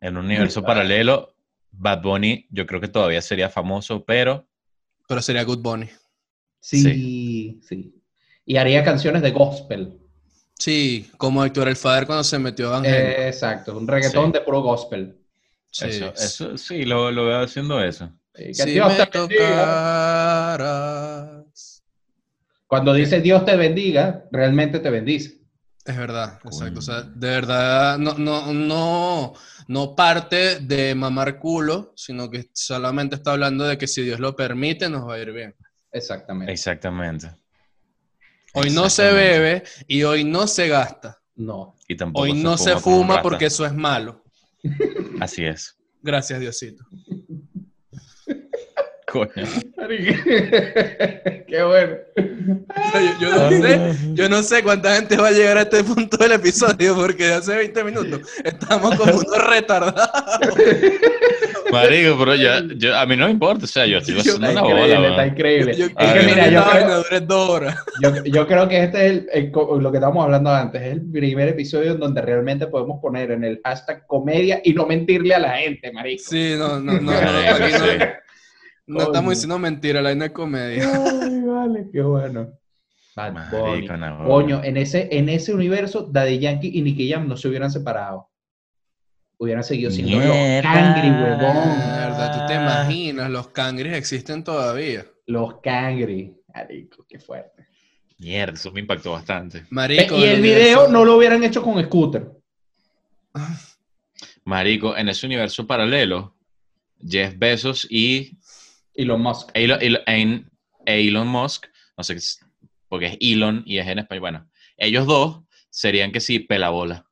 En 0.00 0.16
un 0.16 0.26
universo 0.26 0.62
paralelo, 0.62 1.34
Bad 1.72 2.02
Bunny, 2.02 2.46
yo 2.50 2.66
creo 2.66 2.80
que 2.80 2.88
todavía 2.88 3.20
sería 3.22 3.48
famoso, 3.48 4.04
pero 4.04 4.46
Pero 5.08 5.22
sería 5.22 5.42
Good 5.42 5.58
Bunny. 5.60 5.88
Sí, 6.68 7.60
sí. 7.68 7.94
Y 8.44 8.56
haría 8.56 8.82
canciones 8.84 9.22
de 9.22 9.30
gospel. 9.30 9.98
Sí, 10.58 11.08
como 11.18 11.44
Héctor 11.44 11.68
el 11.68 11.76
Fader 11.76 12.06
cuando 12.06 12.24
se 12.24 12.38
metió 12.38 12.72
a 12.72 12.78
Ángel. 12.78 12.94
Eh, 12.94 13.28
exacto, 13.28 13.76
un 13.76 13.86
reggaetón 13.86 14.26
Sí. 14.26 14.32
de 14.32 14.40
puro 14.40 14.62
gospel. 14.62 15.18
Sí. 15.70 15.84
eso, 15.88 16.12
eso 16.14 16.56
sí, 16.56 16.84
lo, 16.84 17.10
lo 17.10 17.26
veo 17.26 17.40
haciendo 17.42 17.82
eso. 17.82 18.10
Que 18.34 18.54
Si 18.54 18.70
Dios 18.70 18.88
me 18.88 19.06
te 19.06 19.18
bendiga. 19.18 19.46
tocaras. 20.56 21.82
Cuando 22.66 22.94
dice 22.94 23.20
Dios 23.20 23.44
te 23.44 23.56
bendiga, 23.56 24.24
realmente 24.32 24.78
te 24.80 24.90
bendice. 24.90 25.40
Es 25.84 25.96
verdad, 25.96 26.40
exacto. 26.44 26.80
O 26.80 26.82
sea, 26.82 27.02
de 27.02 27.28
verdad, 27.28 27.96
no, 27.98 28.14
no, 28.18 28.52
no, 28.52 29.34
no 29.68 29.94
parte 29.94 30.58
de 30.60 30.94
mamar 30.96 31.38
culo, 31.38 31.92
sino 31.94 32.28
que 32.28 32.50
solamente 32.52 33.14
está 33.14 33.32
hablando 33.32 33.64
de 33.64 33.78
que 33.78 33.86
si 33.86 34.02
Dios 34.02 34.18
lo 34.18 34.34
permite, 34.34 34.88
nos 34.88 35.06
va 35.08 35.14
a 35.14 35.18
ir 35.20 35.32
bien. 35.32 35.54
Exactamente. 35.96 36.52
Exactamente. 36.52 37.30
Hoy 38.54 38.70
no 38.70 38.88
se 38.88 39.12
bebe 39.12 39.62
y 39.86 40.02
hoy 40.02 40.24
no 40.24 40.46
se 40.46 40.68
gasta. 40.68 41.20
No. 41.34 41.74
Y 41.88 41.96
tampoco 41.96 42.24
Hoy 42.24 42.32
no 42.32 42.56
se 42.56 42.74
un 42.74 42.80
fuma 42.80 43.16
rata. 43.16 43.22
porque 43.22 43.46
eso 43.46 43.66
es 43.66 43.74
malo. 43.74 44.24
Así 45.20 45.44
es. 45.44 45.76
Gracias, 46.02 46.40
Diosito. 46.40 46.84
Coño. 49.16 49.30
Qué 51.46 51.62
bueno. 51.62 51.92
O 52.16 52.90
sea, 52.90 53.00
yo, 53.00 53.10
yo 53.20 53.30
no 53.30 53.50
sé, 53.50 53.80
yo 54.14 54.28
no 54.28 54.42
sé 54.42 54.62
cuánta 54.62 54.94
gente 54.96 55.16
va 55.16 55.28
a 55.28 55.32
llegar 55.32 55.58
a 55.58 55.62
este 55.62 55.84
punto 55.84 56.16
del 56.16 56.32
episodio 56.32 56.94
porque 56.96 57.26
hace 57.32 57.54
20 57.56 57.84
minutos 57.84 58.20
estamos 58.44 58.96
como 58.96 59.12
unos 59.12 59.46
retardados. 59.48 60.08
Marico, 61.72 62.16
pero 62.18 62.34
ya, 62.36 62.62
yo- 62.76 62.96
a 62.96 63.06
mí 63.06 63.16
no 63.16 63.26
me 63.26 63.32
importa, 63.32 63.64
o 63.64 63.68
sea, 63.68 63.86
yo 63.86 63.98
estoy 63.98 64.18
haciendo 64.18 64.50
una 64.50 64.62
bola. 64.62 65.08
está 65.08 65.26
increíble. 65.26 65.74
Yo, 65.76 65.86
es 65.86 65.94
que 65.94 66.22
mira, 66.26 66.48
yo 66.48 66.62
creo, 66.62 66.74
vaina 66.74 66.94
dure 66.96 67.20
dos 67.20 67.50
horas. 67.50 67.76
yo, 68.02 68.24
yo 68.24 68.46
creo 68.46 68.68
que 68.68 68.84
este 68.84 69.06
es 69.06 69.12
el, 69.32 69.50
lo 69.52 69.90
que 69.90 69.96
estábamos 69.98 70.24
hablando 70.24 70.50
antes, 70.50 70.80
es 70.82 70.92
el 70.92 71.02
primer 71.10 71.48
episodio 71.48 71.92
en 71.92 72.00
donde 72.00 72.22
realmente 72.22 72.66
podemos 72.68 73.00
poner 73.00 73.30
en 73.32 73.44
el 73.44 73.60
hashtag 73.64 74.06
comedia 74.06 74.60
y 74.64 74.72
no 74.74 74.86
mentirle 74.86 75.34
a 75.34 75.38
la 75.40 75.56
gente, 75.56 75.90
marico. 75.92 76.22
Sí, 76.26 76.54
no, 76.58 76.78
no, 76.80 76.92
no, 76.94 77.00
no, 77.00 77.12
Marico, 77.12 77.64
aquí 77.64 77.72
no- 77.72 77.78
sí. 77.78 77.98
No 78.86 79.00
estamos 79.00 79.30
diciendo 79.30 79.58
mentira, 79.58 80.00
la 80.02 80.10
vaina 80.10 80.26
es 80.26 80.32
comedia. 80.32 80.84
Ay, 81.22 81.40
vale, 81.42 81.88
qué 81.92 82.02
bueno. 82.02 82.52
Bad 83.14 83.32
Bunny. 83.50 83.86
Marico, 83.88 83.96
no, 83.96 84.24
Coño, 84.26 84.62
en 84.62 84.76
ese, 84.76 85.08
en 85.10 85.28
ese 85.28 85.54
universo, 85.54 86.02
Daddy 86.10 86.38
Yankee 86.38 86.70
y 86.74 86.82
Nicky 86.82 87.10
Jam 87.10 87.26
no 87.26 87.36
se 87.36 87.48
hubieran 87.48 87.70
separado. 87.70 88.28
Hubieran 89.38 89.64
seguido 89.64 89.90
siendo 89.90 90.16
los 90.18 90.24
Mierda. 90.26 90.62
cangri, 90.72 91.10
huevón. 91.10 91.68
Mierda, 91.78 92.32
tú 92.32 92.46
te 92.46 92.54
imaginas, 92.54 93.30
los 93.30 93.48
cangres 93.48 93.96
existen 93.96 94.44
todavía. 94.44 95.04
Los 95.26 95.60
cangri. 95.60 96.34
Marico, 96.54 97.04
qué 97.08 97.18
fuerte. 97.18 97.66
Mierda, 98.18 98.54
eso 98.54 98.70
me 98.72 98.80
impactó 98.80 99.12
bastante. 99.12 99.64
Marico, 99.70 100.16
y 100.16 100.24
el 100.24 100.40
video 100.40 100.84
universo- 100.84 100.92
no 100.92 101.04
lo 101.04 101.16
hubieran 101.16 101.42
hecho 101.44 101.62
con 101.62 101.82
scooter. 101.84 102.30
Marico, 104.44 104.96
en 104.96 105.08
ese 105.08 105.26
universo 105.26 105.66
paralelo, 105.66 106.34
Jeff 107.06 107.34
Bezos 107.36 107.86
y 107.90 108.35
Elon 108.96 109.20
Musk. 109.20 109.50
Elon, 109.54 109.78
Elon- 110.86 111.26
Musk, 111.28 111.66
no 111.96 112.04
sé, 112.04 112.14
qué 112.14 112.18
es- 112.18 112.40
porque 112.88 113.06
es 113.06 113.16
Elon 113.20 113.62
y 113.66 113.78
es 113.78 113.86
en 113.86 113.98
español. 113.98 114.20
Bueno, 114.20 114.50
ellos 114.76 115.06
dos 115.06 115.42
serían 115.70 116.12
que 116.12 116.20
sí, 116.20 116.38
pelabola. 116.40 117.06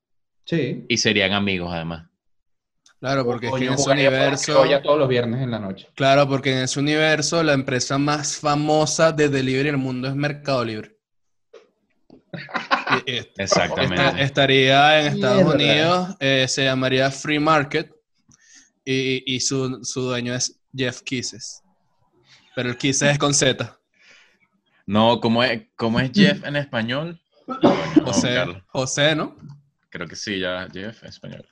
Sí. 0.46 0.84
Y 0.88 0.96
serían 0.98 1.32
amigos 1.32 1.72
además. 1.72 2.08
Claro, 3.00 3.24
porque 3.24 3.46
es 3.46 3.52
que 3.52 3.58
Coño, 3.58 3.68
en 3.72 3.74
ese 3.78 3.90
universo. 3.90 4.60
criolla 4.62 4.82
todos 4.82 4.98
los 4.98 5.08
viernes 5.08 5.42
en 5.42 5.50
la 5.50 5.58
noche. 5.58 5.88
Claro, 5.94 6.26
porque 6.28 6.52
en 6.52 6.58
ese 6.64 6.80
universo 6.80 7.42
la 7.42 7.52
empresa 7.52 7.98
más 7.98 8.36
famosa 8.38 9.12
de 9.12 9.28
delivery 9.28 9.68
en 9.68 9.74
el 9.74 9.80
mundo 9.80 10.08
es 10.08 10.14
Mercado 10.14 10.64
Libre. 10.64 10.96
Exactamente. 13.36 13.94
esta- 14.04 14.20
estaría 14.20 15.00
en 15.00 15.06
Estados 15.14 15.54
Mierda. 15.54 15.54
Unidos, 16.00 16.16
eh, 16.20 16.46
se 16.48 16.64
llamaría 16.64 17.10
Free 17.10 17.38
Market 17.38 17.90
y, 18.84 19.34
y 19.34 19.40
su, 19.40 19.80
su 19.84 20.02
dueño 20.02 20.34
es 20.34 20.58
Jeff 20.74 21.02
Kisses. 21.02 21.62
Pero 22.54 22.68
el 22.70 22.76
Kisses 22.76 23.10
es 23.12 23.18
con 23.18 23.34
Z. 23.34 23.78
No, 24.86 25.20
¿cómo 25.20 25.42
es, 25.42 25.62
cómo 25.76 25.98
es 26.00 26.10
Jeff 26.14 26.44
en 26.44 26.56
español? 26.56 27.20
José. 28.04 28.44
José, 28.68 29.14
¿no? 29.16 29.36
Creo 29.90 30.06
que 30.06 30.16
sí, 30.16 30.38
ya, 30.40 30.68
Jeff, 30.72 31.02
español. 31.04 31.46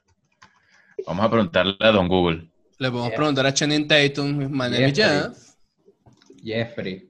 Vamos 1.07 1.25
a 1.25 1.31
preguntarle 1.31 1.77
a 1.81 1.91
Don 1.91 2.09
Google. 2.09 2.49
Le 2.79 2.89
podemos 2.91 3.09
Yeah. 3.11 3.17
preguntar 3.17 3.47
a 3.47 3.55
Channing 3.55 3.87
Tatum, 3.89 4.37
my 4.51 4.69
name 4.69 4.89
is 4.89 4.95
Jeffrey. 4.95 5.33
Jeff. 5.33 5.55
Jeffrey. 6.43 7.09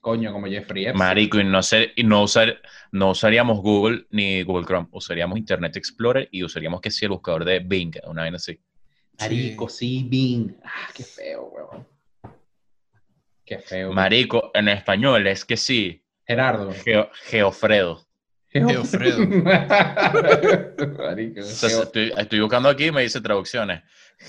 Coño, 0.00 0.32
como 0.32 0.46
Jeffrey 0.46 0.84
Epstein. 0.84 0.98
Marico, 0.98 1.38
y 1.40 1.44
no, 1.44 1.62
sé, 1.62 1.92
y 1.96 2.04
no, 2.04 2.22
usar, 2.22 2.60
no 2.92 3.10
usaríamos 3.10 3.60
Google 3.60 4.06
ni 4.10 4.42
Google 4.42 4.64
Chrome, 4.64 4.88
usaríamos 4.92 5.38
Internet 5.38 5.76
Explorer 5.76 6.28
y 6.30 6.44
usaríamos 6.44 6.80
que 6.80 6.90
sí 6.90 7.04
el 7.04 7.10
buscador 7.10 7.44
de 7.44 7.58
Bing, 7.58 7.96
una 8.06 8.22
vaina 8.22 8.36
así. 8.36 8.58
Marico, 9.18 9.68
sí, 9.68 10.06
Bing. 10.08 10.54
Ah, 10.64 10.88
qué 10.94 11.02
feo, 11.02 11.46
weón. 11.52 11.86
Qué 13.48 13.58
feo. 13.58 13.92
Marico, 13.92 14.50
en 14.54 14.68
español 14.68 15.26
es 15.26 15.44
que 15.44 15.56
sí, 15.56 16.02
Gerardo. 16.26 16.70
Geo- 16.84 17.08
Geofredo. 17.24 18.04
Geofredo. 18.50 19.18
Marico, 20.98 21.40
O 21.40 21.44
sea, 21.44 21.68
Geo- 21.68 21.82
estoy, 21.84 22.12
estoy 22.16 22.40
buscando 22.40 22.68
aquí 22.68 22.86
y 22.86 22.92
me 22.92 23.02
dice 23.02 23.20
traducciones. 23.20 23.82
Hay- 24.20 24.26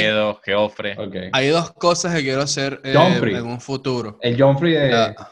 Geofredo, 0.00 0.40
Geofre. 0.44 0.94
Ok. 0.98 1.16
Hay 1.32 1.48
dos 1.48 1.72
cosas 1.72 2.14
que 2.14 2.22
quiero 2.22 2.42
hacer 2.42 2.80
eh, 2.84 2.92
en 2.94 3.46
un 3.46 3.60
futuro. 3.60 4.18
El 4.20 4.40
Johnfrey 4.40 4.72
de. 4.72 4.88
La- 4.90 5.30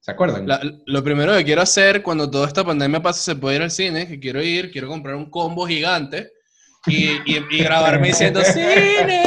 ¿Se 0.00 0.10
acuerdan? 0.10 0.46
la- 0.46 0.60
lo 0.86 1.02
primero 1.02 1.34
que 1.36 1.44
quiero 1.44 1.62
hacer 1.62 2.02
cuando 2.02 2.30
toda 2.30 2.46
esta 2.46 2.62
pandemia 2.64 3.00
pase, 3.00 3.22
se 3.22 3.36
puede 3.36 3.56
ir 3.56 3.62
al 3.62 3.70
cine, 3.70 4.06
que 4.06 4.20
quiero 4.20 4.42
ir, 4.42 4.70
quiero 4.70 4.88
comprar 4.88 5.14
un 5.14 5.30
combo 5.30 5.66
gigante 5.66 6.30
y, 6.86 7.06
y- 7.24 7.44
y 7.50 7.58
grabarme 7.62 8.08
diciendo 8.08 8.42
¡Cine! 8.42 9.22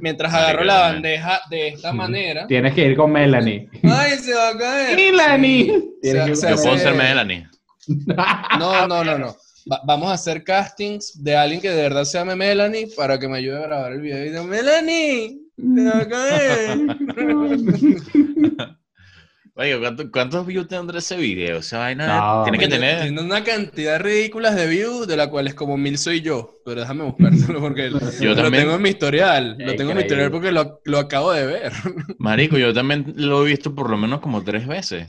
Mientras 0.00 0.32
agarro 0.32 0.64
la 0.64 0.80
bandeja 0.80 1.40
de 1.50 1.68
esta 1.68 1.92
manera. 1.92 2.46
Tienes 2.46 2.74
que 2.74 2.86
ir 2.86 2.96
con 2.96 3.12
Melanie. 3.12 3.68
¡Ay, 3.82 4.18
se 4.18 4.34
va 4.34 4.50
a 4.50 4.58
caer! 4.58 4.96
¡Melanie! 4.96 5.82
Tienes 6.02 6.40
que 6.40 6.50
Yo 6.50 6.56
puedo 6.62 6.76
se- 6.76 6.82
ser 6.84 6.94
Melanie. 6.94 7.46
No, 8.58 8.86
no, 8.88 9.04
no, 9.04 9.18
no. 9.18 9.36
Va- 9.70 9.80
vamos 9.86 10.10
a 10.10 10.14
hacer 10.14 10.42
castings 10.44 11.22
de 11.22 11.36
alguien 11.36 11.60
que 11.60 11.70
de 11.70 11.82
verdad 11.82 12.04
se 12.04 12.18
llame 12.18 12.36
Melanie 12.36 12.88
para 12.96 13.18
que 13.18 13.28
me 13.28 13.38
ayude 13.38 13.56
a 13.56 13.60
grabar 13.66 13.92
el 13.92 14.00
video 14.00 14.18
y 14.18 14.24
diga, 14.28 14.42
Melanie, 14.42 15.38
se 15.56 15.84
va 15.84 15.98
a 16.00 16.08
caer. 16.08 16.78
Oye, 19.56 19.78
¿cuánto- 19.78 20.10
¿cuántos 20.10 20.44
views 20.46 20.66
tendrá 20.66 20.98
ese 20.98 21.16
video? 21.16 21.58
Esa 21.58 21.78
vaina 21.78 22.06
No, 22.08 22.42
tiene 22.42 22.58
que 22.58 22.66
Tiene- 22.66 22.88
tener. 22.88 23.02
Tiene 23.04 23.20
una 23.22 23.44
cantidad 23.44 24.00
ridícula 24.00 24.50
de 24.52 24.66
views, 24.66 25.06
de 25.06 25.16
la 25.16 25.30
cual 25.30 25.46
es 25.46 25.54
como 25.54 25.76
mil 25.76 25.96
soy 25.96 26.22
yo. 26.22 26.56
Pero 26.64 26.80
déjame 26.80 27.04
buscártelo 27.04 27.60
porque 27.60 27.88
Yo 28.20 28.30
lo 28.30 28.34
también. 28.42 28.64
tengo 28.64 28.74
en 28.74 28.82
mi 28.82 28.88
historial. 28.88 29.56
Lo 29.60 29.76
tengo 29.76 29.92
en 29.92 29.98
mi 29.98 30.02
historial 30.02 30.32
porque 30.32 30.50
lo, 30.50 30.80
lo 30.84 30.98
acabo 30.98 31.30
de 31.32 31.46
ver. 31.46 31.72
Marico, 32.18 32.58
yo 32.58 32.74
también 32.74 33.12
lo 33.16 33.46
he 33.46 33.50
visto 33.50 33.72
por 33.76 33.88
lo 33.90 33.96
menos 33.96 34.18
como 34.20 34.42
tres 34.42 34.66
veces. 34.66 35.06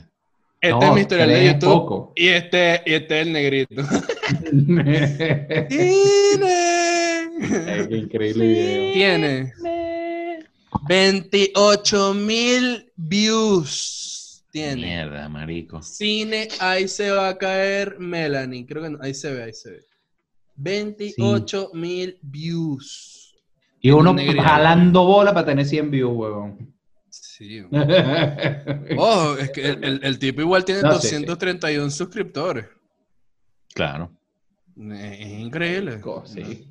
Este 0.60 0.70
No, 0.78 0.82
es 0.88 0.92
mi 0.94 1.00
historial 1.00 1.28
de 1.28 1.44
YouTube. 1.46 1.68
poco. 1.72 2.12
Y 2.14 2.28
este, 2.28 2.82
y 2.86 2.94
este 2.94 3.20
es 3.20 3.26
el 3.26 3.32
negrito. 3.32 3.82
Ay, 7.68 7.86
qué 7.88 7.96
increíble 7.96 8.46
video. 8.46 8.92
Tiene 8.92 9.52
28 10.88 12.14
mil 12.14 12.92
views. 12.96 14.04
Tiene. 14.56 14.86
Mierda, 14.86 15.28
marico. 15.28 15.82
Cine, 15.82 16.48
ahí 16.60 16.88
se 16.88 17.10
va 17.10 17.28
a 17.28 17.36
caer 17.36 17.98
Melanie. 17.98 18.64
Creo 18.64 18.82
que 18.84 18.90
no, 18.90 18.98
ahí 19.02 19.12
se 19.12 19.30
ve, 19.32 19.42
ahí 19.42 19.52
se 19.52 19.70
ve. 19.72 19.80
28 20.54 21.70
mil 21.74 22.18
views. 22.22 23.34
Y 23.80 23.90
uno 23.90 24.14
Negrito. 24.14 24.42
jalando 24.42 25.04
bola 25.04 25.34
para 25.34 25.44
tener 25.46 25.66
100 25.66 25.90
views, 25.90 26.12
huevón. 26.16 26.74
Sí. 27.10 27.60
Ojo, 28.96 29.36
es 29.38 29.50
que 29.50 29.68
el, 29.68 29.84
el- 29.84 30.00
el 30.04 30.18
tipo 30.18 30.40
igual 30.40 30.64
tiene 30.64 30.80
No, 30.80 30.92
sí, 30.98 31.08
sí. 31.08 31.14
231 31.16 31.90
suscriptores. 31.90 32.64
Claro. 33.74 34.10
Es 34.90 35.26
increíble. 35.38 36.00
Sí. 36.24 36.66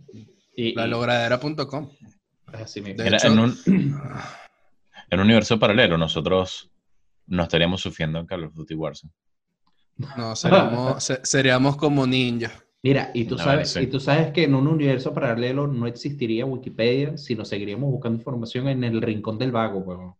Y, 0.55 0.73
La 0.73 0.87
logradera.com. 0.87 1.89
así 2.47 2.81
mismo. 2.81 2.97
De 2.97 3.03
Mira, 3.03 3.17
hecho- 3.17 3.27
en, 3.27 3.39
un, 3.39 3.57
en 5.11 5.19
un 5.19 5.25
universo 5.25 5.59
paralelo, 5.59 5.97
nosotros 5.99 6.71
no 7.27 7.43
estaríamos 7.43 7.81
sufriendo 7.81 8.19
en 8.19 8.25
Call 8.25 8.43
of 8.45 8.53
Duty 8.53 8.75
Warzone. 8.75 9.11
No, 10.17 10.35
seríamos, 10.35 11.03
se- 11.03 11.25
seríamos 11.25 11.77
como 11.77 12.05
ninjas. 12.05 12.51
Mira, 12.83 13.09
y 13.15 13.25
tú, 13.25 13.37
sabes, 13.37 13.71
sí. 13.71 13.79
y 13.79 13.87
tú 13.87 13.99
sabes 13.99 14.31
que 14.31 14.43
en 14.43 14.53
un 14.53 14.67
universo 14.67 15.11
paralelo 15.13 15.65
no 15.65 15.87
existiría 15.87 16.45
Wikipedia, 16.45 17.17
sino 17.17 17.43
seguiríamos 17.43 17.89
buscando 17.89 18.17
información 18.19 18.67
en 18.67 18.83
el 18.83 19.01
rincón 19.01 19.39
del 19.39 19.51
vago, 19.51 19.79
huevón. 19.79 20.13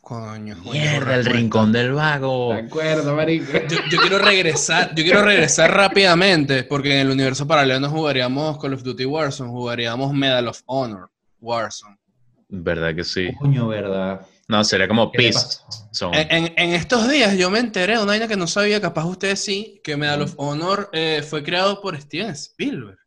Coño. 0.00 0.56
coño, 0.64 0.72
Mierda, 0.72 1.14
el 1.14 1.24
rincón 1.24 1.70
del 1.70 1.92
vago. 1.92 2.52
¿De 2.54 2.60
acuerdo, 2.62 3.14
marico? 3.14 3.52
Yo, 3.68 3.76
yo 3.88 4.00
quiero 4.00 4.18
regresar, 4.18 4.92
yo 4.96 5.04
quiero 5.04 5.22
regresar 5.22 5.72
rápidamente, 5.72 6.64
porque 6.64 6.92
en 6.92 7.06
el 7.06 7.10
universo 7.12 7.46
paralelo 7.46 7.78
no 7.78 7.88
jugaríamos 7.88 8.58
Call 8.58 8.74
of 8.74 8.82
Duty 8.82 9.04
Warzone, 9.04 9.50
jugaríamos 9.50 10.12
Medal 10.12 10.48
of 10.48 10.60
Honor 10.66 11.08
Warzone. 11.40 11.96
¿Verdad 12.48 12.96
que 12.96 13.04
sí? 13.04 13.32
Coño, 13.38 13.68
¿verdad? 13.68 14.26
No, 14.52 14.62
sería 14.64 14.86
como 14.86 15.10
¿Qué 15.10 15.16
le 15.22 15.30
Peace. 15.32 15.60
En, 16.12 16.44
en- 16.44 16.52
en 16.58 16.70
estos 16.74 17.08
días 17.08 17.38
yo 17.38 17.48
me 17.50 17.58
enteré 17.58 17.94
de 17.94 17.98
una 18.02 18.08
vaina 18.12 18.28
que 18.28 18.36
no 18.36 18.46
sabía, 18.46 18.82
capaz 18.82 19.06
ustedes 19.06 19.42
sí, 19.42 19.80
que 19.82 19.96
Medal 19.96 20.20
of 20.20 20.34
Honor 20.36 20.90
eh, 20.92 21.22
fue 21.22 21.42
creado 21.42 21.80
por 21.80 21.98
Steven 21.98 22.28
Spielberg. 22.32 22.98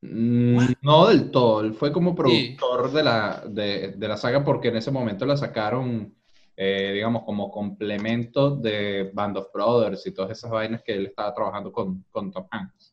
Mm, 0.00 0.58
No 0.82 1.06
del 1.06 1.30
todo, 1.30 1.60
él 1.60 1.72
fue 1.72 1.92
como 1.92 2.16
productor 2.16 2.90
de, 2.90 3.02
la, 3.04 3.44
de, 3.46 3.92
de 3.96 4.08
la 4.08 4.16
saga 4.16 4.42
porque 4.44 4.68
en 4.68 4.76
ese 4.78 4.90
momento 4.90 5.24
la 5.24 5.36
sacaron, 5.36 6.12
eh, 6.56 6.90
digamos, 6.94 7.22
como 7.22 7.48
complemento 7.52 8.56
de 8.56 9.12
Band 9.14 9.36
of 9.36 9.52
Brothers 9.54 10.04
y 10.04 10.10
todas 10.12 10.32
esas 10.36 10.50
vainas 10.50 10.82
que 10.82 10.94
él 10.96 11.06
estaba 11.06 11.32
trabajando 11.32 11.70
con, 11.70 12.04
con 12.10 12.32
Tom 12.32 12.48
Hanks. 12.50 12.92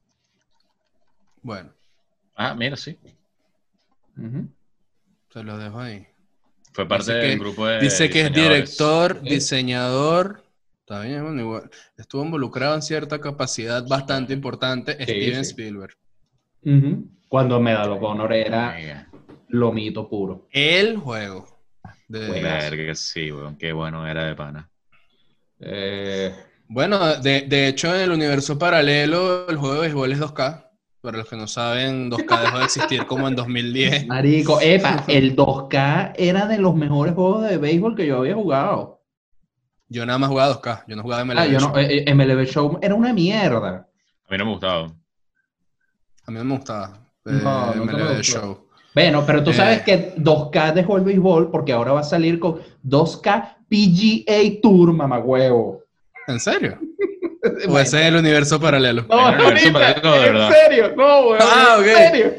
Bueno, 1.41 1.71
Ah, 2.35 2.53
mira, 2.53 2.75
sí. 2.75 2.99
Se 5.31 5.43
lo 5.43 5.57
dejo 5.57 5.79
ahí. 5.79 6.07
Fue 6.73 6.87
parte 6.87 7.05
Dice 7.13 7.21
que- 7.21 7.27
del 7.27 7.39
grupo 7.39 7.67
de. 7.67 7.79
Dice 7.79 8.09
que 8.09 8.21
es 8.21 8.33
director, 8.33 9.21
diseñador. 9.21 10.43
Está 10.79 11.01
bien, 11.01 11.23
bueno, 11.23 11.41
igual. 11.41 11.69
Estuvo 11.97 12.23
involucrado 12.25 12.75
en 12.75 12.81
cierta 12.81 13.19
capacidad 13.21 13.87
bastante 13.87 14.33
importante 14.33 14.93
Steven 15.01 15.45
sí. 15.45 15.51
Spielberg. 15.51 15.95
Ujú. 16.65 17.07
Cuando 17.29 17.59
Medal 17.59 17.91
of 17.91 18.03
Honor 18.03 18.33
era 18.33 18.71
Mega. 18.73 19.07
lo 19.49 19.71
mito 19.71 20.09
puro. 20.09 20.47
El 20.51 20.97
juego. 20.97 21.47
de-. 22.07 22.41
Verga, 22.41 22.93
sí, 22.95 23.31
weón. 23.31 23.55
Qué 23.57 23.71
bueno 23.71 24.05
era 24.07 24.25
de 24.25 24.35
pana. 24.35 24.69
Eh, 25.59 26.33
Bueno, 26.67 27.15
de, 27.21 27.41
de 27.41 27.67
hecho, 27.67 27.93
en 27.93 28.01
el 28.01 28.11
universo 28.11 28.57
paralelo, 28.57 29.47
el 29.47 29.57
juego 29.57 29.75
de 29.75 29.81
béisbol 29.81 30.11
es 30.11 30.19
2K. 30.19 30.69
Para 31.03 31.17
los 31.17 31.27
que 31.27 31.35
no 31.35 31.47
saben, 31.47 32.09
2K 32.11 32.41
dejó 32.41 32.57
de 32.59 32.63
existir 32.63 33.05
como 33.05 33.27
en 33.27 33.35
2010. 33.35 34.07
marico, 34.07 34.59
epa, 34.61 35.03
el 35.09 35.35
2K 35.35 36.13
era 36.15 36.47
de 36.47 36.57
los 36.59 36.73
mejores 36.75 37.13
juegos 37.13 37.43
de 37.49 37.57
béisbol 37.57 37.93
que 37.95 38.07
yo 38.07 38.19
había 38.19 38.35
jugado. 38.35 39.01
Yo 39.89 40.05
nada 40.05 40.17
más 40.17 40.29
jugaba 40.29 40.59
2K, 40.61 40.85
yo 40.87 40.95
no 40.95 41.03
jugaba 41.03 41.25
MLB. 41.25 41.37
Ah, 41.37 41.45
yo 41.45 41.59
Show. 41.59 41.77
eh, 41.77 42.03
eh, 42.07 42.15
MLB 42.15 42.45
Show 42.45 42.79
era 42.81 42.95
una 42.95 43.11
mierda. 43.13 43.85
A 44.27 44.31
mí 44.31 44.37
no 44.37 44.45
me 44.45 44.51
gustaba. 44.51 44.85
A 46.25 46.31
mí 46.31 46.37
no 46.37 46.43
me 46.45 46.55
gustaba 46.55 46.99
eh, 47.25 47.31
No, 47.43 47.75
no 47.75 47.85
te 47.85 47.91
MLB. 47.97 48.21
Show. 48.21 48.67
Bueno, 48.95 49.23
pero 49.25 49.43
tú 49.43 49.49
Eh. 49.51 49.55
sabes 49.55 49.81
que 49.81 50.15
2K 50.15 50.73
dejó 50.73 50.95
el 50.97 51.03
béisbol 51.03 51.51
porque 51.51 51.73
ahora 51.73 51.91
va 51.91 51.99
a 51.99 52.03
salir 52.03 52.39
con 52.39 52.59
2K 52.81 53.57
PGA 53.69 54.61
Tour, 54.61 54.93
mamagüevo. 54.93 55.81
¿En 56.27 56.39
serio? 56.39 56.79
¿O 57.69 57.79
ese 57.79 58.01
es 58.01 58.05
el 58.07 58.15
universo 58.15 58.59
paralelo? 58.59 59.05
No, 59.09 59.27
universo 59.27 59.45
ahorita, 59.69 59.73
paralelo, 59.73 60.11
de 60.13 60.17
en 60.27 60.33
verdad. 60.33 60.51
serio, 60.63 60.93
no, 60.95 61.27
weón, 61.27 61.39
Ah, 61.41 61.75
en 61.77 61.81
ok. 61.81 61.97
serio. 61.97 62.33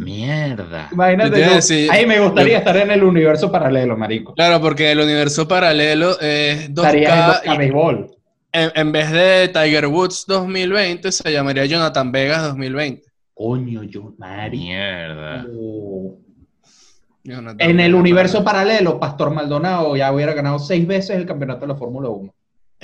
Mierda. 0.00 0.88
Yo 0.90 0.94
Imagínate, 0.94 1.30
te 1.30 1.38
iba 1.38 1.46
a 1.46 1.50
tú. 1.50 1.54
decir- 1.56 1.88
Ay, 1.92 2.06
me 2.06 2.18
gustaría 2.20 2.52
yo- 2.54 2.58
estar 2.58 2.76
en 2.76 2.90
el 2.90 3.04
universo 3.04 3.52
paralelo, 3.52 3.96
marico. 3.96 4.34
Claro, 4.34 4.60
porque 4.60 4.90
el 4.90 5.00
universo 5.00 5.46
paralelo 5.46 6.18
es 6.20 6.62
Estaría 6.68 6.68
en 6.68 6.74
2K 6.74 7.40
2K. 7.44 7.54
y 7.54 7.58
béisbol. 7.58 8.10
en, 8.52 8.70
en 8.74 8.92
vez 8.92 9.10
de 9.12 9.48
Tiger 9.48 9.86
Woods 9.86 10.24
2020, 10.26 11.12
se 11.12 11.32
llamaría 11.32 11.64
Jonathan 11.66 12.10
Vegas 12.10 12.42
2020. 12.42 13.02
Coño, 13.34 13.82
yo, 13.84 14.12
marico. 14.18 14.62
Mierda. 14.64 15.46
Jonathan 17.24 17.70
En 17.70 17.78
el 17.80 17.94
universo 17.94 18.42
paralelo. 18.42 18.74
paralelo, 18.94 19.00
Pastor 19.00 19.30
Maldonado 19.30 19.94
ya 19.96 20.12
hubiera 20.12 20.34
ganado 20.34 20.58
seis 20.58 20.84
veces 20.86 21.16
el 21.16 21.24
campeonato 21.26 21.60
de 21.60 21.68
la 21.68 21.76
Fórmula 21.76 22.08
1. 22.08 22.34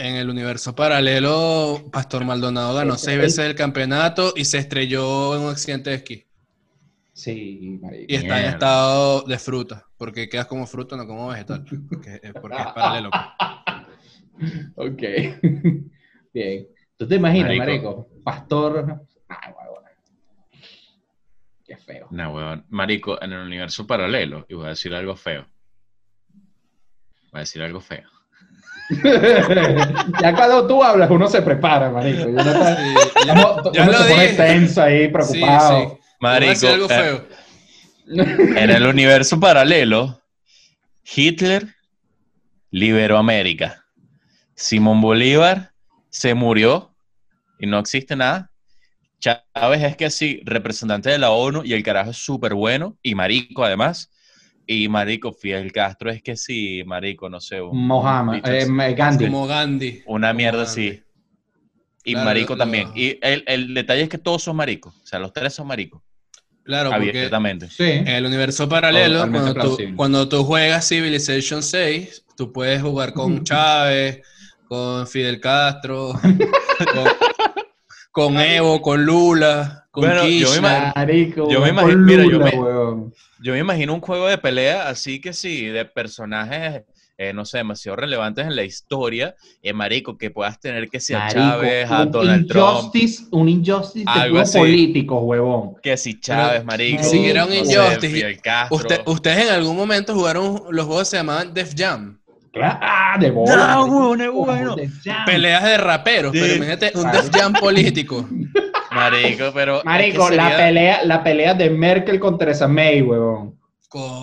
En 0.01 0.15
el 0.15 0.31
universo 0.31 0.77
paralelo, 0.77 1.89
Pastor 1.93 2.25
Maldonado 2.25 2.73
ganó 2.75 2.97
seis 2.97 3.19
veces 3.19 3.41
el 3.47 3.57
campeonato 3.57 4.33
y 4.37 4.45
se 4.45 4.59
estrelló 4.59 5.35
en 5.35 5.43
un 5.43 5.51
accidente 5.51 5.91
de 5.91 5.97
esquí. 5.97 6.25
Sí, 7.13 7.81
marico. 7.83 8.05
Y 8.07 8.15
está 8.15 8.39
en 8.41 8.47
estado 8.53 9.23
de 9.23 9.39
fruta, 9.41 9.89
porque 9.97 10.29
quedas 10.29 10.47
como 10.47 10.69
fruta, 10.69 10.97
no 10.97 11.05
como 11.05 11.27
vegetal. 11.27 11.65
Porque, 11.89 12.21
es- 12.23 12.33
porque 12.41 12.59
es 12.59 12.67
paralelo. 12.69 13.11
Ok. 14.77 15.03
Bien. 16.33 16.69
¿Tú 16.97 17.09
te 17.09 17.17
imaginas, 17.17 17.49
Marico. 17.57 17.65
marico? 17.65 18.09
Pastor. 18.23 19.01
Ay, 19.29 19.53
huevón. 19.53 19.83
Qué 21.67 21.77
feo. 21.77 22.07
No, 22.13 22.33
weón. 22.35 22.65
Marico, 22.69 23.21
en 23.21 23.33
el 23.33 23.41
universo 23.41 23.85
paralelo, 23.85 24.47
y 24.49 24.55
voy 24.55 24.67
a 24.67 24.69
decir 24.69 24.95
algo 24.95 25.17
feo. 25.17 25.45
Voy 27.33 27.39
a 27.39 27.39
decir 27.41 27.61
algo 27.63 27.81
feo. 27.81 28.09
ya 30.22 30.34
cuando 30.34 30.66
tú 30.66 30.82
hablas, 30.82 31.11
uno 31.11 31.28
se 31.28 31.43
prepara, 31.43 31.91
marico. 31.91 32.22
Uno, 32.28 32.41
está- 32.41 32.76
Sí, 32.76 32.95
uno- 33.30 33.72
ya 33.72 33.82
uno 33.82 33.93
lo 33.93 33.99
se 33.99 34.11
pone 34.11 34.28
tenso 34.28 34.82
ahí, 34.82 35.09
preocupado. 35.09 35.91
sí. 35.91 35.99
Marico, 36.20 36.68
algo 36.68 36.86
eh, 36.86 36.89
feo. 36.89 37.28
en 38.57 38.70
el 38.70 38.86
universo 38.86 39.39
paralelo, 39.39 40.20
Hitler 41.14 41.66
liberó 42.70 43.18
América. 43.18 43.84
Simón 44.55 45.01
Bolívar 45.01 45.72
se 46.11 46.34
murió 46.34 46.95
y 47.61 47.66
no 47.66 47.78
existe 47.78 48.16
nada. 48.16 48.51
Chávez 49.20 49.82
es 49.82 49.97
que 49.97 50.11
sí, 50.11 50.41
representante 50.45 51.11
de 51.11 51.18
la 51.18 51.30
ONU 51.30 51.62
y 51.64 51.72
el 51.74 51.82
carajo 51.82 52.11
es 52.11 52.16
súper 52.16 52.55
bueno 52.55 52.97
y 53.03 53.14
marico 53.14 53.64
además. 53.64 54.11
Y 54.71 54.87
marico, 54.89 55.33
Fidel 55.33 55.73
Castro 55.73 56.11
es 56.11 56.23
que 56.23 56.37
sí, 56.37 56.83
marico, 56.85 57.31
no 57.31 57.41
sé. 57.41 57.62
un- 57.62 57.87
Mohammed, 57.87 58.47
eh. 58.47 58.95
Gandhi. 58.95 59.25
Como 59.25 59.47
Gandhi. 59.47 60.03
Una 60.05 60.35
mierda 60.35 60.64
así. 60.64 61.03
Y 62.05 62.12
Claro, 62.12 62.27
marico 62.27 62.53
lo- 62.53 62.59
también. 62.59 62.89
lo- 62.89 62.97
Y 62.97 63.19
el, 63.23 63.45
el 63.47 63.73
detalle 63.73 64.03
es 64.03 64.09
que 64.11 64.19
todos 64.19 64.43
son 64.43 64.57
maricos. 64.57 64.95
O 65.03 65.07
sea, 65.07 65.19
los 65.21 65.33
tres 65.33 65.55
son 65.55 65.66
maricos. 65.69 66.03
Claro, 66.64 66.91
porque 66.91 67.09
abiertamente. 67.09 67.71
Sí. 67.71 67.83
en 67.85 68.09
el 68.09 68.27
universo 68.27 68.69
paralelo, 68.69 69.21
cuando 69.21 69.47
tú, 69.49 69.55
plausible. 69.55 69.97
cuando 69.97 70.29
tú 70.29 70.45
juegas 70.45 70.87
Civilization 70.87 71.62
6, 71.62 72.27
tú 72.37 72.53
puedes 72.53 72.83
jugar 72.83 73.14
con 73.14 73.43
Chávez, 73.45 74.21
con 74.66 75.07
Fidel 75.07 75.41
Castro, 75.41 76.12
con, 76.93 77.07
con 78.35 78.37
Evo, 78.39 78.83
con 78.83 79.03
Lula, 79.03 79.87
con 79.91 80.05
Bueno, 80.05 80.27
yo 80.29 80.51
me 80.51 80.57
imagino- 80.59 80.93
Marico, 80.95 81.51
yo 81.51 81.61
me 81.62 81.69
imagino- 81.71 81.99
mira, 82.05 82.25
yo 82.31 82.39
me-. 82.39 83.12
Yo 83.41 83.53
me 83.53 83.59
imagino 83.61 83.95
un 83.95 84.01
juego 84.01 84.26
de 84.26 84.39
pelea 84.39 84.89
así 84.89 85.20
que 85.20 85.32
sí, 85.32 85.66
de 85.66 85.84
personajes, 85.84 86.82
eh, 87.16 87.32
no 87.32 87.45
sé, 87.45 87.59
demasiado 87.59 87.97
relevantes 87.97 88.47
en 88.47 88.57
la 88.57 88.62
historia. 88.64 89.34
Eh, 89.62 89.72
marico, 89.72 90.16
que 90.18 90.30
puedas 90.30 90.59
tener 90.61 90.89
que 90.89 90.99
si 91.01 91.12
Marico, 91.14 91.41
Chávez, 91.41 91.91
a 91.91 92.05
Donald 92.07 92.47
Trump, 92.49 92.66
injustice, 92.95 93.24
Un 93.30 93.49
injustice 93.49 94.05
de 94.12 94.20
Algo 94.20 94.39
así. 94.41 94.59
políticos, 94.59 95.20
huevón. 95.22 95.74
que 95.82 95.97
si 95.97 96.18
Chávez, 96.20 96.53
Pero 96.61 96.64
marico. 96.64 97.03
siquiera 97.05 97.45
un 97.47 97.53
injustice. 97.55 98.41
Usted- 98.70 99.01
ustedes 99.07 99.47
en 99.47 99.53
algún 99.55 99.76
momento 99.76 100.14
jugaron 100.14 100.62
los 100.70 100.86
juegos 100.86 101.05
que 101.05 101.11
se 101.11 101.16
llamaban 101.18 101.55
Def 101.55 101.74
Jam. 101.76 102.18
Claro, 102.53 102.78
Ah, 102.80 103.16
de 103.20 103.30
bola. 103.30 103.74
No, 104.16 104.32
bueno. 104.32 104.74
De 104.74 104.89
jam. 105.05 105.24
Peleas 105.26 105.62
de 105.62 105.76
raperos, 105.76 106.32
Sí. 106.32 106.41
pero 106.41 106.55
imagínate 106.55 106.93
un. 106.95 107.11
Def 107.12 107.30
Jam 107.32 107.53
político. 107.53 108.28
Marico, 108.99 109.51
pero. 109.55 109.77
es 109.77 109.83
que 109.83 109.89
Marico, 109.89 110.31
la, 110.31 110.57
pelea, 110.57 111.05
la 111.05 111.23
pelea 111.23 111.55
de 111.55 111.71
Merkel 111.71 112.19
contra 112.21 112.51
esa 112.53 112.69
May, 112.69 113.03
huevón. 113.03 113.59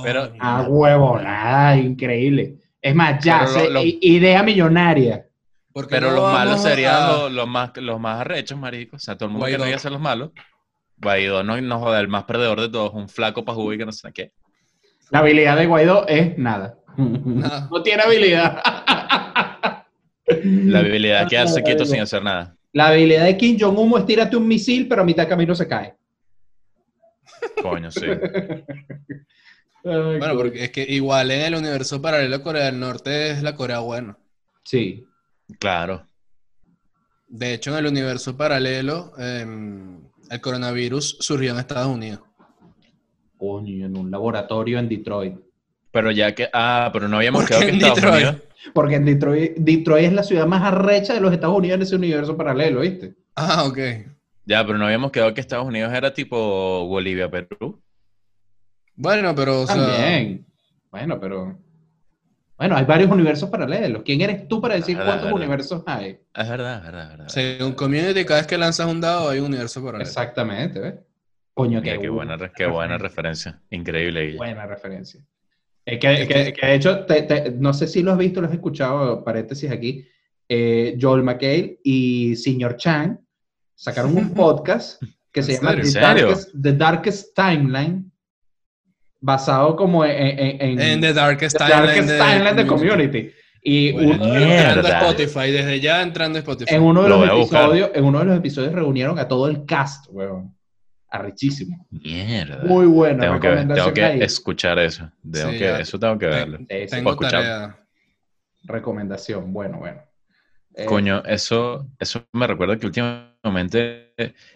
Pero- 0.03 0.31
Ah, 0.39 0.65
huevón, 0.67 1.23
ah, 1.25 1.75
increíble. 1.75 2.55
Es 2.81 2.93
más, 2.93 3.23
ya, 3.23 3.45
lo- 3.45 3.69
lo- 3.69 3.81
idea 3.83 4.43
millonaria. 4.43 5.25
¿Por 5.73 5.87
qué 5.87 5.95
Pero 5.95 6.11
no 6.11 6.15
los 6.17 6.33
malos 6.33 6.61
serían 6.61 6.95
a- 6.95 7.07
los, 7.11 7.31
los 7.31 7.47
más, 7.47 7.71
los 7.77 7.99
más 7.99 8.21
arrechos, 8.21 8.57
marico. 8.57 8.95
O 8.95 8.99
sea, 8.99 9.15
todo 9.17 9.25
el 9.25 9.31
mundo 9.31 9.43
Guaidó. 9.43 9.57
querría 9.59 9.79
ser 9.79 9.91
los 9.91 9.99
malos. 10.01 10.29
Guaidó 10.97 11.43
no, 11.43 11.59
no 11.59 11.79
joder, 11.79 12.01
el 12.01 12.07
más 12.07 12.23
perdedor 12.23 12.61
de 12.61 12.69
todos, 12.69 12.93
un 12.93 13.09
flaco 13.09 13.43
para 13.43 13.55
jugar 13.55 13.75
y 13.75 13.77
que 13.79 13.85
no 13.85 13.91
sé 13.91 14.11
qué. 14.13 14.31
La 15.11 15.19
habilidad 15.19 15.57
de 15.57 15.65
Guaidó 15.65 16.07
es 16.07 16.37
nada. 16.37 16.77
Nada. 16.97 17.67
No 17.71 17.81
tiene 17.83 18.03
habilidad. 18.03 18.61
La 20.27 20.79
habilidad 20.79 21.21
de 21.23 21.27
quedarse 21.27 21.61
quieto 21.63 21.85
sin 21.85 21.99
hacer 22.01 22.23
nada. 22.23 22.55
La 22.75 22.89
habilidad 22.89 23.23
de 23.23 23.37
Kim 23.37 23.55
Jong-un 23.57 23.97
es 23.97 24.05
tírate 24.05 24.35
un 24.35 24.45
misil, 24.45 24.85
pero 24.89 25.01
a 25.01 25.05
mitad 25.05 25.23
de 25.23 25.29
camino 25.29 25.55
se 25.55 25.65
cae. 25.65 25.95
Coño, 27.61 27.89
sí. 27.89 28.01
Ay, 29.85 30.19
Bueno, 30.19 30.35
porque 30.35 30.65
es 30.65 30.71
que 30.71 30.83
igual 30.83 31.31
en 31.31 31.41
el 31.41 31.55
universo 31.55 32.01
paralelo 32.01 32.43
Corea 32.43 32.65
del 32.65 32.77
Norte 32.77 33.31
es 33.31 33.41
la 33.43 33.55
Corea 33.55 33.79
buena. 33.79 34.17
Sí. 34.63 35.05
Claro. 35.57 36.05
De 37.29 37.53
hecho, 37.53 37.71
en 37.71 37.77
el 37.77 37.87
universo 37.87 38.35
paralelo, 38.35 39.13
em, 39.19 40.01
el 40.29 40.41
coronavirus 40.41 41.15
surgió 41.21 41.53
en 41.53 41.59
Estados 41.59 41.87
Unidos. 41.87 42.23
Coño, 43.37 43.85
en 43.85 43.95
un 43.95 44.11
laboratorio 44.11 44.79
en 44.79 44.89
Detroit. 44.89 45.44
Pero 45.95 46.11
ya 46.11 46.35
que. 46.35 46.49
Ah, 46.51 46.89
pero 46.91 47.07
no 47.07 47.15
habíamos 47.15 47.43
¿Por 47.43 47.47
quedado 47.47 47.63
que 47.63 47.69
en 47.69 47.75
Estados 47.75 47.95
Detroit? 48.01 48.25
Unidos. 48.27 48.41
Porque 48.73 48.95
en 48.95 49.05
Detroit, 49.05 49.53
Detroit 49.55 50.05
es 50.07 50.11
la 50.13 50.23
ciudad 50.23 50.45
más 50.45 50.61
arrecha 50.61 51.13
de 51.13 51.21
los 51.21 51.31
Estados 51.31 51.55
Unidos 51.57 51.77
en 51.77 51.81
ese 51.83 51.95
universo 51.95 52.35
paralelo, 52.35 52.81
¿viste? 52.81 53.15
Ah, 53.33 53.63
ok. 53.63 53.77
Ya, 54.43 54.65
pero 54.65 54.77
no 54.77 54.85
habíamos 54.87 55.09
quedado 55.11 55.33
que 55.33 55.39
Estados 55.39 55.65
Unidos 55.65 55.93
era 55.93 56.13
tipo 56.13 56.85
Bolivia, 56.85 57.31
Perú. 57.31 57.81
Bueno, 58.93 59.33
pero, 59.33 59.61
o 59.61 59.67
sea, 59.67 59.75
También. 59.77 60.45
Bueno, 60.91 61.17
pero. 61.17 61.57
Bueno, 62.57 62.75
hay 62.75 62.83
varios 62.83 63.09
universos 63.09 63.49
paralelos. 63.49 64.01
¿Quién 64.03 64.19
eres 64.19 64.49
tú 64.49 64.59
para 64.59 64.75
decir 64.75 64.97
Verdad, 64.97 65.11
cuántos 65.11 65.25
verdad. 65.27 65.39
universos 65.41 65.83
hay? 65.85 66.19
Es 66.33 66.49
verdad, 66.49 66.77
es 66.77 66.83
verdad, 66.83 67.03
es 67.03 67.09
verdad. 67.09 67.27
según 67.29 67.71
Community, 67.73 68.25
cada 68.25 68.41
vez 68.41 68.47
que 68.47 68.57
lanzas 68.57 68.87
un 68.87 68.99
dado 68.99 69.29
hay 69.29 69.39
un 69.39 69.45
universo 69.45 69.81
paralelo. 69.81 70.03
Exactamente, 70.09 70.79
¿ves? 70.79 70.95
Coño, 71.53 71.79
Mira, 71.79 71.97
qué, 72.01 72.09
buena, 72.09 72.37
qué 72.53 72.65
buena 72.65 72.97
referencia. 72.97 73.51
referencia. 73.53 73.61
Increíble. 73.69 74.21
Guille. 74.25 74.37
Buena 74.37 74.65
referencia. 74.65 75.21
Eh, 75.85 75.99
que, 75.99 76.27
que- 76.27 76.53
que 76.53 76.65
de 76.65 76.75
hecho, 76.75 77.05
te- 77.05 77.21
te- 77.23 77.51
no 77.51 77.73
sé 77.73 77.87
si 77.87 78.01
lo 78.01 78.11
has 78.11 78.17
visto, 78.17 78.41
lo 78.41 78.47
has 78.47 78.53
escuchado, 78.53 79.23
paréntesis 79.23 79.69
aquí. 79.71 80.05
eh, 80.47 80.95
Joel 81.01 81.23
McHale 81.23 81.79
y 81.83 82.35
Señor 82.35 82.75
Chang 82.77 83.17
sacaron 83.75 84.15
un 84.15 84.33
podcast 84.33 85.01
que 85.31 85.41
se 85.43 85.55
¿En 85.55 85.61
llama? 85.61 85.81
The. 85.81 85.99
Darkest, 85.99 86.49
The 86.61 86.73
Darkest 86.73 87.35
Timeline, 87.35 88.11
basado 89.21 89.75
como 89.75 90.05
en, 90.05 90.39
en- 90.39 90.79
en- 90.79 91.01
The 91.01 91.13
Darkest 91.13 91.57
The 91.57 91.65
Timeline, 91.65 91.85
Darkest 91.87 92.09
de, 92.09 92.17
Timeline 92.19 92.55
de 92.55 92.67
Community. 92.67 93.31
Y 93.63 93.91
Bueno, 93.93 94.23
un- 94.23 94.37
entrando 94.37 94.87
a. 94.87 94.99
Spotify, 95.01 95.51
desde 95.51 95.79
ya 95.79 96.01
entrando 96.03 96.37
a 96.37 96.41
Spotify. 96.41 96.75
en 96.75 96.83
uno 96.83 97.03
de 97.03 97.09
Lo 97.09 97.25
los 97.25 97.39
episodios, 97.39 97.89
en 97.95 98.03
uno 98.05 98.19
de 98.19 98.25
los 98.25 98.37
episodios 98.37 98.73
reunieron 98.73 99.17
a 99.17 99.27
todo 99.27 99.47
el 99.47 99.65
cast, 99.65 100.05
weón. 100.11 100.54
Arrechísimo. 101.15 101.87
Mierda. 101.91 102.63
Muy 102.65 102.85
buena 102.85 103.21
tengo 103.23 103.39
que, 103.39 103.47
recomendación 103.49 103.85
tengo 103.85 103.93
que 103.93 104.03
ahí. 104.05 104.21
escuchar 104.21 104.79
eso. 104.79 105.11
Tengo 105.29 105.51
Sí, 105.51 105.57
que, 105.57 105.63
ya. 105.65 105.79
eso 105.79 105.99
tengo 105.99 106.17
que 106.17 106.25
verlo. 106.27 106.59
Tengo 106.67 107.11
escuchar. 107.11 107.31
tarea. 107.31 107.79
recomendación. 108.63 109.51
Bueno, 109.53 109.79
bueno. 109.79 110.01
Eh, 110.75 110.85
Coño, 110.85 111.23
eso, 111.25 111.87
eso 111.99 112.25
me 112.33 112.47
recuerda 112.47 112.77
que 112.77 112.85
últimamente 112.85 114.13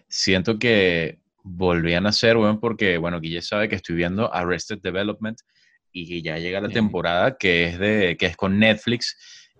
siento 0.08 0.60
que 0.60 1.20
volvían 1.44 2.06
a 2.06 2.10
hacer, 2.10 2.36
weón, 2.38 2.60
porque, 2.60 2.98
bueno, 2.98 3.20
Guille 3.22 3.42
sabe 3.42 3.70
que 3.70 3.76
estoy 3.76 3.96
viendo 3.96 4.34
Arrested 4.34 4.80
Development 4.82 5.40
y 5.92 6.08
que 6.08 6.22
ya 6.22 6.38
llega 6.38 6.60
la 6.62 6.70
temporada 6.70 7.38
que 7.38 7.66
es 7.66 7.80
de, 7.80 8.18
que 8.18 8.26
es 8.28 8.36
con 8.38 8.60
Netflix. 8.60 9.18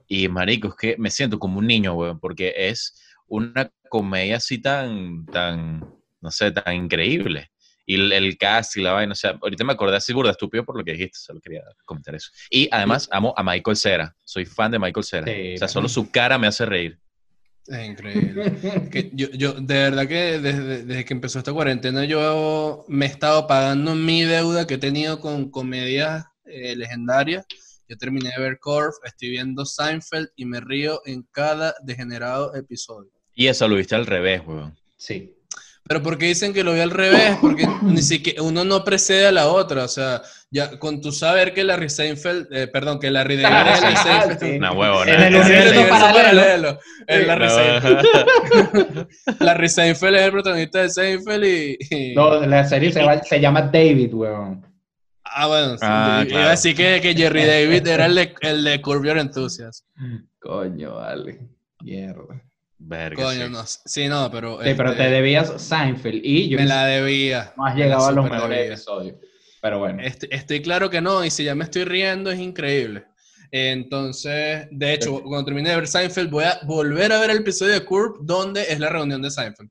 Y 0.08 0.28
marico, 0.28 0.70
es 0.70 0.76
que 0.76 0.96
me 0.98 1.10
siento 1.12 1.40
como 1.40 1.60
un 1.60 1.68
niño, 1.68 1.94
weón, 1.94 2.20
porque 2.20 2.54
es 2.56 3.00
una 3.28 3.72
comedia 3.90 4.38
así 4.38 4.60
tan, 4.60 5.26
tan, 5.28 5.86
no 6.22 6.32
sé, 6.32 6.52
tan 6.52 6.76
increíble. 6.76 7.52
Y 7.86 7.96
el, 7.96 8.12
el 8.12 8.38
cast 8.38 8.78
y 8.78 8.82
la 8.82 8.94
vaina, 8.94 9.14
o 9.14 9.16
sea, 9.16 9.38
ahorita 9.42 9.64
me 9.64 9.74
acordé 9.74 9.98
así 9.98 10.14
burda 10.14 10.32
estúpido 10.32 10.64
por 10.64 10.78
lo 10.78 10.84
que 10.84 10.92
dijiste, 10.92 11.18
solo 11.18 11.40
quería 11.42 11.64
comentar 11.86 12.14
eso. 12.14 12.30
Y 12.52 12.70
además 12.72 13.08
amo 13.12 13.34
a 13.36 13.44
Michael 13.44 13.78
Cera, 13.78 14.16
soy 14.24 14.46
fan 14.46 14.72
de 14.72 14.80
Michael 14.80 15.04
Cera. 15.04 15.26
Sí, 15.26 15.56
o 15.56 15.58
sea, 15.58 15.68
solo 15.68 15.90
su 15.90 16.12
cara 16.12 16.38
me 16.38 16.46
hace 16.48 16.66
reír. 16.66 17.00
Es 17.66 17.88
increíble. 17.88 18.90
Que 18.92 19.12
yo, 19.14 19.30
yo, 19.32 19.54
de 19.54 19.74
verdad 19.76 20.08
que 20.08 20.40
desde, 20.40 20.84
desde 20.84 21.06
que 21.06 21.14
empezó 21.14 21.40
esta 21.40 21.54
cuarentena, 21.54 22.06
yo 22.06 22.86
me 22.88 23.06
he 23.06 23.10
estado 23.10 23.48
pagando 23.48 23.96
mi 23.96 24.24
deuda 24.24 24.66
que 24.66 24.76
he 24.76 24.80
tenido 24.80 25.20
con 25.20 25.52
comedias 25.52 26.26
eh, 26.46 26.76
legendarias. 26.76 27.46
Yo 27.88 27.98
terminé 27.98 28.32
de 28.36 28.42
ver 28.42 28.60
Corf, 28.60 28.96
estoy 29.04 29.30
viendo 29.30 29.66
Seinfeld 29.66 30.30
y 30.36 30.46
me 30.46 30.60
río 30.60 31.02
en 31.06 31.24
cada 31.32 31.74
degenerado 31.84 32.56
episodio. 32.56 33.12
Y 33.34 33.48
eso 33.48 33.68
lo 33.68 33.76
viste 33.76 33.96
al 33.96 34.06
revés, 34.06 34.42
weón. 34.46 34.78
Sí. 34.98 35.36
Pero 35.90 36.04
¿por 36.04 36.20
qué 36.20 36.28
dicen 36.28 36.54
que 36.54 36.64
lo 36.64 36.74
vi 36.74 36.82
al 36.82 36.92
revés? 36.92 37.36
Porque 37.42 37.68
ni 37.82 38.04
siquiera 38.04 38.44
uno 38.44 38.64
no 38.64 38.84
precede 38.84 39.26
a 39.26 39.32
la 39.32 39.48
otra. 39.48 39.86
O 39.86 39.88
sea, 39.88 40.22
ya 40.52 40.78
con 40.78 41.02
tu 41.02 41.12
saber 41.12 41.52
que 41.54 41.64
Larry 41.64 41.90
Seinfeld, 41.90 42.48
eh, 42.54 42.68
perdón, 42.68 43.00
que 43.00 43.10
Larry 43.10 43.38
David 43.42 43.72
es 43.74 43.82
Larry 43.82 43.96
Seinfeld. 43.98 44.40
Sí. 44.40 44.58
Una 44.58 44.72
huevona. 44.72 45.12
En 45.16 45.22
el 45.22 45.36
Es 45.42 45.50
el 45.50 45.68
universo 45.80 46.06
paralelo. 46.14 46.80
Es 47.08 47.26
Larry 47.28 47.46
No, 47.48 47.56
Seinfeld. 47.56 49.08
Larry 49.40 49.70
Seinfeld 49.70 50.16
es 50.16 50.22
el 50.22 50.32
protagonista 50.32 50.82
de 50.84 50.90
Seinfeld 50.90 51.44
y... 51.46 51.78
y- 51.90 52.14
No, 52.16 52.40
la 52.46 52.64
serie 52.68 52.92
se, 52.92 53.04
va- 53.04 53.24
se 53.24 53.40
llama 53.42 53.64
David, 53.64 54.14
weón. 54.14 54.66
Ah, 55.24 55.48
bueno, 55.48 55.72
sí, 55.74 55.78
Ah, 55.84 56.20
iba 56.22 56.30
claro. 56.30 56.48
a 56.48 56.52
decir 56.52 56.76
que, 56.76 57.00
que 57.02 57.14
Jerry 57.16 57.46
David 57.46 57.88
era 57.88 58.06
el 58.06 58.16
de, 58.16 58.34
el 58.42 58.64
de 58.64 58.82
Curb 58.82 59.06
Your 59.06 59.18
Enthusiasm. 59.18 59.86
Coño, 60.40 60.96
vale. 60.96 61.40
Mierda. 61.84 62.42
Verga, 62.82 63.24
Coño, 63.24 63.46
sí. 63.48 63.52
no. 63.52 63.64
Sí, 63.66 64.08
no, 64.08 64.32
pero... 64.32 64.64
Sí, 64.64 64.74
pero 64.76 64.92
este, 64.92 65.04
te 65.04 65.10
debías 65.10 65.62
Seinfeld 65.62 66.22
y 66.24 66.48
yo 66.50 66.58
Me 66.58 66.66
la 66.66 66.86
debía. 66.86 67.54
no 67.58 67.66
has 67.66 67.76
llegado 67.76 68.08
a 68.08 68.12
los 68.14 68.24
mejores 68.30 68.58
debía. 68.58 68.74
episodios. 68.74 69.16
Pero 69.62 69.80
bueno. 69.80 70.02
Este- 70.02 70.34
estoy 70.34 70.62
claro 70.62 70.90
que 70.90 71.02
no, 71.02 71.24
y 71.26 71.30
si 71.30 71.44
ya 71.44 71.56
me 71.56 71.66
estoy 71.66 71.84
riendo 71.84 72.32
es 72.32 72.40
increíble. 72.40 73.06
Entonces, 73.52 74.68
de 74.72 74.94
hecho, 74.94 75.22
cuando 75.24 75.44
termine 75.46 75.70
de 75.72 75.76
ver 75.76 75.88
Seinfeld, 75.88 76.30
voy 76.30 76.46
a 76.46 76.60
volver 76.64 77.12
a 77.12 77.20
ver 77.20 77.32
el 77.32 77.38
episodio 77.40 77.74
de 77.74 77.84
Curb 77.84 78.20
donde 78.22 78.62
es 78.72 78.80
la 78.80 78.90
reunión 78.90 79.22
de 79.22 79.30
Seinfeld. 79.32 79.70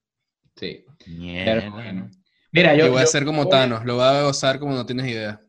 Sí. 0.56 0.84
Mierda. 1.06 1.60
Pero 1.62 1.70
bueno. 1.72 2.10
Mira, 2.52 2.74
yo. 2.74 2.86
y 2.86 2.90
voy 2.90 3.02
a 3.02 3.06
ser 3.06 3.24
como 3.24 3.48
Thanos, 3.48 3.84
lo 3.84 3.94
voy 3.96 4.04
a 4.04 4.22
gozar 4.22 4.58
como 4.58 4.74
no 4.74 4.84
tienes 4.84 5.06
idea. 5.06 5.40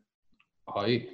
Ay. 0.65 1.09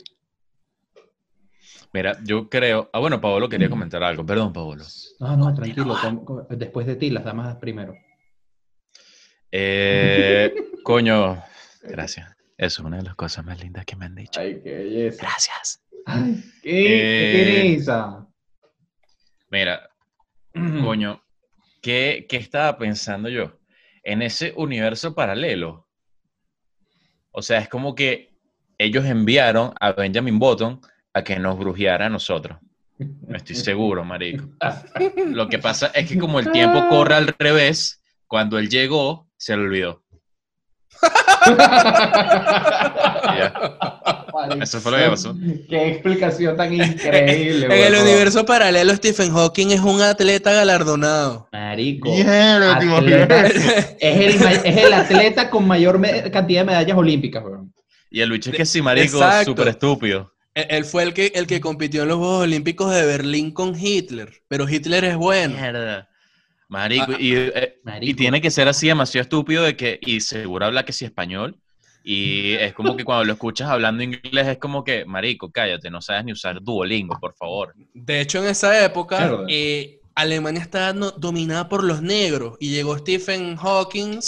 Mira, 1.95 2.19
yo 2.25 2.49
creo. 2.49 2.89
Ah, 2.91 2.99
bueno, 2.99 3.21
Paolo 3.21 3.47
quería 3.47 3.69
comentar 3.69 4.03
algo. 4.03 4.25
Perdón, 4.25 4.51
Paolo. 4.51 4.83
No, 5.21 5.37
no, 5.37 5.53
tranquilo. 5.53 5.95
Después 6.49 6.85
de 6.87 6.97
ti, 6.97 7.09
las 7.09 7.23
damas 7.23 7.55
primero. 7.55 7.95
Eh, 9.49 10.53
coño, 10.83 11.41
gracias. 11.83 12.35
Eso 12.57 12.81
es 12.81 12.85
una 12.85 12.97
de 12.97 13.03
las 13.03 13.15
cosas 13.15 13.45
más 13.45 13.61
lindas 13.61 13.85
que 13.85 13.95
me 13.95 14.07
han 14.07 14.15
dicho. 14.15 14.41
Ay, 14.41 14.59
qué 14.61 14.73
belleza. 14.73 15.21
Gracias. 15.21 15.85
Ay, 16.05 16.43
qué, 16.61 17.75
Eh. 17.75 17.81
Mira, 19.49 19.89
coño, 20.83 21.23
¿qué, 21.81 22.25
qué 22.27 22.35
estaba 22.35 22.77
pensando 22.77 23.29
yo? 23.29 23.57
En 24.03 24.21
ese 24.21 24.51
universo 24.57 25.15
paralelo. 25.15 25.87
O 27.31 27.41
sea, 27.41 27.59
es 27.59 27.69
como 27.69 27.95
que 27.95 28.37
ellos 28.77 29.05
enviaron 29.05 29.73
a 29.79 29.93
Benjamin 29.93 30.37
Button 30.37 30.81
a 31.15 31.23
que 31.23 31.39
nos 31.39 31.57
brujeara 31.57 32.07
a 32.07 32.09
nosotros. 32.09 32.57
No 32.99 33.35
estoy 33.35 33.55
seguro, 33.55 34.03
marico. 34.03 34.45
Lo 35.27 35.47
que 35.47 35.57
pasa 35.59 35.87
es 35.95 36.07
que 36.07 36.17
como 36.19 36.39
el 36.39 36.51
tiempo 36.51 36.87
corre 36.89 37.15
al 37.15 37.33
revés, 37.39 38.01
cuando 38.27 38.59
él 38.59 38.69
llegó, 38.69 39.27
se 39.37 39.55
le 39.55 39.63
olvidó. 39.63 40.03
Eso 44.61 44.79
fue 44.81 44.91
lo 44.91 44.97
que 44.97 45.09
pasó. 45.09 45.35
Qué 45.69 45.87
explicación 45.89 46.57
tan 46.57 46.73
increíble. 46.73 47.65
En 47.65 47.93
el 47.93 48.01
universo 48.01 48.45
paralelo, 48.45 48.93
Stephen 48.95 49.33
Hawking 49.33 49.67
es 49.71 49.79
un 49.79 50.01
atleta 50.01 50.51
galardonado. 50.53 51.47
Marico. 51.51 52.13
Atleta- 52.13 53.47
es, 53.99 54.01
el, 54.01 54.39
ma- 54.39 54.51
es 54.51 54.77
el 54.77 54.93
atleta 54.93 55.49
con 55.49 55.67
mayor 55.67 55.99
cantidad 56.31 56.61
de 56.61 56.65
medallas 56.65 56.97
olímpicas, 56.97 57.43
weón. 57.43 57.73
Y 58.11 58.21
el 58.21 58.31
bicho 58.31 58.51
es 58.51 58.57
que 58.57 58.65
sí, 58.65 58.81
marico, 58.81 59.17
súper 59.43 59.69
estúpido. 59.69 60.31
Él 60.55 60.85
fue 60.85 61.03
el 61.03 61.13
que, 61.13 61.33
el 61.35 61.47
que 61.47 61.59
compitió 61.59 62.03
en 62.03 62.07
los 62.09 62.17
Juegos 62.17 62.43
Olímpicos 62.43 62.93
de 62.93 63.05
Berlín 63.05 63.51
con 63.51 63.75
Hitler, 63.77 64.41
pero 64.47 64.67
Hitler 64.69 65.03
es 65.03 65.17
bueno. 65.17 65.53
Mierda. 65.55 66.09
Marico, 66.69 67.11
Ah, 67.11 67.17
y, 67.19 67.35
eh, 67.35 67.79
Marico. 67.83 68.09
y 68.11 68.13
tiene 68.15 68.41
que 68.41 68.49
ser 68.49 68.67
así 68.67 68.87
demasiado 68.87 69.23
estúpido 69.23 69.63
de 69.63 69.75
que, 69.75 69.99
y 70.01 70.21
seguro 70.21 70.65
habla 70.65 70.85
que 70.85 70.93
sí 70.93 71.05
español, 71.05 71.59
y 72.03 72.53
es 72.53 72.73
como 72.73 72.95
que 72.95 73.03
cuando 73.03 73.25
lo 73.25 73.33
escuchas 73.33 73.69
hablando 73.69 74.01
inglés 74.03 74.47
es 74.47 74.57
como 74.57 74.83
que, 74.83 75.05
marico, 75.05 75.51
cállate, 75.51 75.89
no 75.89 76.01
sabes 76.01 76.23
ni 76.23 76.31
usar 76.31 76.61
Duolingo, 76.61 77.19
por 77.19 77.35
favor. 77.35 77.73
De 77.93 78.21
hecho, 78.21 78.39
en 78.43 78.49
esa 78.49 78.83
época, 78.85 79.41
eh, 79.49 79.99
Alemania 80.15 80.61
estaba 80.61 80.93
no- 80.93 81.11
dominada 81.11 81.67
por 81.67 81.83
los 81.83 82.01
negros 82.01 82.57
y 82.59 82.69
llegó 82.69 82.97
Stephen 82.97 83.57
Hawking, 83.57 84.19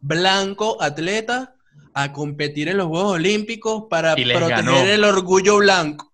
blanco, 0.00 0.76
atleta, 0.80 1.56
a 1.94 2.12
competir 2.12 2.68
en 2.68 2.78
los 2.78 2.86
Juegos 2.88 3.12
Olímpicos 3.14 3.84
para 3.90 4.14
proteger 4.14 4.48
ganó. 4.48 4.76
el 4.78 5.04
orgullo 5.04 5.58
blanco. 5.58 6.10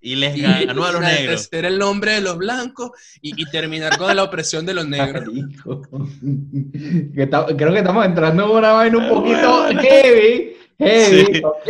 Y 0.00 0.16
les 0.16 0.36
Y 0.36 0.42
ganó 0.42 0.84
a 0.84 0.92
los 0.92 1.00
negros. 1.02 1.48
el 1.50 1.78
nombre 1.78 2.12
de 2.12 2.20
los 2.20 2.36
blancos 2.36 2.90
y, 3.22 3.40
y 3.40 3.46
terminar 3.50 3.96
con 3.96 4.14
la 4.14 4.22
opresión 4.24 4.66
de 4.66 4.74
los 4.74 4.86
negros. 4.86 5.24
Creo 7.56 7.72
que 7.72 7.78
estamos 7.78 8.04
entrando 8.06 8.44
en 8.44 8.50
una 8.50 8.72
vaina 8.72 8.98
un 8.98 9.08
poquito 9.08 9.64
heavy. 9.80 10.56
Heavy, 10.78 11.24
Sí. 11.26 11.42
ok. 11.44 11.68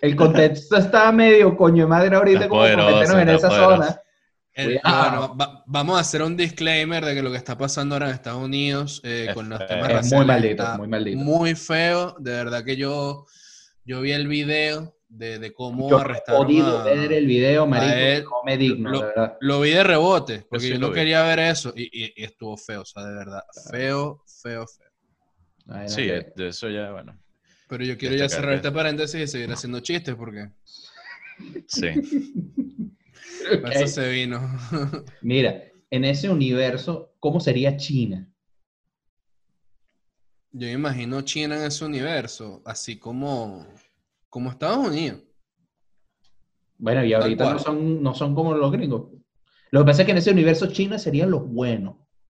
El 0.00 0.16
contexto 0.16 0.76
está 0.76 1.10
medio 1.12 1.56
coño 1.56 1.84
de 1.84 1.88
madre 1.88 2.16
ahorita 2.16 2.38
Está 2.38 2.48
como 2.48 2.60
poderoso, 2.62 2.90
meternos 2.96 3.22
en 3.22 3.28
esa 3.30 3.48
poderoso. 3.48 3.76
zona. 3.76 4.00
El- 4.56 4.80
Cuidado. 4.80 5.10
bueno, 5.28 5.36
va- 5.36 5.62
vamos 5.66 5.98
a 5.98 6.00
hacer 6.00 6.22
un 6.22 6.34
disclaimer 6.36 7.04
de 7.04 7.14
que 7.14 7.22
lo 7.22 7.30
que 7.30 7.36
está 7.36 7.58
pasando 7.58 7.94
ahora 7.94 8.08
en 8.08 8.14
Estados 8.14 8.42
Unidos 8.42 9.02
eh, 9.04 9.26
Es 9.28 9.34
con 9.34 9.50
los 9.50 9.64
temas 9.66 10.06
Es 10.06 10.12
muy 10.12 10.24
maldito, 10.24 10.62
está 10.62 10.78
muy 10.78 10.88
maldito. 10.88 11.18
muy 11.18 11.54
feo. 11.54 12.16
De 12.18 12.30
verdad 12.30 12.64
que 12.64 12.76
yo, 12.76 13.26
yo 13.84 14.00
vi 14.00 14.12
el 14.12 14.26
video 14.28 14.96
de, 15.08 15.38
de 15.38 15.52
cómo 15.52 15.90
Yo 15.90 15.96
no 15.96 15.98
he 15.98 16.04
arrestaron 16.06 16.46
podido 16.46 16.78
a- 16.80 16.84
ver 16.84 17.12
el 17.12 17.26
video, 17.26 17.66
marico, 17.66 17.92
él. 17.94 18.24
no 18.24 18.30
me 18.46 18.56
digno, 18.56 18.90
Lo- 18.90 19.00
verdad. 19.02 19.36
Lo 19.40 19.60
vi 19.60 19.70
de 19.72 19.84
rebote, 19.84 20.46
porque 20.48 20.64
sí 20.66 20.72
yo 20.72 20.78
no 20.78 20.88
vi. 20.88 20.94
quería 20.94 21.22
ver 21.22 21.38
eso 21.38 21.74
y, 21.76 21.82
y- 21.92 22.12
y 22.16 22.24
estuvo 22.24 22.56
feo, 22.56 22.80
o 22.80 22.84
sea, 22.86 23.04
de 23.04 23.14
verdad, 23.14 23.42
feo, 23.70 24.22
feo, 24.42 24.66
feo. 24.66 24.86
Ay, 25.68 25.82
no 25.82 25.88
Sí, 25.90 26.02
de 26.06 26.48
eso 26.48 26.70
ya, 26.70 26.92
bueno, 26.92 27.14
Pero 27.68 27.84
yo 27.84 27.98
quiero 27.98 28.16
ya 28.16 28.28
cerrar 28.30 28.54
este 28.54 28.72
paréntesis 28.72 29.20
y 29.20 29.26
seguir 29.26 29.52
haciendo 29.52 29.80
chistes 29.80 30.14
porque 30.14 30.48
sí. 31.68 31.88
eso 33.72 33.86
se 33.86 34.08
vino. 34.10 34.40
Mira, 35.22 35.62
en 35.90 36.04
ese 36.04 36.28
universo, 36.28 37.14
¿cómo 37.20 37.40
sería 37.40 37.76
China? 37.76 38.28
Yo 40.52 40.66
me 40.68 40.72
imagino 40.72 41.20
China 41.22 41.56
en 41.56 41.64
ese 41.64 41.84
universo, 41.84 42.62
así 42.64 42.98
como, 42.98 43.66
como 44.30 44.50
Estados 44.50 44.86
Unidos. 44.88 45.20
Bueno, 46.78 47.04
y 47.04 47.12
ahorita 47.12 47.52
no 47.52 47.58
son, 47.58 48.02
no 48.02 48.14
son 48.14 48.34
como 48.34 48.54
los 48.54 48.72
gringos. 48.72 49.10
Lo 49.70 49.80
que 49.80 49.86
pasa 49.86 50.02
es 50.02 50.06
que 50.06 50.12
en 50.12 50.18
ese 50.18 50.30
universo 50.30 50.66
China 50.68 50.98
serían 50.98 51.30
los 51.30 51.46
buenos. 51.46 51.96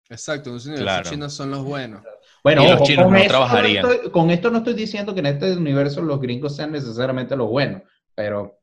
Exacto, 0.09 0.51
en 0.51 0.57
ese 0.57 0.71
universo 0.71 1.03
Claro. 1.03 1.31
son 1.31 1.51
los 1.51 1.65
buenos. 1.65 2.03
Bueno, 2.43 2.63
Y 2.63 2.67
los 2.67 2.77
ojo, 2.77 2.85
chinos 2.85 3.05
con 3.05 3.13
no 3.15 3.19
esto 3.19 3.29
trabajarían. 3.31 3.87
estoy- 3.91 4.11
con 4.11 4.31
esto 4.31 4.51
no 4.51 4.59
estoy 4.59 4.75
diciendo 4.75 5.13
que 5.13 5.21
en 5.21 5.27
este 5.27 5.53
universo 5.57 6.03
los 6.03 6.21
gringos 6.21 6.57
sean 6.57 6.73
necesariamente 6.73 7.37
los 7.37 7.49
buenos, 7.49 7.83
pero, 8.15 8.59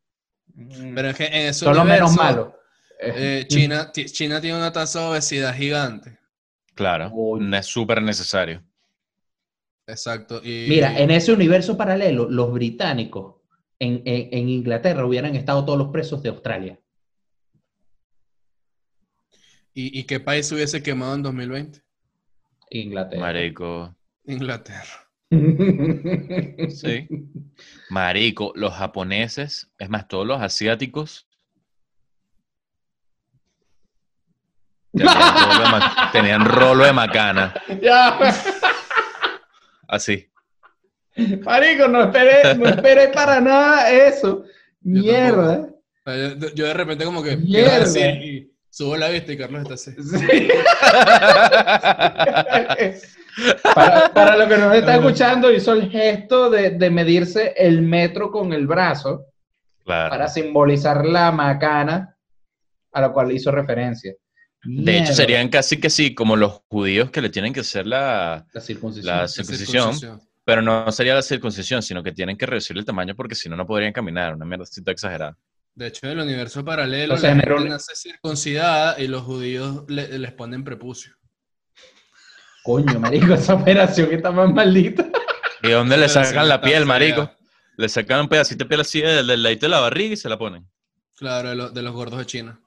Pero 0.95 1.09
es 1.09 1.15
que 1.17 1.25
en 1.25 1.33
ese 1.47 1.65
son 1.65 1.75
los 1.75 1.85
menos 1.85 2.11
universo, 2.11 2.23
malos. 2.23 2.53
eh, 2.99 3.45
China, 3.47 3.91
China 3.91 4.39
tiene 4.41 4.57
una 4.57 4.71
tasa 4.71 5.01
de 5.01 5.05
obesidad 5.07 5.53
gigante. 5.55 6.17
Claro, 6.73 7.11
es 7.53 7.65
súper 7.65 8.01
necesario. 8.01 8.63
Exacto. 9.87 10.41
Y, 10.43 10.65
Mira, 10.67 10.97
en 10.99 11.11
ese 11.11 11.31
universo 11.31 11.77
paralelo, 11.77 12.27
los 12.29 12.51
británicos 12.51 13.35
en, 13.79 14.01
en- 14.05 14.29
en 14.33 14.49
Inglaterra 14.49 15.05
hubieran 15.05 15.35
estado 15.35 15.63
todos 15.65 15.77
los 15.77 15.89
presos 15.89 16.23
de 16.23 16.29
Australia. 16.29 16.79
¿y, 19.73 19.99
y 19.99 20.03
qué 20.05 20.19
país 20.19 20.47
se 20.47 20.55
hubiese 20.55 20.81
quemado 20.81 21.15
en 21.15 21.23
2020? 21.23 21.83
Inglaterra. 22.71 23.21
Marico, 23.21 23.95
Inglaterra. 24.25 25.04
Sí. 26.69 27.07
Marico, 27.89 28.51
los 28.55 28.73
japoneses, 28.73 29.71
es 29.77 29.89
más, 29.89 30.07
todos 30.07 30.25
los 30.27 30.41
asiáticos 30.41 31.27
tenían 34.93 35.15
rolo 35.35 35.63
de, 35.63 35.69
ma- 35.71 36.09
tenían 36.11 36.45
rolo 36.45 36.85
de 36.85 36.93
macana, 36.93 37.53
Ya, 37.81 38.17
así. 39.87 40.29
marico, 41.43 41.87
no 41.87 42.03
esperé, 42.03 42.55
no 42.55 42.67
esperé 42.69 43.07
para 43.09 43.41
nada 43.41 43.89
eso. 43.91 44.45
Yo 44.81 45.01
Mierda. 45.01 45.69
Yo, 46.05 46.53
yo 46.53 46.65
de 46.67 46.73
repente 46.75 47.03
como 47.03 47.23
que 47.23 47.35
subo 48.69 48.95
la 48.95 49.09
vista 49.09 49.33
y 49.33 49.37
Carlos 49.37 49.63
está 49.63 49.73
así. 49.73 49.91
Sí. 50.01 50.47
para, 53.73 54.13
para 54.13 54.37
los 54.37 54.47
que 54.47 54.57
nos 54.57 54.75
están 54.75 54.95
escuchando, 54.99 55.51
hizo 55.51 55.73
el 55.73 55.89
gesto 55.89 56.49
de, 56.49 56.71
de 56.71 56.89
medirse 56.89 57.53
el 57.57 57.81
metro 57.81 58.31
con 58.31 58.53
el 58.53 58.67
brazo 58.67 59.25
Claro. 59.83 60.09
para 60.09 60.27
simbolizar 60.27 61.05
la 61.05 61.31
macana 61.31 62.17
a 62.91 63.01
la 63.01 63.09
cual 63.13 63.31
hizo 63.31 63.51
referencia. 63.51 64.13
De 64.63 64.97
hecho, 64.97 65.13
serían 65.13 65.47
casi 65.49 65.79
que 65.79 65.91
sí, 65.91 66.15
como 66.15 66.35
los 66.35 66.61
judíos 66.69 67.11
que 67.11 67.21
le 67.21 67.29
tienen 67.29 67.53
que 67.53 67.59
hacer 67.59 67.85
la, 67.85 68.47
la 68.51 68.61
circuncisión. 68.61 69.15
la 69.15 69.21
La 69.21 69.27
circuncisión, 69.27 69.93
circuncisión. 69.93 70.21
pero 70.43 70.63
no 70.63 70.91
sería 70.91 71.13
la 71.13 71.21
circuncisión, 71.21 71.83
sino 71.83 72.01
que 72.01 72.11
tienen 72.13 72.35
que 72.35 72.47
reducir 72.47 72.75
el 72.75 72.83
tamaño 72.83 73.13
porque 73.15 73.35
si 73.35 73.47
no, 73.47 73.55
no 73.55 73.67
podrían 73.67 73.93
caminar, 73.93 74.33
una 74.33 74.43
mierda 74.45 74.63
así 74.63 74.81
toda 74.81 74.93
exagerada. 74.93 75.37
De 75.75 75.85
hecho, 75.85 76.07
en 76.07 76.13
el 76.13 76.19
universo 76.25 76.65
paralelo, 76.65 77.13
O 77.13 77.17
sea, 77.17 77.35
la 77.35 77.41
gente 77.43 77.69
nace 77.69 77.95
circuncidada 77.95 78.99
y 78.99 79.07
los 79.07 79.21
judíos 79.21 79.83
le- 79.87 80.17
les 80.17 80.31
ponen 80.31 80.63
prepucio. 80.63 81.13
Coño, 82.65 82.99
marico, 82.99 83.33
esa 83.35 83.53
operación 83.53 84.11
está 84.11 84.31
más 84.31 84.51
maldita. 84.51 85.07
¿Y 85.61 85.69
dónde 85.69 85.97
le 85.97 86.09
sacan 86.09 86.49
la 86.49 86.59
piel, 86.61 86.85
marico? 86.85 87.29
Le 87.77 87.87
sacan 87.89 88.21
un 88.21 88.27
pedacito 88.27 88.63
de 88.63 88.67
piel 88.69 88.81
así 88.81 89.01
del, 89.01 89.27
del 89.27 89.43
ladito 89.43 89.65
de 89.67 89.69
la 89.69 89.79
barriga 89.81 90.13
y 90.13 90.17
se 90.17 90.29
la 90.29 90.37
ponen. 90.37 90.67
Claro, 91.15 91.49
de, 91.49 91.55
lo- 91.55 91.69
de 91.69 91.81
los 91.81 91.93
gordos 91.93 92.17
de 92.19 92.25
China. 92.25 92.59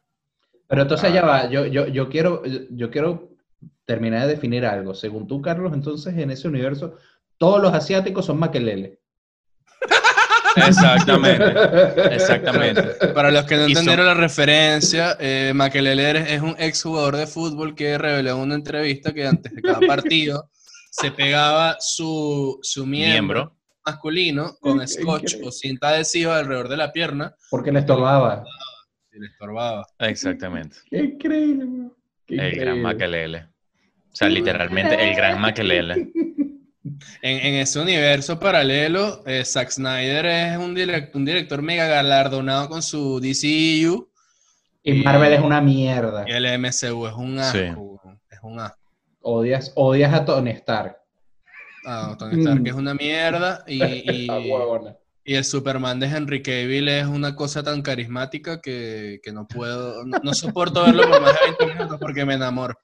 Pero 0.69 0.83
entonces 0.83 1.11
Ah. 1.11 1.15
ya 1.15 1.23
va, 1.25 1.51
yo, 1.51 1.67
yo, 1.67 1.87
yo, 1.89 2.09
quiero, 2.09 2.43
yo 2.71 2.91
quiero 2.91 3.31
terminar 3.87 4.23
de 4.27 4.35
definir 4.35 4.65
algo. 4.67 4.95
Según 4.95 5.27
tú, 5.27 5.41
Carlos, 5.43 5.73
entonces 5.73 6.17
en 6.17 6.31
ese 6.31 6.47
universo, 6.47 6.95
todos 7.39 7.61
los 7.61 7.73
asiáticos 7.75 8.27
son 8.27 8.39
maquelele. 8.39 9.01
Exactamente. 10.67 11.45
Exactamente. 12.15 12.83
Para 13.15 13.31
los 13.31 13.45
que 13.45 13.57
no 13.57 13.63
son- 13.63 13.71
entendieron 13.71 14.07
la 14.07 14.15
referencia, 14.15 15.17
eh, 15.21 15.53
Makelele 15.55 16.35
es 16.35 16.41
un 16.41 16.55
ex 16.59 16.83
jugador 16.83 17.17
de 17.17 17.27
fútbol 17.27 17.75
que 17.75 17.99
reveló 17.99 18.33
en 18.37 18.39
una 18.39 18.55
entrevista 18.55 19.13
que 19.13 19.27
antes 19.27 19.55
de 19.55 19.63
cada 19.63 19.81
partido 19.81 20.51
se 20.91 21.11
pegaba 21.11 21.77
su, 21.81 22.59
su 22.63 22.87
miembro, 22.87 23.13
Miembro. 23.13 23.57
masculino 23.85 24.57
con 24.61 24.87
scotch 24.87 25.23
increíble. 25.35 25.49
o 25.49 25.53
cinta 25.53 25.89
adhesiva 25.91 26.39
alrededor 26.39 26.69
de 26.69 26.77
la 26.77 26.93
pierna 26.93 27.35
Porque 27.51 27.71
le 27.73 27.81
estorbaba. 27.81 28.45
y 29.13 29.21
le 29.21 29.27
estorbaba. 29.27 29.87
Exactamente. 30.01 30.77
Qué 30.91 30.99
increíble. 30.99 31.91
Qué 32.27 32.35
El 32.35 32.41
gran 32.41 32.53
increíble. 32.55 32.83
maquelele. 32.83 33.39
O 34.11 34.17
sea, 34.19 34.29
literalmente 34.29 35.09
el 35.09 35.15
gran 35.15 35.41
maquelele. 35.41 36.11
En, 37.23 37.39
en 37.47 37.55
ese 37.57 37.81
universo 37.81 38.39
paralelo, 38.39 39.23
eh, 39.27 39.45
Zack 39.45 39.71
Snyder 39.71 40.27
es 40.27 40.59
un, 40.59 40.75
direct- 40.75 41.15
un 41.15 41.25
director 41.25 41.63
mega 41.63 41.87
galardonado 41.87 42.69
con 42.69 42.83
su 42.83 43.21
DCU 43.21 44.09
Y 44.83 45.01
Y- 45.01 45.03
Marvel 45.05 45.33
es 45.33 45.41
una 45.41 45.61
mierda. 45.61 46.25
Y 46.27 46.33
el 46.33 46.47
MCU 46.59 47.07
es 47.07 47.15
un 47.15 47.39
asco. 47.39 48.01
Sí. 48.05 48.11
Es 48.31 48.39
un 48.43 48.61
asco. 48.61 48.79
Odias, 49.21 49.73
odias 49.75 50.13
a 50.15 50.25
Tony 50.25 50.51
Stark. 50.51 50.97
Ah, 51.85 52.17
Tony 52.19 52.41
Stark 52.41 52.61
Mm. 52.63 52.67
es 52.67 52.73
una 52.75 52.95
mierda 52.95 53.65
y, 53.67 53.83
y, 54.27 54.29
huevona. 54.31 54.97
y 55.25 55.35
el 55.35 55.45
Superman 55.45 56.01
de 56.01 56.07
Henry 56.07 56.43
Cavill 56.43 56.89
es 56.89 57.07
una 57.07 57.35
cosa 57.35 57.63
tan 57.63 57.83
carismática 57.83 58.61
que, 58.61 59.21
que 59.23 59.33
no 59.33 59.47
puedo, 59.47 60.05
no, 60.05 60.19
no 60.23 60.35
soporto 60.35 60.85
verlo 60.85 61.09
por 61.09 61.21
más 61.21 61.33
de 61.35 61.41
20 61.59 61.67
minutos 61.75 61.99
porque 62.01 62.25
me 62.25 62.35
enamoro. 62.35 62.75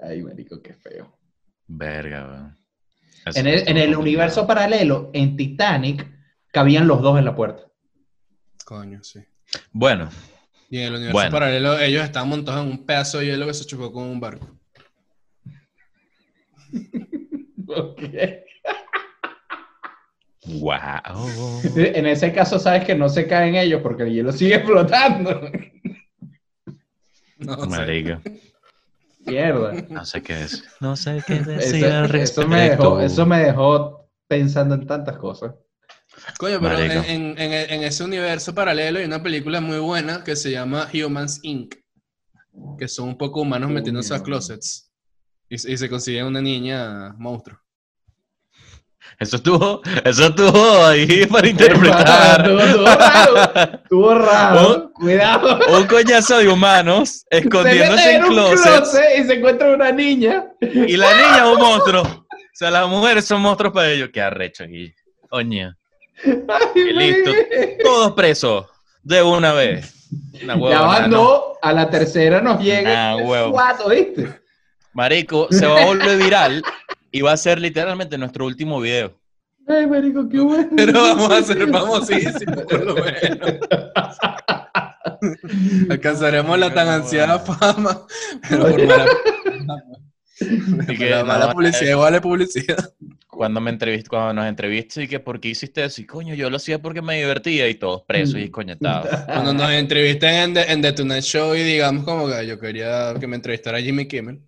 Ay, 0.00 0.22
marico, 0.22 0.60
qué 0.62 0.74
feo. 0.74 1.16
Verga, 1.66 2.26
weón. 2.28 2.58
En 3.34 3.46
el, 3.46 3.78
en 3.78 3.96
universo 3.96 4.46
paralelo, 4.46 5.10
en 5.12 5.36
Titanic, 5.36 6.06
cabían 6.52 6.86
los 6.86 7.00
dos 7.02 7.18
en 7.18 7.24
la 7.24 7.34
puerta. 7.34 7.64
Coño, 8.64 9.02
sí. 9.02 9.20
Bueno, 9.72 10.08
Y 10.70 10.78
en 10.78 10.84
el 10.84 10.94
universo 10.94 11.12
Bueno. 11.14 11.30
paralelo 11.30 11.78
ellos 11.78 12.02
estaban 12.04 12.28
montados 12.28 12.64
en 12.64 12.70
un 12.72 12.86
pedazo 12.86 13.18
de 13.18 13.26
hielo 13.26 13.46
que 13.46 13.54
se 13.54 13.66
chocó 13.66 13.92
con 13.92 14.04
un 14.04 14.20
barco. 14.20 14.48
Ok. 17.66 18.02
wow. 20.46 21.60
En 21.76 22.06
ese 22.06 22.32
caso, 22.32 22.58
sabes 22.58 22.84
que 22.84 22.94
no 22.94 23.08
se 23.08 23.26
caen 23.26 23.54
ellos 23.54 23.80
porque 23.82 24.04
el 24.04 24.12
hielo 24.12 24.32
sigue 24.32 24.60
flotando. 24.64 25.50
No 27.38 27.70
sé. 27.70 28.18
Mierda. 29.26 29.72
No 29.88 30.04
sé 30.04 30.22
qué 30.22 30.34
decir. 30.34 30.64
No 30.80 30.96
sé 30.96 31.22
qué 31.26 31.40
decir 31.40 31.84
Eso, 31.86 31.96
al 31.98 32.14
eso 32.16 32.48
me 32.48 32.60
dejó, 32.70 33.00
eso 33.00 33.26
me 33.26 33.38
dejó 33.40 34.10
pensando 34.28 34.74
en 34.74 34.86
tantas 34.86 35.16
cosas. 35.18 35.52
Coño, 36.38 36.60
pero 36.60 36.78
en, 36.78 36.92
en- 37.10 37.38
en- 37.38 37.70
en 37.72 37.82
ese 37.82 38.04
universo 38.04 38.54
paralelo 38.54 38.98
hay 38.98 39.04
una 39.04 39.22
película 39.22 39.60
muy 39.60 39.78
buena 39.78 40.22
que 40.22 40.36
se 40.36 40.50
llama 40.50 40.88
Humans 40.92 41.40
Inc. 41.42 41.74
Que 42.78 42.86
son 42.86 43.08
un 43.08 43.18
poco 43.18 43.40
humanos 43.40 43.70
metiéndose 43.70 44.14
a 44.14 44.22
closets. 44.22 44.92
Y, 45.48 45.58
se- 45.58 45.72
y 45.72 45.76
se 45.76 45.88
consiguen 45.88 46.26
una 46.26 46.40
niña 46.40 47.12
monstruo. 47.18 47.58
Eso 49.18 49.36
estuvo, 49.36 49.80
eso 50.04 50.26
estuvo 50.26 50.84
ahí 50.84 51.26
para 51.26 51.48
interpretar. 51.48 52.40
Estuvo, 52.50 52.84
raro. 52.94 53.74
Estuvo 53.82 54.14
raro. 54.14 54.92
Cuidado. 54.94 55.58
Un 55.78 55.86
coñazo 55.86 56.38
de 56.38 56.48
humanos 56.48 57.24
Se 57.30 57.38
escondiéndose 57.38 58.16
en 58.16 58.24
en 58.24 58.28
closet 58.28 58.84
y 59.18 59.24
se 59.24 59.34
encuentra 59.34 59.72
una 59.72 59.92
niña. 59.92 60.46
y 60.60 60.96
la 60.96 61.12
niña 61.14 61.36
es 61.38 61.42
un 61.44 61.58
monstruo. 61.58 62.02
O 62.02 62.56
sea, 62.56 62.70
las 62.70 62.88
mujeres 62.88 63.24
son 63.24 63.40
monstruos 63.40 63.72
para 63.72 63.90
ellos. 63.90 64.10
Qué 64.12 64.20
arrecho 64.20 64.64
aquí. 64.64 64.92
Oña. 65.30 65.76
Ay, 66.24 66.92
listo. 66.92 67.32
Todos 67.82 68.12
presos. 68.12 68.66
De 69.02 69.22
una 69.22 69.52
vez. 69.52 70.08
Una 70.42 70.56
Ya 70.70 71.06
¿no? 71.08 71.16
dos, 71.16 71.42
a 71.60 71.72
la 71.72 71.90
tercera 71.90 72.40
nos 72.40 72.62
llega. 72.62 73.10
Ah, 73.10 73.16
huevo. 73.16 73.52
Cuatro, 73.52 73.88
¿viste? 73.88 74.40
Marico, 74.92 75.48
se 75.50 75.66
va 75.66 75.82
a 75.82 75.86
volver 75.86 76.16
viral 76.16 76.62
y 77.14 77.20
va 77.22 77.30
a 77.30 77.36
ser 77.36 77.60
literalmente 77.60 78.18
nuestro 78.18 78.44
último 78.44 78.80
video. 78.80 79.16
Ay, 79.68 79.86
marico, 79.86 80.28
qué 80.28 80.40
bueno. 80.40 80.68
Pero 80.76 80.92
vamos 80.94 81.30
a 81.30 81.42
ser 81.44 81.70
famosísimos, 81.70 82.64
por 82.68 82.84
lo 82.84 82.94
menos. 82.96 83.60
Alcanzaremos 85.90 86.58
la 86.58 86.74
tan 86.74 86.88
ansiada 86.88 87.38
fama. 87.38 88.04
Pero 88.48 88.68
por 88.68 88.86
mala, 88.86 89.06
Y 90.88 90.96
que 90.96 91.10
la 91.10 91.20
no, 91.20 91.26
mala 91.26 91.44
eh, 91.46 91.54
publicidad 91.54 91.90
igual 91.92 92.14
es 92.16 92.20
publicidad. 92.20 92.94
cuando 93.28 93.60
me 93.60 93.70
entrevist, 93.70 94.08
cuando 94.08 94.32
nos 94.34 94.46
entrevistas 94.46 95.04
y 95.04 95.06
que 95.06 95.20
por 95.20 95.38
qué 95.38 95.50
hiciste 95.50 95.84
eso 95.84 96.00
y 96.00 96.06
coño 96.06 96.34
yo 96.34 96.50
lo 96.50 96.56
hacía 96.56 96.82
porque 96.82 97.00
me 97.00 97.18
divertía 97.18 97.68
y 97.68 97.76
todos 97.76 98.02
presos 98.02 98.40
y 98.40 98.50
coñetados 98.50 99.06
Cuando 99.26 99.54
nos 99.54 99.70
entrevisten 99.70 100.34
en 100.34 100.54
The, 100.54 100.72
en 100.72 100.82
The 100.82 100.92
Tonight 100.92 101.22
Show 101.22 101.54
y 101.54 101.62
digamos 101.62 102.04
como 102.04 102.26
que 102.28 102.44
yo 102.44 102.58
quería 102.58 103.14
que 103.20 103.26
me 103.28 103.36
entrevistara 103.36 103.80
Jimmy 103.80 104.08
Kimmel. 104.08 104.40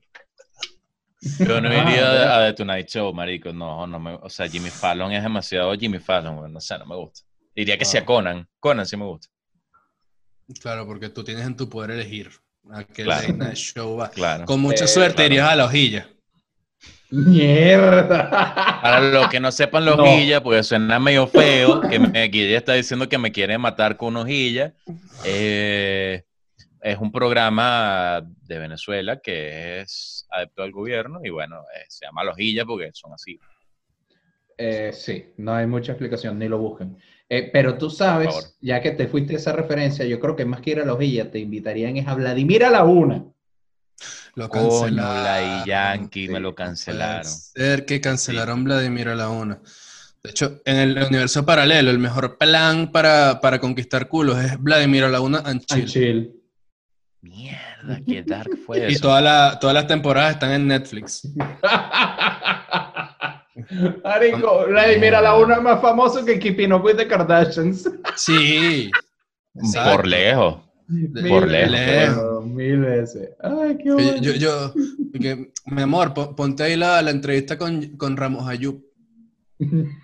Yo 1.38 1.60
no 1.60 1.68
Ah, 1.68 1.74
iría 1.74 2.00
ya. 2.00 2.36
a 2.38 2.46
The 2.46 2.52
Tonight 2.54 2.88
Show 2.88 3.12
marico 3.14 3.52
no 3.52 3.86
no 3.86 3.98
me 4.00 4.14
o 4.14 4.28
sea 4.28 4.48
Jimmy 4.48 4.70
Fallon 4.70 5.12
es 5.12 5.22
demasiado 5.22 5.74
Jimmy 5.74 5.98
Fallon 5.98 6.36
güey, 6.36 6.50
no 6.52 6.60
sé 6.60 6.78
no 6.78 6.86
me 6.86 6.96
gusta 6.96 7.22
diría 7.54 7.76
que 7.78 7.84
Ah. 7.84 7.86
sea 7.88 8.04
Conan 8.04 8.46
Conan 8.60 8.86
sí 8.86 8.96
me 8.96 9.04
gusta 9.04 9.28
Claro, 10.62 10.86
porque 10.86 11.08
tú 11.08 11.24
tienes 11.24 11.44
en 11.44 11.56
tu 11.56 11.68
poder 11.68 11.90
elegir 11.90 12.30
a 12.70 12.84
qué 12.84 13.02
Claro. 13.04 13.22
late 13.22 13.32
night 13.32 13.56
show 13.56 13.96
va. 13.96 14.08
claro 14.10 14.44
Con 14.44 14.60
mucha 14.60 14.84
Eh, 14.84 14.88
suerte 14.88 15.16
claro. 15.16 15.28
irías 15.34 15.48
a 15.50 15.56
la 15.56 15.64
hojilla. 15.64 16.08
Mierda. 17.10 18.28
para 18.82 19.00
los 19.00 19.28
que 19.28 19.38
no 19.40 19.50
sepan 19.52 19.84
la 19.84 19.94
No. 19.96 20.02
hojilla 20.04 20.42
porque 20.42 20.62
suena 20.62 20.98
medio 20.98 21.26
feo 21.26 21.80
que 21.80 21.98
me, 21.98 22.24
ella 22.24 22.58
está 22.58 22.74
diciendo 22.74 23.08
que 23.08 23.18
me 23.18 23.32
quiere 23.32 23.56
matar 23.58 23.96
con 23.96 24.08
una 24.08 24.20
hojilla 24.22 24.74
eh, 25.24 26.24
es 26.80 26.98
un 26.98 27.10
programa 27.10 28.22
de 28.42 28.58
Venezuela 28.58 29.20
que 29.20 29.80
es 29.80 30.26
adepto 30.30 30.62
al 30.62 30.72
gobierno 30.72 31.20
y 31.24 31.30
bueno 31.30 31.62
eh, 31.74 31.84
se 31.88 32.06
llama 32.06 32.24
La 32.24 32.32
Hojilla 32.32 32.64
porque 32.64 32.90
son 32.92 33.12
así 33.12 33.38
Eh, 34.58 34.90
sí, 34.92 35.32
no 35.36 35.54
hay 35.54 35.66
mucha 35.66 35.92
explicación, 35.92 36.38
ni 36.38 36.48
lo 36.48 36.58
busquen. 36.58 36.96
Eh, 37.28 37.50
pero 37.52 37.76
tú 37.76 37.90
sabes, 37.90 38.56
ya 38.60 38.80
que 38.80 38.92
te 38.92 39.08
fuiste 39.08 39.34
a 39.34 39.36
esa 39.36 39.52
referencia, 39.52 40.04
yo 40.06 40.18
creo 40.20 40.36
que 40.36 40.44
más 40.44 40.60
que 40.60 40.70
ir 40.70 40.80
a 40.80 40.84
la 40.84 40.94
hojilla, 40.94 41.30
te 41.30 41.40
invitarían 41.40 41.96
es 41.96 42.06
a 42.06 42.14
Vladimir 42.14 42.64
a 42.64 42.70
la 42.70 42.84
una. 42.84 43.24
Lo 44.34 44.48
Coño, 44.48 44.68
cancelaron. 44.68 45.24
la 45.24 45.64
Yankee 45.66 46.28
me 46.28 46.40
lo 46.40 46.54
cancelaron. 46.54 47.24
ser 47.24 47.84
que 47.84 48.00
cancelaron 48.00 48.64
Vladimir 48.64 49.08
a 49.08 49.14
la 49.14 49.28
una. 49.28 49.60
De 50.22 50.30
hecho, 50.30 50.60
en 50.64 50.76
el 50.76 51.02
universo 51.04 51.44
paralelo, 51.44 51.90
el 51.90 51.98
mejor 51.98 52.36
plan 52.38 52.92
para, 52.92 53.40
para 53.40 53.58
conquistar 53.60 54.08
culos 54.08 54.38
es 54.44 54.58
Vladimir 54.60 55.04
a 55.04 55.08
la 55.08 55.20
una 55.20 55.38
and 55.38 55.64
chill. 55.64 55.80
And 55.80 55.88
chill. 55.88 56.35
Mierda, 57.28 58.00
qué 58.06 58.22
dark 58.22 58.50
fue 58.64 58.78
Y 58.88 58.92
eso. 58.94 59.02
toda 59.02 59.20
la- 59.20 59.58
todas 59.60 59.74
las 59.74 59.86
temporadas 59.86 60.32
están 60.34 60.52
en 60.52 60.66
Netflix. 60.68 61.28
Marico, 64.04 64.66
Vladimir 64.68 65.14
a 65.14 65.20
la 65.22 65.36
una 65.36 65.56
es 65.56 65.62
más 65.62 65.80
famoso 65.80 66.24
que 66.24 66.38
Keeping 66.38 66.72
Up 66.72 66.84
with 66.84 66.96
the 66.96 67.06
Kardashians. 67.08 67.90
Sí. 68.16 68.90
Exacto. 69.54 69.96
Por 69.96 70.06
lejos. 70.06 70.56
Mil 70.88 71.28
Por 71.28 71.48
lejos. 71.48 72.16
weón, 72.16 72.54
Mil 72.54 72.80
veces. 72.80 73.30
Ay, 73.42 73.76
qué 73.78 73.84
Yo, 73.88 73.94
bueno. 73.94 74.16
yo, 74.22 74.32
yo- 74.34 74.74
que, 75.20 75.50
mi 75.66 75.82
amor, 75.82 76.14
pon- 76.14 76.36
ponte 76.36 76.62
ahí 76.62 76.76
la, 76.76 77.02
la 77.02 77.10
entrevista 77.10 77.58
con, 77.58 77.96
con 77.96 78.16
Ramos 78.16 78.48
Ayub. 78.48 78.84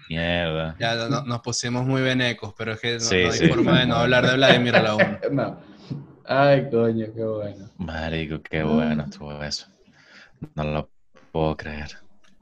Mierda. 0.08 0.74
Ya 0.80 1.08
no- 1.08 1.22
nos 1.24 1.40
pusimos 1.40 1.86
muy 1.86 2.00
venecos, 2.02 2.54
pero 2.56 2.72
es 2.72 2.80
que 2.80 2.94
no, 2.94 3.00
Sí, 3.00 3.22
no 3.22 3.30
hay 3.32 3.38
sí. 3.38 3.48
forma 3.48 3.80
de 3.80 3.86
no 3.86 3.96
hablar 3.96 4.26
de 4.26 4.34
Vladimir 4.36 4.74
a 4.76 4.82
la 4.82 4.94
una. 4.96 5.20
No. 5.30 5.71
Ay, 6.24 6.68
coño, 6.70 7.06
qué 7.14 7.24
bueno. 7.24 7.70
Marico, 7.78 8.40
qué 8.42 8.62
bueno 8.62 9.04
estuvo 9.04 9.42
eso. 9.42 9.66
No 10.54 10.64
lo 10.64 10.90
puedo 11.32 11.56
creer. 11.56 11.90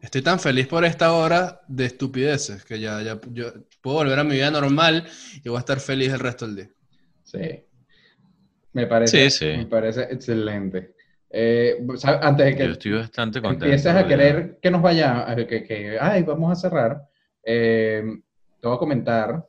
Estoy 0.01 0.23
tan 0.23 0.39
feliz 0.41 0.67
por 0.67 0.85
esta 0.85 1.13
hora 1.13 1.61
de 1.69 1.87
estupideces 1.87 2.65
que 2.65 2.81
ya, 2.81 3.03
ya 3.03 3.19
yo 3.33 3.53
puedo 3.83 3.97
volver 3.99 4.19
a 4.19 4.25
mi 4.25 4.35
vida 4.35 4.51
normal 4.51 5.07
y 5.45 5.49
voy 5.49 5.57
a 5.57 5.61
estar 5.61 5.79
feliz 5.81 6.13
el 6.13 6.21
resto 6.21 6.47
del 6.47 6.57
día. 6.57 6.71
Sí. 7.25 7.65
Me 8.73 8.87
parece, 8.87 9.31
Sí, 9.31 9.39
sí. 9.39 9.57
Me 9.59 9.67
parece 9.67 10.03
excelente. 10.05 10.95
Eh. 11.29 11.85
Antes 12.23 12.47
de 12.47 12.57
que 12.57 12.65
Yo 12.67 12.73
estoy 12.73 12.93
bastante 12.93 13.41
contento. 13.43 13.65
empieces 13.67 13.95
a 13.95 14.07
querer 14.07 14.59
que 14.61 14.71
nos 14.71 14.83
vayamos, 14.83 15.25
a- 15.29 15.37
que, 15.37 15.63
que, 15.65 15.99
ay, 16.01 16.23
vamos 16.23 16.53
a 16.53 16.55
cerrar, 16.69 17.03
eh, 17.45 18.03
te 18.61 18.67
voy 18.67 18.77
a 18.77 18.79
comentar, 18.79 19.47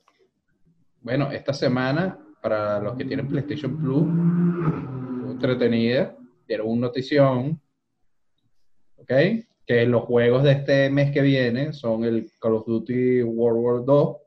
bueno, 1.01 1.31
esta 1.31 1.53
semana, 1.53 2.17
para 2.41 2.79
los 2.79 2.95
que 2.97 3.05
tienen 3.05 3.27
PlayStation 3.27 3.77
Plus, 3.77 4.07
entretenida, 5.31 6.15
dieron 6.47 6.67
una 6.69 6.87
notición, 6.87 7.61
¿ok? 8.97 9.11
Que 9.65 9.85
los 9.85 10.03
juegos 10.03 10.43
de 10.43 10.53
este 10.53 10.89
mes 10.89 11.11
que 11.11 11.21
viene 11.21 11.71
son 11.71 12.03
el 12.03 12.31
Call 12.39 12.55
of 12.55 12.65
Duty 12.65 13.23
World 13.23 13.59
War 13.59 13.85
2 13.85 14.17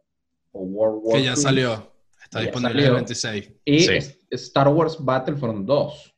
o 0.52 0.60
World 0.60 1.00
War 1.02 1.16
Que 1.16 1.24
ya 1.24 1.32
II, 1.32 1.36
salió. 1.36 1.92
Está 2.22 2.40
disponible 2.40 2.72
salió. 2.72 2.86
el 2.88 2.94
26. 2.94 3.52
y 3.64 3.80
Sí. 3.80 3.98
Star 4.30 4.68
Wars 4.68 4.96
Battlefront 4.98 5.66
2. 5.66 6.14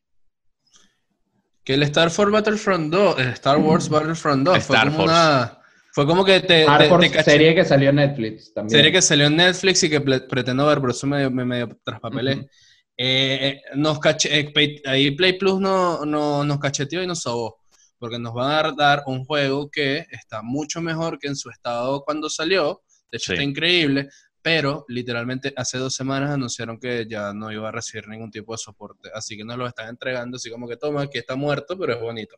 Que 1.65 1.75
el 1.75 1.83
Star 1.83 2.09
Wars 2.17 2.31
Battlefront 2.31 2.93
2, 2.93 3.19
el 3.19 3.29
Star 3.29 3.59
Wars 3.59 3.89
Battlefront 3.89 4.47
2 4.47 4.65
fue 4.65 4.79
como 4.79 4.91
Force. 4.93 5.05
una... 5.05 5.56
Fue 5.97 6.05
como 6.07 6.27
que 6.27 6.41
te... 6.41 6.61
Star 6.61 6.83
te- 6.83 6.91
Wars, 6.91 7.11
te 7.11 7.17
caché- 7.19 7.25
serie 7.25 7.55
que 7.55 7.65
salió 7.65 7.89
en 7.89 7.97
Netflix 7.97 8.53
también. 8.53 8.71
serie 8.79 8.93
que 8.93 9.01
salió 9.01 9.29
en 9.29 9.37
Netflix 9.37 9.83
y 9.83 9.89
que 9.89 9.99
pretendo 10.03 10.67
ver, 10.67 10.79
por 10.79 10.91
eso 10.91 11.07
me, 11.07 11.31
me 11.31 11.43
medio 11.47 11.79
traspapelé. 11.83 12.33
Eh, 12.99 13.39
eh, 13.41 13.61
nos 13.77 13.99
eh, 14.27 14.51
Play- 14.53 14.83
ahí 14.85 15.13
Play 15.13 15.39
Plus 15.39 15.59
no, 15.59 16.05
no- 16.05 16.45
nos 16.45 16.59
cacheteó 16.59 17.03
y 17.03 17.07
nos 17.07 17.21
sobó. 17.23 17.61
Porque 17.99 18.19
nos 18.19 18.35
van 18.35 18.51
a 18.51 18.55
dar, 18.57 18.77
dar 18.77 19.03
un 19.07 19.25
juego 19.25 19.71
que 19.71 20.05
está 20.11 20.43
mucho 20.43 20.83
mejor 20.83 21.19
que 21.19 21.29
en 21.29 21.37
su 21.37 21.49
estado 21.49 22.03
cuando 22.05 22.29
salió. 22.29 22.83
De 23.11 23.17
hecho, 23.17 23.29
Sí. 23.29 23.33
está 23.33 23.43
increíble. 23.43 24.11
Pero 24.43 24.85
literalmente 24.89 25.55
hace 25.57 25.79
dos 25.79 25.95
semanas 25.95 26.31
anunciaron 26.31 26.79
que 26.79 27.07
ya 27.09 27.33
no 27.33 27.51
iba 27.51 27.71
a 27.71 27.73
recibir 27.73 28.07
ningún 28.07 28.31
tipo 28.31 28.53
de 28.53 28.59
soporte. 28.59 29.09
Así 29.15 29.35
que 29.35 29.45
nos 29.45 29.57
lo 29.57 29.67
están 29.67 29.89
entregando, 29.89 30.37
así 30.37 30.51
como 30.51 30.69
que 30.69 30.77
toma, 30.77 31.05
aquí 31.05 31.17
está 31.17 31.37
muerto, 31.37 31.79
pero 31.79 31.95
es 31.95 32.01
bonito. 32.03 32.37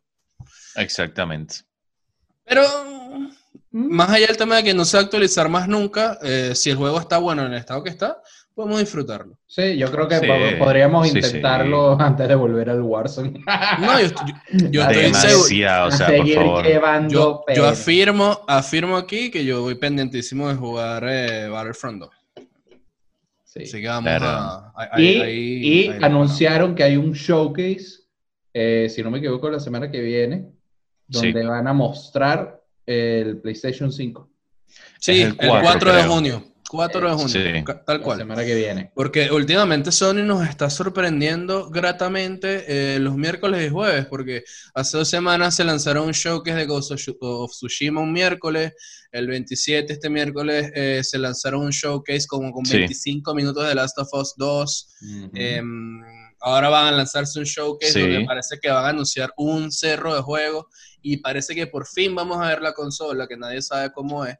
Exactamente. 0.77 1.55
Pero 2.45 2.63
Mm. 3.71 3.95
más 3.95 4.09
allá 4.09 4.27
del 4.27 4.37
tema 4.37 4.55
de 4.57 4.63
que 4.63 4.73
no 4.73 4.83
se 4.85 4.97
va 4.97 5.01
a 5.01 5.03
actualizar 5.05 5.47
más 5.49 5.67
nunca, 5.67 6.17
eh, 6.23 6.53
si 6.55 6.69
el 6.71 6.75
juego 6.77 6.99
está 6.99 7.17
bueno 7.19 7.45
en 7.45 7.53
el 7.53 7.59
estado 7.59 7.83
que 7.83 7.89
está, 7.91 8.19
podemos 8.55 8.79
disfrutarlo. 8.79 9.37
Sí, 9.45 9.77
yo 9.77 9.91
creo 9.91 10.07
que 10.07 10.19
Sí, 10.19 10.25
podríamos 10.57 11.07
sí, 11.07 11.11
sí. 11.13 11.17
intentarlo 11.19 11.95
antes 12.01 12.27
de 12.27 12.35
volver 12.35 12.69
al 12.71 12.81
Warzone. 12.81 13.41
No, 13.79 13.99
yo, 14.01 14.07
yo- 14.53 14.69
yo 14.69 14.81
estoy 14.81 15.13
seguro. 15.13 15.47
Demasiado, 15.47 15.87
o 15.87 15.91
sea, 15.91 16.07
por 16.07 16.15
seguir 16.17 16.35
favor. 16.35 16.65
llevando 16.65 17.13
Yo, 17.13 17.43
yo 17.55 17.67
afirmo, 17.67 18.41
afirmo 18.47 18.97
aquí 18.97 19.29
que 19.31 19.45
yo 19.45 19.61
voy 19.61 19.75
pendientísimo 19.75 20.49
de 20.49 20.55
jugar 20.55 21.03
eh, 21.07 21.47
Battlefront 21.47 21.99
2. 22.01 22.09
Sí. 23.45 23.63
Así 23.63 23.81
que 23.81 23.87
vamos 23.87 24.03
Claro. 24.03 24.25
a... 24.75 24.89
Y, 25.01 25.21
ahí- 25.21 25.57
y 25.85 25.89
ahí 25.89 25.99
anunciaron 26.03 26.75
que 26.75 26.83
hay 26.83 26.97
un 26.97 27.13
showcase, 27.13 28.03
eh, 28.53 28.87
si 28.89 29.01
no 29.03 29.09
me 29.11 29.19
equivoco, 29.19 29.49
la 29.49 29.59
semana 29.59 29.89
que 29.91 30.01
viene, 30.01 30.47
Sí. 31.11 31.31
donde 31.31 31.45
van 31.47 31.67
a 31.67 31.73
mostrar 31.73 32.58
el 32.89 33.37
PlayStation 33.41 33.91
5. 33.91 34.29
Sí, 34.99 35.21
el 35.21 35.27
el 35.29 35.35
4, 35.37 35.61
4, 35.61 35.93
de 35.95 36.03
junio. 36.03 36.45
4 36.69 37.09
de 37.09 37.13
junio, 37.15 37.27
Sí. 37.29 37.63
tal 37.85 37.97
La 37.97 38.03
cual. 38.03 38.17
semana 38.19 38.45
que 38.45 38.53
viene. 38.53 38.91
Porque 38.93 39.31
últimamente 39.31 39.91
Sony 39.91 40.21
nos 40.23 40.47
está 40.47 40.69
sorprendiendo 40.69 41.69
gratamente 41.71 42.65
eh, 42.95 42.99
los 42.99 43.15
miércoles 43.15 43.65
y 43.65 43.69
jueves, 43.71 44.05
porque 44.05 44.43
hace 44.75 44.97
dos 44.97 45.07
semanas 45.09 45.55
se 45.55 45.63
lanzaron 45.63 46.05
un 46.07 46.13
show 46.13 46.43
que 46.43 46.51
es 46.51 46.55
de 46.55 46.67
Ghost 46.67 46.91
of 46.91 46.99
Tsu- 46.99 47.17
of 47.21 47.51
Tsushima 47.51 48.01
un 48.01 48.13
miércoles, 48.13 48.73
el 49.11 49.25
27 49.27 49.93
este 49.93 50.09
miércoles 50.11 50.71
eh, 50.75 51.01
se 51.03 51.17
lanzaron 51.17 51.61
un 51.61 51.71
showcase 51.71 52.27
como 52.27 52.51
con 52.51 52.63
Sí. 52.65 52.77
25 52.77 53.33
minutos 53.33 53.67
de 53.67 53.73
Last 53.73 53.97
of 53.97 54.09
Us 54.13 54.35
2, 54.37 54.87
Ujú. 55.01 55.31
Em, 55.33 56.01
ahora 56.41 56.69
van 56.69 56.87
a 56.87 56.91
lanzarse 56.91 57.39
un 57.39 57.45
showcase 57.45 57.93
Sí. 57.93 58.01
donde 58.01 58.25
parece 58.25 58.59
que 58.61 58.69
van 58.69 58.85
a 58.85 58.89
anunciar 58.89 59.31
un 59.37 59.71
cerro 59.71 60.15
de 60.15 60.21
juegos 60.21 60.65
y 61.01 61.17
parece 61.17 61.55
que 61.55 61.67
por 61.67 61.85
fin 61.87 62.13
vamos 62.15 62.37
a 62.41 62.47
ver 62.49 62.61
la 62.61 62.73
consola, 62.73 63.27
que 63.27 63.37
nadie 63.37 63.61
sabe 63.61 63.91
cómo 63.91 64.25
es. 64.25 64.37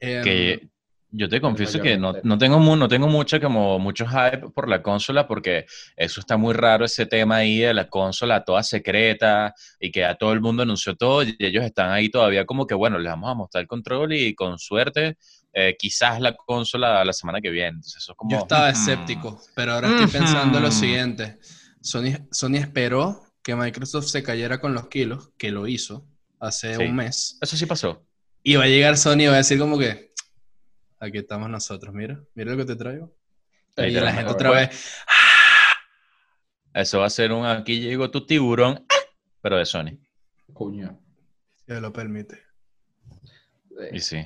Em, 0.00 0.22
que 0.22 0.68
yo 1.16 1.28
te 1.28 1.40
confieso 1.40 1.80
que 1.80 1.96
no, 1.96 2.12
no 2.24 2.36
tengo 2.38 2.58
mu- 2.58 2.74
no 2.74 2.88
tengo 2.88 3.06
mucho 3.06 3.40
como 3.40 3.78
mucho 3.78 4.04
hype 4.04 4.50
por 4.50 4.68
la 4.68 4.82
consola 4.82 5.28
porque 5.28 5.64
eso 5.96 6.18
está 6.20 6.36
muy 6.36 6.52
raro 6.54 6.84
ese 6.84 7.06
tema 7.06 7.36
ahí 7.36 7.60
de 7.60 7.72
la 7.72 7.88
consola 7.88 8.44
toda 8.44 8.64
secreta 8.64 9.54
y 9.78 9.92
que 9.92 10.04
a 10.04 10.16
todo 10.16 10.32
el 10.32 10.40
mundo 10.40 10.64
anunció 10.64 10.96
todo 10.96 11.22
y 11.22 11.36
ellos 11.38 11.64
están 11.64 11.92
ahí 11.92 12.08
todavía 12.10 12.44
como 12.44 12.66
que 12.66 12.74
bueno 12.74 12.98
les 12.98 13.12
vamos 13.12 13.30
a 13.30 13.34
mostrar 13.34 13.62
el 13.62 13.68
control 13.68 14.12
y 14.12 14.34
con 14.34 14.58
suerte 14.58 15.16
eh, 15.56 15.76
quizás 15.78 16.20
la 16.20 16.34
consola 16.34 17.04
la 17.04 17.12
semana 17.12 17.40
que 17.40 17.48
viene 17.50 17.68
entonces 17.68 17.96
eso 18.02 18.12
es 18.12 18.18
como 18.18 18.32
Yo 18.32 18.38
estaba 18.38 18.70
escéptico, 18.70 19.40
pero 19.54 19.72
ahora 19.74 19.88
estoy 19.88 20.20
pensando 20.20 20.58
lo 20.60 20.70
siguiente. 20.72 21.38
Sony, 21.80 22.26
Sony 22.32 22.56
esperó 22.56 23.22
que 23.42 23.54
Microsoft 23.54 24.06
se 24.06 24.22
cayera 24.22 24.60
con 24.60 24.74
los 24.74 24.88
kilos, 24.88 25.30
que 25.38 25.50
lo 25.52 25.68
hizo 25.68 26.06
hace 26.40 26.74
Sí. 26.76 26.82
un 26.82 26.96
mes. 26.96 27.38
eso 27.40 27.56
sí 27.56 27.66
pasó 27.66 28.04
Y 28.42 28.56
va 28.56 28.64
a 28.64 28.68
llegar 28.68 28.96
Sony 28.96 29.20
y 29.20 29.26
va 29.26 29.34
a 29.34 29.36
decir 29.38 29.58
como 29.58 29.78
que, 29.78 30.12
aquí 30.98 31.18
estamos 31.18 31.48
nosotros, 31.48 31.94
mira, 31.94 32.20
mira 32.34 32.50
lo 32.52 32.58
que 32.58 32.64
te 32.64 32.76
traigo. 32.76 33.14
Y 33.76 33.90
la 33.90 34.12
gente 34.12 34.30
otra 34.32 34.50
vez, 34.50 34.98
eso 36.74 36.98
va 37.00 37.06
a 37.06 37.10
ser 37.10 37.32
un 37.32 37.46
aquí 37.46 37.80
llegó 37.80 38.10
tu 38.10 38.26
tiburón 38.26 38.84
pero 39.40 39.56
de 39.58 39.64
Sony 39.66 39.98
Coño. 40.52 40.98
si 41.66 41.72
lo 41.74 41.92
permite. 41.92 42.42
Y 43.92 44.00
sí. 44.00 44.24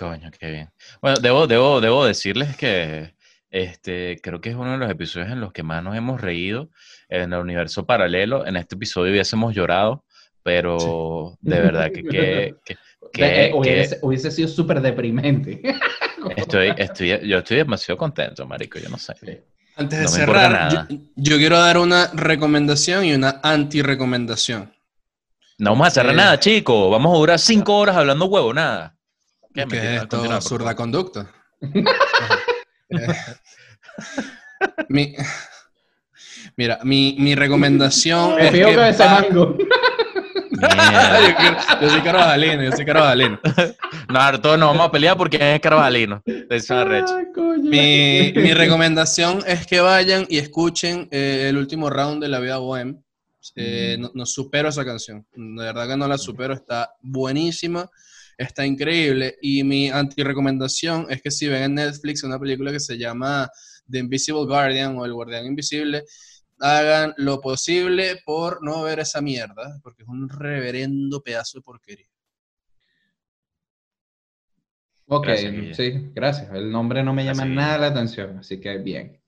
Coño, 0.00 0.30
qué 0.38 0.50
bien. 0.50 0.70
Bueno, 1.02 1.18
debo, 1.20 1.46
debo, 1.46 1.80
debo 1.82 2.04
decirles 2.06 2.56
que 2.56 3.14
este, 3.50 4.18
creo 4.22 4.40
que 4.40 4.48
es 4.48 4.56
uno 4.56 4.72
de 4.72 4.78
los 4.78 4.90
episodios 4.90 5.30
en 5.30 5.40
los 5.40 5.52
que 5.52 5.62
más 5.62 5.84
nos 5.84 5.94
hemos 5.94 6.20
reído 6.22 6.70
en 7.10 7.32
el 7.34 7.38
universo 7.40 7.84
paralelo. 7.84 8.46
En 8.46 8.56
este 8.56 8.76
episodio 8.76 9.12
hubiésemos 9.12 9.54
llorado, 9.54 10.04
pero 10.42 11.36
de 11.42 11.60
verdad 11.60 11.90
que, 11.92 12.02
que- 12.02 12.54
que- 12.64 12.76
que- 13.12 13.46
Eh, 13.46 13.52
hubiese, 13.54 13.98
hubiese 14.00 14.30
sido 14.30 14.48
súper 14.48 14.80
deprimente. 14.80 15.60
estoy, 16.36 16.72
estoy, 16.78 17.28
yo 17.28 17.38
estoy 17.38 17.58
demasiado 17.58 17.98
contento, 17.98 18.46
marico, 18.46 18.78
yo 18.78 18.88
no 18.88 18.96
sé. 18.98 19.12
Sí. 19.20 19.38
Antes 19.76 19.98
de 19.98 20.04
No 20.04 20.10
cerrar, 20.10 20.70
yo, 20.70 20.76
nada. 20.78 20.88
yo 21.16 21.36
quiero 21.36 21.58
dar 21.58 21.76
una 21.78 22.06
recomendación 22.14 23.04
y 23.04 23.12
una 23.12 23.38
anti-recomendación. 23.42 24.72
No 25.58 25.70
vamos 25.72 25.88
a 25.88 25.90
cerrar 25.90 26.12
Eh. 26.14 26.16
nada, 26.16 26.38
chicos. 26.40 26.90
Vamos 26.90 27.12
a 27.14 27.18
durar 27.18 27.38
cinco 27.38 27.76
horas 27.76 27.96
hablando 27.96 28.24
huevo, 28.26 28.54
nada. 28.54 28.96
¿Qué, 29.54 29.60
Mentira, 29.66 29.94
es 29.94 30.00
continúa, 30.00 30.24
esto? 30.24 30.34
por 30.34 30.42
Surda 30.42 30.64
favor. 30.64 30.76
conducta. 30.76 31.30
Mi- 34.88 35.14
mira, 36.56 36.78
mi, 36.84 37.16
mi 37.18 37.34
recomendación 37.34 38.36
Me 38.36 38.46
es 38.46 38.50
que 38.52 38.62
que 38.64 38.88
ese 38.90 39.04
va- 39.04 39.20
mango. 39.22 39.56
Yo, 41.80 41.88
soy 41.88 42.00
carabalino, 42.02 42.62
yo 42.62 42.72
soy 42.72 42.84
carabalino. 42.84 43.40
No, 44.12 44.40
todos 44.40 44.58
nos 44.58 44.68
vamos 44.70 44.88
a 44.88 44.92
pelear 44.92 45.16
porque 45.16 45.36
es. 45.38 45.60
Ay, 46.70 47.24
coño. 47.34 47.70
Mi, 47.70 48.32
mi 48.36 48.52
recomendación 48.52 49.42
es 49.46 49.66
que 49.66 49.80
vayan 49.80 50.26
y 50.28 50.36
escuchen 50.38 51.08
eh, 51.10 51.46
el 51.48 51.56
último 51.56 51.88
round 51.88 52.22
de 52.22 52.28
La 52.28 52.40
Vida 52.40 52.58
Bohem. 52.58 53.00
Eh, 53.56 53.96
no, 53.98 54.10
no 54.14 54.26
supero 54.26 54.68
esa 54.68 54.84
canción. 54.84 55.24
De 55.34 55.64
verdad 55.64 55.88
que 55.88 55.96
no 55.96 56.06
la 56.06 56.18
supero. 56.18 56.52
Está 56.52 56.90
buenísima. 57.00 57.88
Está 58.40 58.64
increíble. 58.64 59.36
Y 59.42 59.62
mi 59.64 59.90
anti-recomendación 59.90 61.06
es 61.10 61.20
que 61.20 61.30
si 61.30 61.46
ven 61.46 61.62
en 61.62 61.74
Netflix 61.74 62.22
una 62.24 62.38
película 62.38 62.72
que 62.72 62.80
se 62.80 62.96
llama 62.96 63.50
The 63.90 63.98
Invisible 63.98 64.46
Guardian 64.46 64.96
o 64.96 65.04
El 65.04 65.12
Guardián 65.12 65.44
Invisible, 65.44 66.04
hagan 66.58 67.12
lo 67.18 67.38
posible 67.38 68.22
por 68.24 68.64
no 68.64 68.82
ver 68.82 69.00
esa 69.00 69.20
mierda, 69.20 69.78
porque 69.82 70.04
es 70.04 70.08
un 70.08 70.26
reverendo 70.30 71.22
pedazo 71.22 71.58
de 71.58 71.62
porquería. 71.62 72.06
Ok, 75.06 75.26
Gracias, 75.26 75.76
sí, 75.76 76.10
gracias. 76.14 76.50
El 76.54 76.70
nombre 76.70 77.02
no 77.02 77.12
me 77.12 77.24
llama 77.24 77.44
Gracias, 77.44 77.56
nada 77.56 77.76
la 77.78 77.86
atención, 77.88 78.38
así 78.38 78.58
que 78.58 78.78
bien. 78.78 79.20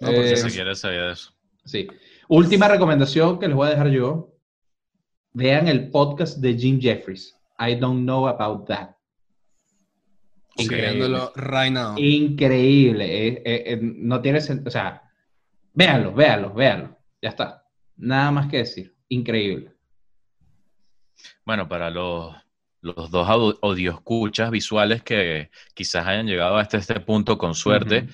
No, 0.00 0.08
porque 0.08 0.32
Eh, 0.32 0.36
Si 0.36 0.50
quieres 0.50 0.80
saber 0.80 1.00
de 1.00 1.12
eso. 1.12 1.32
sí. 1.64 1.86
Última 2.28 2.66
recomendación 2.66 3.38
que 3.38 3.46
les 3.46 3.54
voy 3.56 3.68
a 3.68 3.70
dejar 3.70 3.88
yo. 3.90 4.34
Vean 5.32 5.68
el 5.68 5.90
podcast 5.90 6.38
de 6.38 6.54
Jim 6.54 6.80
Jeffries. 6.80 7.37
I 7.58 7.74
don't 7.76 8.04
know 8.04 8.28
about 8.28 8.66
that. 8.68 8.90
Escribiéndolo 10.56 11.32
right 11.36 11.72
now. 11.72 11.96
Increíble. 11.96 13.04
eh, 13.04 13.42
eh, 13.44 13.62
eh, 13.66 13.78
no 13.80 14.20
tiene 14.20 14.40
sentido. 14.40 14.68
O 14.68 14.70
sea, 14.72 15.02
véanlo, 15.72 16.12
véanlo, 16.12 16.52
véanlo. 16.52 16.96
Ya 17.22 17.30
está. 17.30 17.64
Nada 17.96 18.30
más 18.30 18.48
que 18.48 18.58
decir. 18.58 18.94
Increíble. 19.08 19.72
Bueno, 21.44 21.68
para 21.68 21.90
los, 21.90 22.34
los 22.80 23.10
dos 23.10 23.28
audio- 23.28 23.58
audioscuchas 23.62 24.50
visuales 24.50 25.02
que 25.02 25.50
quizás 25.74 26.06
hayan 26.06 26.26
llegado 26.26 26.56
hasta 26.56 26.76
este 26.78 26.98
punto 27.00 27.38
con 27.38 27.54
suerte, 27.54 28.06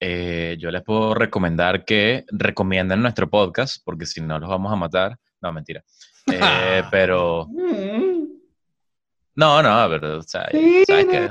eh, 0.00 0.56
yo 0.58 0.70
les 0.70 0.82
puedo 0.82 1.14
recomendar 1.14 1.84
que 1.84 2.24
recomienden 2.30 3.02
nuestro 3.02 3.28
podcast, 3.28 3.82
porque 3.84 4.06
si 4.06 4.20
no 4.20 4.38
los 4.38 4.48
vamos 4.48 4.72
a 4.72 4.76
matar. 4.76 5.18
No, 5.40 5.52
mentira. 5.52 5.82
Eh, 6.32 6.82
pero, 6.90 7.46
Mm. 7.48 7.89
No, 9.40 9.62
no, 9.62 9.88
pero, 9.90 10.18
o 10.18 10.22
sea, 10.22 10.48
Sí, 10.52 10.84
¿sabes 10.86 11.06
no. 11.06 11.12
qué? 11.12 11.30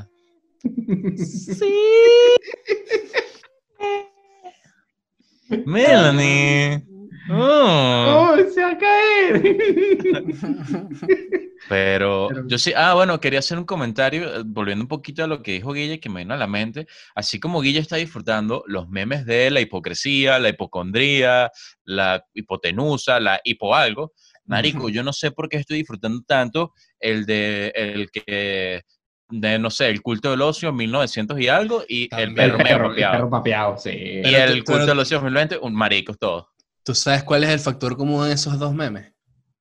Melanie. 5.66 6.84
Oh. 7.32 8.34
¡Oh, 8.34 8.38
se 8.52 8.62
va 8.62 8.72
a 8.72 8.78
caer! 8.78 9.44
Pero 11.70 12.28
Pero- 12.30 12.48
yo 12.48 12.58
sí, 12.58 12.74
ah, 12.76 12.96
bueno, 12.96 13.20
quería 13.20 13.38
hacer 13.40 13.60
un 13.60 13.66
comentario, 13.66 14.40
eh, 14.40 14.44
volviendo 14.46 14.84
un 14.84 14.88
poquito 14.88 15.24
a 15.24 15.28
lo 15.28 15.44
que 15.44 15.52
dijo 15.52 15.74
Guille, 15.74 16.00
que 16.00 16.10
me 16.10 16.22
vino 16.22 16.34
a 16.34 16.38
la 16.38 16.48
mente. 16.48 16.88
Así 17.14 17.40
como 17.40 17.62
Guille 17.62 17.78
está 17.80 17.98
disfrutando 17.98 18.64
los 18.66 18.90
memes 18.90 19.26
de 19.28 19.52
la 19.52 19.62
hipocresía, 19.62 20.40
la 20.40 20.50
hipocondría, 20.50 21.52
la 21.84 22.26
hipotenusa, 22.34 23.20
la 23.20 23.40
hipo 23.44 23.76
algo, 23.76 24.14
Marico, 24.50 24.90
yo 24.90 25.04
no 25.04 25.14
sé 25.14 25.32
por 25.32 25.48
qué 25.48 25.58
estoy 25.58 25.78
disfrutando 25.78 26.22
tanto 26.28 26.74
el 27.00 27.26
de 27.26 27.72
el 27.76 28.10
que, 28.12 28.82
de, 29.30 29.60
no 29.60 29.70
sé, 29.70 29.90
el 29.90 30.02
culto 30.02 30.32
del 30.32 30.42
ocio 30.42 30.74
1900 30.74 31.40
y 31.40 31.48
algo 31.48 31.84
y 31.88 32.10
el 32.16 32.34
perro 32.34 32.56
el, 32.58 32.68
el 32.68 32.80
papeado. 32.88 33.12
perro 33.14 33.30
papeado, 33.30 33.78
sí. 33.78 33.90
Y 33.92 34.22
Pero 34.24 34.38
el 34.52 34.60
tú- 34.60 34.66
culto 34.66 34.72
pero- 34.74 34.86
del 34.88 35.00
ocio 35.00 35.18
2020, 35.18 35.58
un 35.62 35.74
marico 35.74 36.14
todo. 36.16 36.50
¿Tú 36.84 36.96
sabes 36.96 37.24
cuál 37.24 37.44
es 37.44 37.52
el 37.52 37.60
factor 37.60 37.96
común 37.96 38.26
en 38.26 38.32
esos 38.32 38.58
dos 38.58 38.74
memes? 38.74 39.14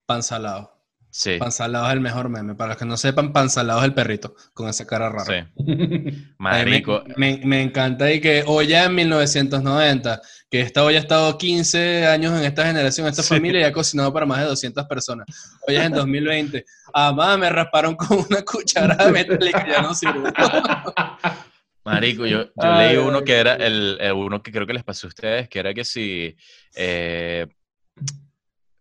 Pansalado. 0.07 0.78
Sí, 1.11 1.37
Pansalado 1.39 1.87
es 1.87 1.93
el 1.95 2.01
mejor 2.01 2.29
meme. 2.29 2.55
Para 2.55 2.69
los 2.71 2.77
que 2.77 2.85
no 2.85 2.97
sepan, 2.97 3.33
Pansalado 3.33 3.79
es 3.81 3.87
el 3.87 3.95
perrito 3.95 4.35
con 4.53 4.69
esa 4.69 4.87
cara 4.87 5.09
rara. 5.09 5.25
sí. 5.25 5.63
A 5.65 5.65
mí 5.65 6.27
Marico, 6.39 7.03
Me, 7.17 7.39
me- 7.39 7.47
me 7.47 7.63
encanta 7.63 8.13
y 8.13 8.21
que 8.21 8.45
olla 8.47 8.85
en 8.85 8.95
1990, 8.95 10.21
que 10.51 10.61
esta 10.61 10.85
olla 10.85 10.99
ha 10.99 11.01
estado 11.01 11.37
15 11.39 12.07
años 12.07 12.39
en 12.39 12.45
esta 12.45 12.65
generación, 12.67 13.07
en 13.07 13.11
esta 13.13 13.23
Sí. 13.23 13.31
familia 13.31 13.61
y 13.61 13.65
ha 13.65 13.73
cocinado 13.73 14.13
para 14.13 14.27
más 14.27 14.39
de 14.41 14.47
200 14.47 14.87
personas. 14.87 15.27
Ollas 15.67 15.87
en 15.87 15.93
2020. 15.93 16.65
Amá, 16.93 17.37
me 17.37 17.49
rasparon 17.51 17.97
con 17.97 18.19
una 18.31 18.43
cucharada 18.43 19.11
metálica, 19.11 19.67
ya 19.67 19.83
no 19.83 19.95
sirve. 19.95 20.31
Marico, 21.85 22.27
yo, 22.27 22.45
yo 22.45 22.53
Ay, 22.59 22.89
leí 22.89 22.97
uno 22.99 23.25
que 23.25 23.35
era 23.35 23.55
el 23.55 23.99
uno 24.15 24.43
que 24.43 24.53
creo 24.53 24.67
que 24.67 24.75
les 24.75 24.85
pasó 24.85 25.07
a 25.07 25.09
ustedes, 25.09 25.49
que 25.49 25.59
era 25.59 25.73
que 25.73 25.85
si 25.87 26.37
eh, 26.77 27.47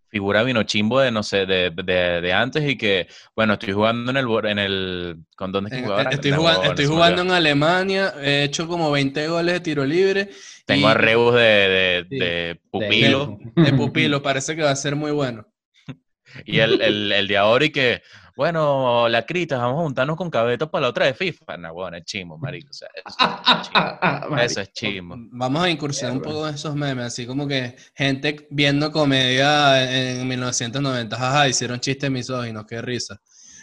figura 0.09 0.43
vino 0.43 0.63
chimbo 0.63 0.99
de, 0.99 1.11
no 1.11 1.23
sé, 1.23 1.45
de, 1.45 1.71
de, 1.71 2.21
de 2.21 2.33
antes 2.33 2.67
y 2.69 2.77
que, 2.77 3.07
bueno, 3.35 3.53
estoy 3.53 3.73
jugando 3.73 4.11
en 4.11 4.17
el... 4.17 4.27
En 4.45 4.59
el 4.59 5.17
¿Con 5.35 5.51
dónde 5.51 5.69
es 5.69 5.73
que 5.73 5.81
jugaba? 5.81 6.03
estoy 6.11 6.31
No, 6.31 6.37
jugando, 6.37 6.63
estoy 6.63 6.85
jugando 6.85 7.21
en 7.23 7.31
Alemania, 7.31 8.13
he 8.21 8.43
hecho 8.43 8.67
como 8.67 8.91
20 8.91 9.27
goles 9.27 9.53
de 9.55 9.59
tiro 9.61 9.85
libre. 9.85 10.29
Tengo 10.65 10.87
y- 10.87 10.87
a 10.87 10.93
Rebus 10.93 11.33
de, 11.35 11.39
de, 11.41 12.07
Sí. 12.09 12.17
de 12.19 12.59
pupilo. 12.71 13.37
De 13.59 13.73
pupilo, 13.73 14.21
parece 14.21 14.55
que 14.55 14.63
va 14.63 14.71
a 14.71 14.75
ser 14.75 14.95
muy 14.95 15.11
bueno. 15.11 15.47
Y 16.45 16.59
el, 16.59 16.81
el, 16.81 17.11
el 17.11 17.27
de 17.27 17.37
ahora 17.37 17.65
y 17.65 17.71
que, 17.71 18.01
bueno, 18.37 19.09
la 19.09 19.25
crita, 19.25 19.57
vamos 19.57 19.79
a 19.79 19.83
juntarnos 19.83 20.15
con 20.15 20.29
Cabeto 20.29 20.69
para 20.69 20.83
la 20.83 20.89
otra 20.89 21.07
de 21.07 21.15
FIFA. 21.15 21.57
No, 21.57 21.73
bueno, 21.73 21.97
es 21.97 22.05
chimo, 22.05 22.37
marico. 22.37 22.69
O 22.69 22.73
sea, 22.73 22.87
eso, 22.93 23.07
es 23.09 23.17
chimbo. 23.71 24.37
Eso 24.37 24.61
es 24.61 24.71
chimo. 24.73 25.15
Vamos 25.31 25.63
a 25.63 25.69
incursionar 25.71 26.15
un 26.15 26.21
poco 26.21 26.47
en 26.47 26.53
esos 26.53 26.75
memes, 26.75 27.05
así 27.05 27.25
como 27.25 27.47
que 27.47 27.75
gente 27.95 28.47
viendo 28.51 28.91
comedia 28.91 30.19
en 30.19 30.27
1990, 30.27 31.17
jaja, 31.17 31.47
hicieron 31.47 31.79
chistes 31.79 32.11
misóginos, 32.11 32.67
qué 32.67 32.79
risa. 32.79 33.19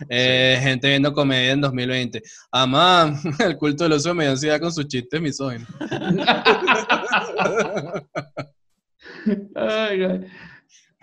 Eh, 0.09 0.59
Gente 0.61 0.89
viendo 0.89 1.13
comedia 1.13 1.53
en 1.53 1.61
2020. 1.61 2.21
Amá, 2.51 3.17
el 3.39 3.57
culto 3.57 3.85
de 3.85 3.91
los 3.91 4.05
me 4.13 4.27
ansiedad 4.27 4.61
con 4.61 4.73
sus 4.73 4.89
chistes 4.89 5.21
misóginos. 5.21 5.69
Ay, 9.55 10.27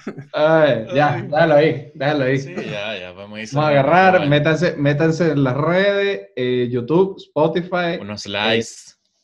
ay. 0.05 0.13
Ay, 0.33 0.87
ya, 0.95 1.21
déjalo 1.23 1.53
ahí, 1.55 1.91
déjalo 1.95 2.23
ahí. 2.25 2.37
Sí, 2.39 2.55
ya, 2.55 2.97
ya, 2.99 3.11
vamos 3.11 3.39
a 3.39 3.55
Vamos 3.55 3.55
a 3.55 3.67
agarrar, 3.69 4.13
vale. 4.13 4.29
métanse, 4.29 4.75
métanse 4.77 5.31
en 5.31 5.43
las 5.43 5.55
redes, 5.57 6.29
eh, 6.35 6.67
YouTube, 6.71 7.17
Spotify, 7.17 7.97
Unos 7.99 8.25
likes. 8.27 8.67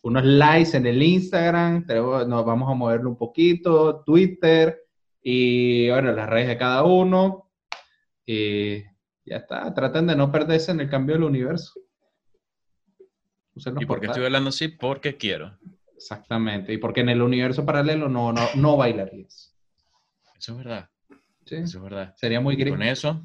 unos 0.01 0.23
likes 0.23 0.75
en 0.77 0.85
el 0.85 1.01
Instagram, 1.01 1.85
tenemos- 1.85 2.27
nos 2.27 2.45
vamos 2.45 2.69
a 2.71 2.73
moverlo 2.75 3.09
un 3.09 3.17
poquito, 3.17 4.03
Twitter 4.05 4.79
y 5.21 5.89
bueno, 5.89 6.11
las 6.13 6.29
redes 6.29 6.47
de 6.49 6.57
cada 6.57 6.83
uno. 6.83 7.51
Y 8.25 8.83
ya 9.25 9.37
está, 9.37 9.73
traten 9.73 10.07
de 10.07 10.15
no 10.15 10.31
perderse 10.31 10.71
en 10.71 10.79
el 10.81 10.89
cambio 10.89 11.15
del 11.15 11.23
universo. 11.23 11.79
Usen 13.55 13.73
los 13.73 13.83
¿Y 13.83 13.85
por 13.85 13.99
qué 13.99 14.07
estoy 14.07 14.23
hablando 14.25 14.49
así? 14.49 14.67
Porque 14.67 15.17
quiero. 15.17 15.57
Exactamente, 15.95 16.71
y 16.73 16.77
porque 16.77 17.01
en 17.01 17.09
el 17.09 17.21
universo 17.23 17.65
paralelo 17.65 18.07
no, 18.07 18.31
no, 18.31 18.41
no 18.55 18.77
bailarías. 18.77 19.56
Eso 20.37 20.51
es 20.53 20.57
verdad. 20.57 20.89
¿sí? 21.45 21.55
Eso 21.55 21.77
es 21.77 21.83
verdad. 21.83 22.15
Sería 22.17 22.39
muy 22.39 22.55
gris. 22.55 22.71
con 22.71 22.81
eso, 22.83 23.23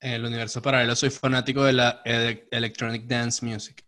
En 0.00 0.12
el 0.12 0.24
universo 0.24 0.62
paralelo 0.62 0.94
soy 0.94 1.10
fanático 1.10 1.64
de 1.64 1.72
la 1.72 2.00
ele- 2.04 2.46
electronic 2.50 3.04
dance 3.06 3.44
music. 3.44 3.84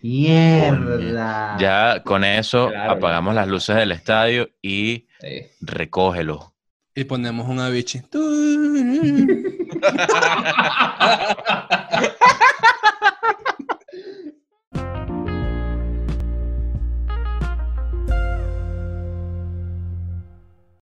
Mierda. 0.00 1.56
ya 1.58 2.02
con 2.04 2.22
eso 2.22 2.68
Claro, 2.68 2.92
apagamos 2.92 3.34
las 3.34 3.48
luces 3.48 3.74
del 3.76 3.92
estadio 3.92 4.48
y 4.62 5.06
Sí. 5.20 5.42
recógelo. 5.60 6.54
Y 6.94 7.04
ponemos 7.04 7.48
un 7.48 7.58
Avicii. 7.60 8.02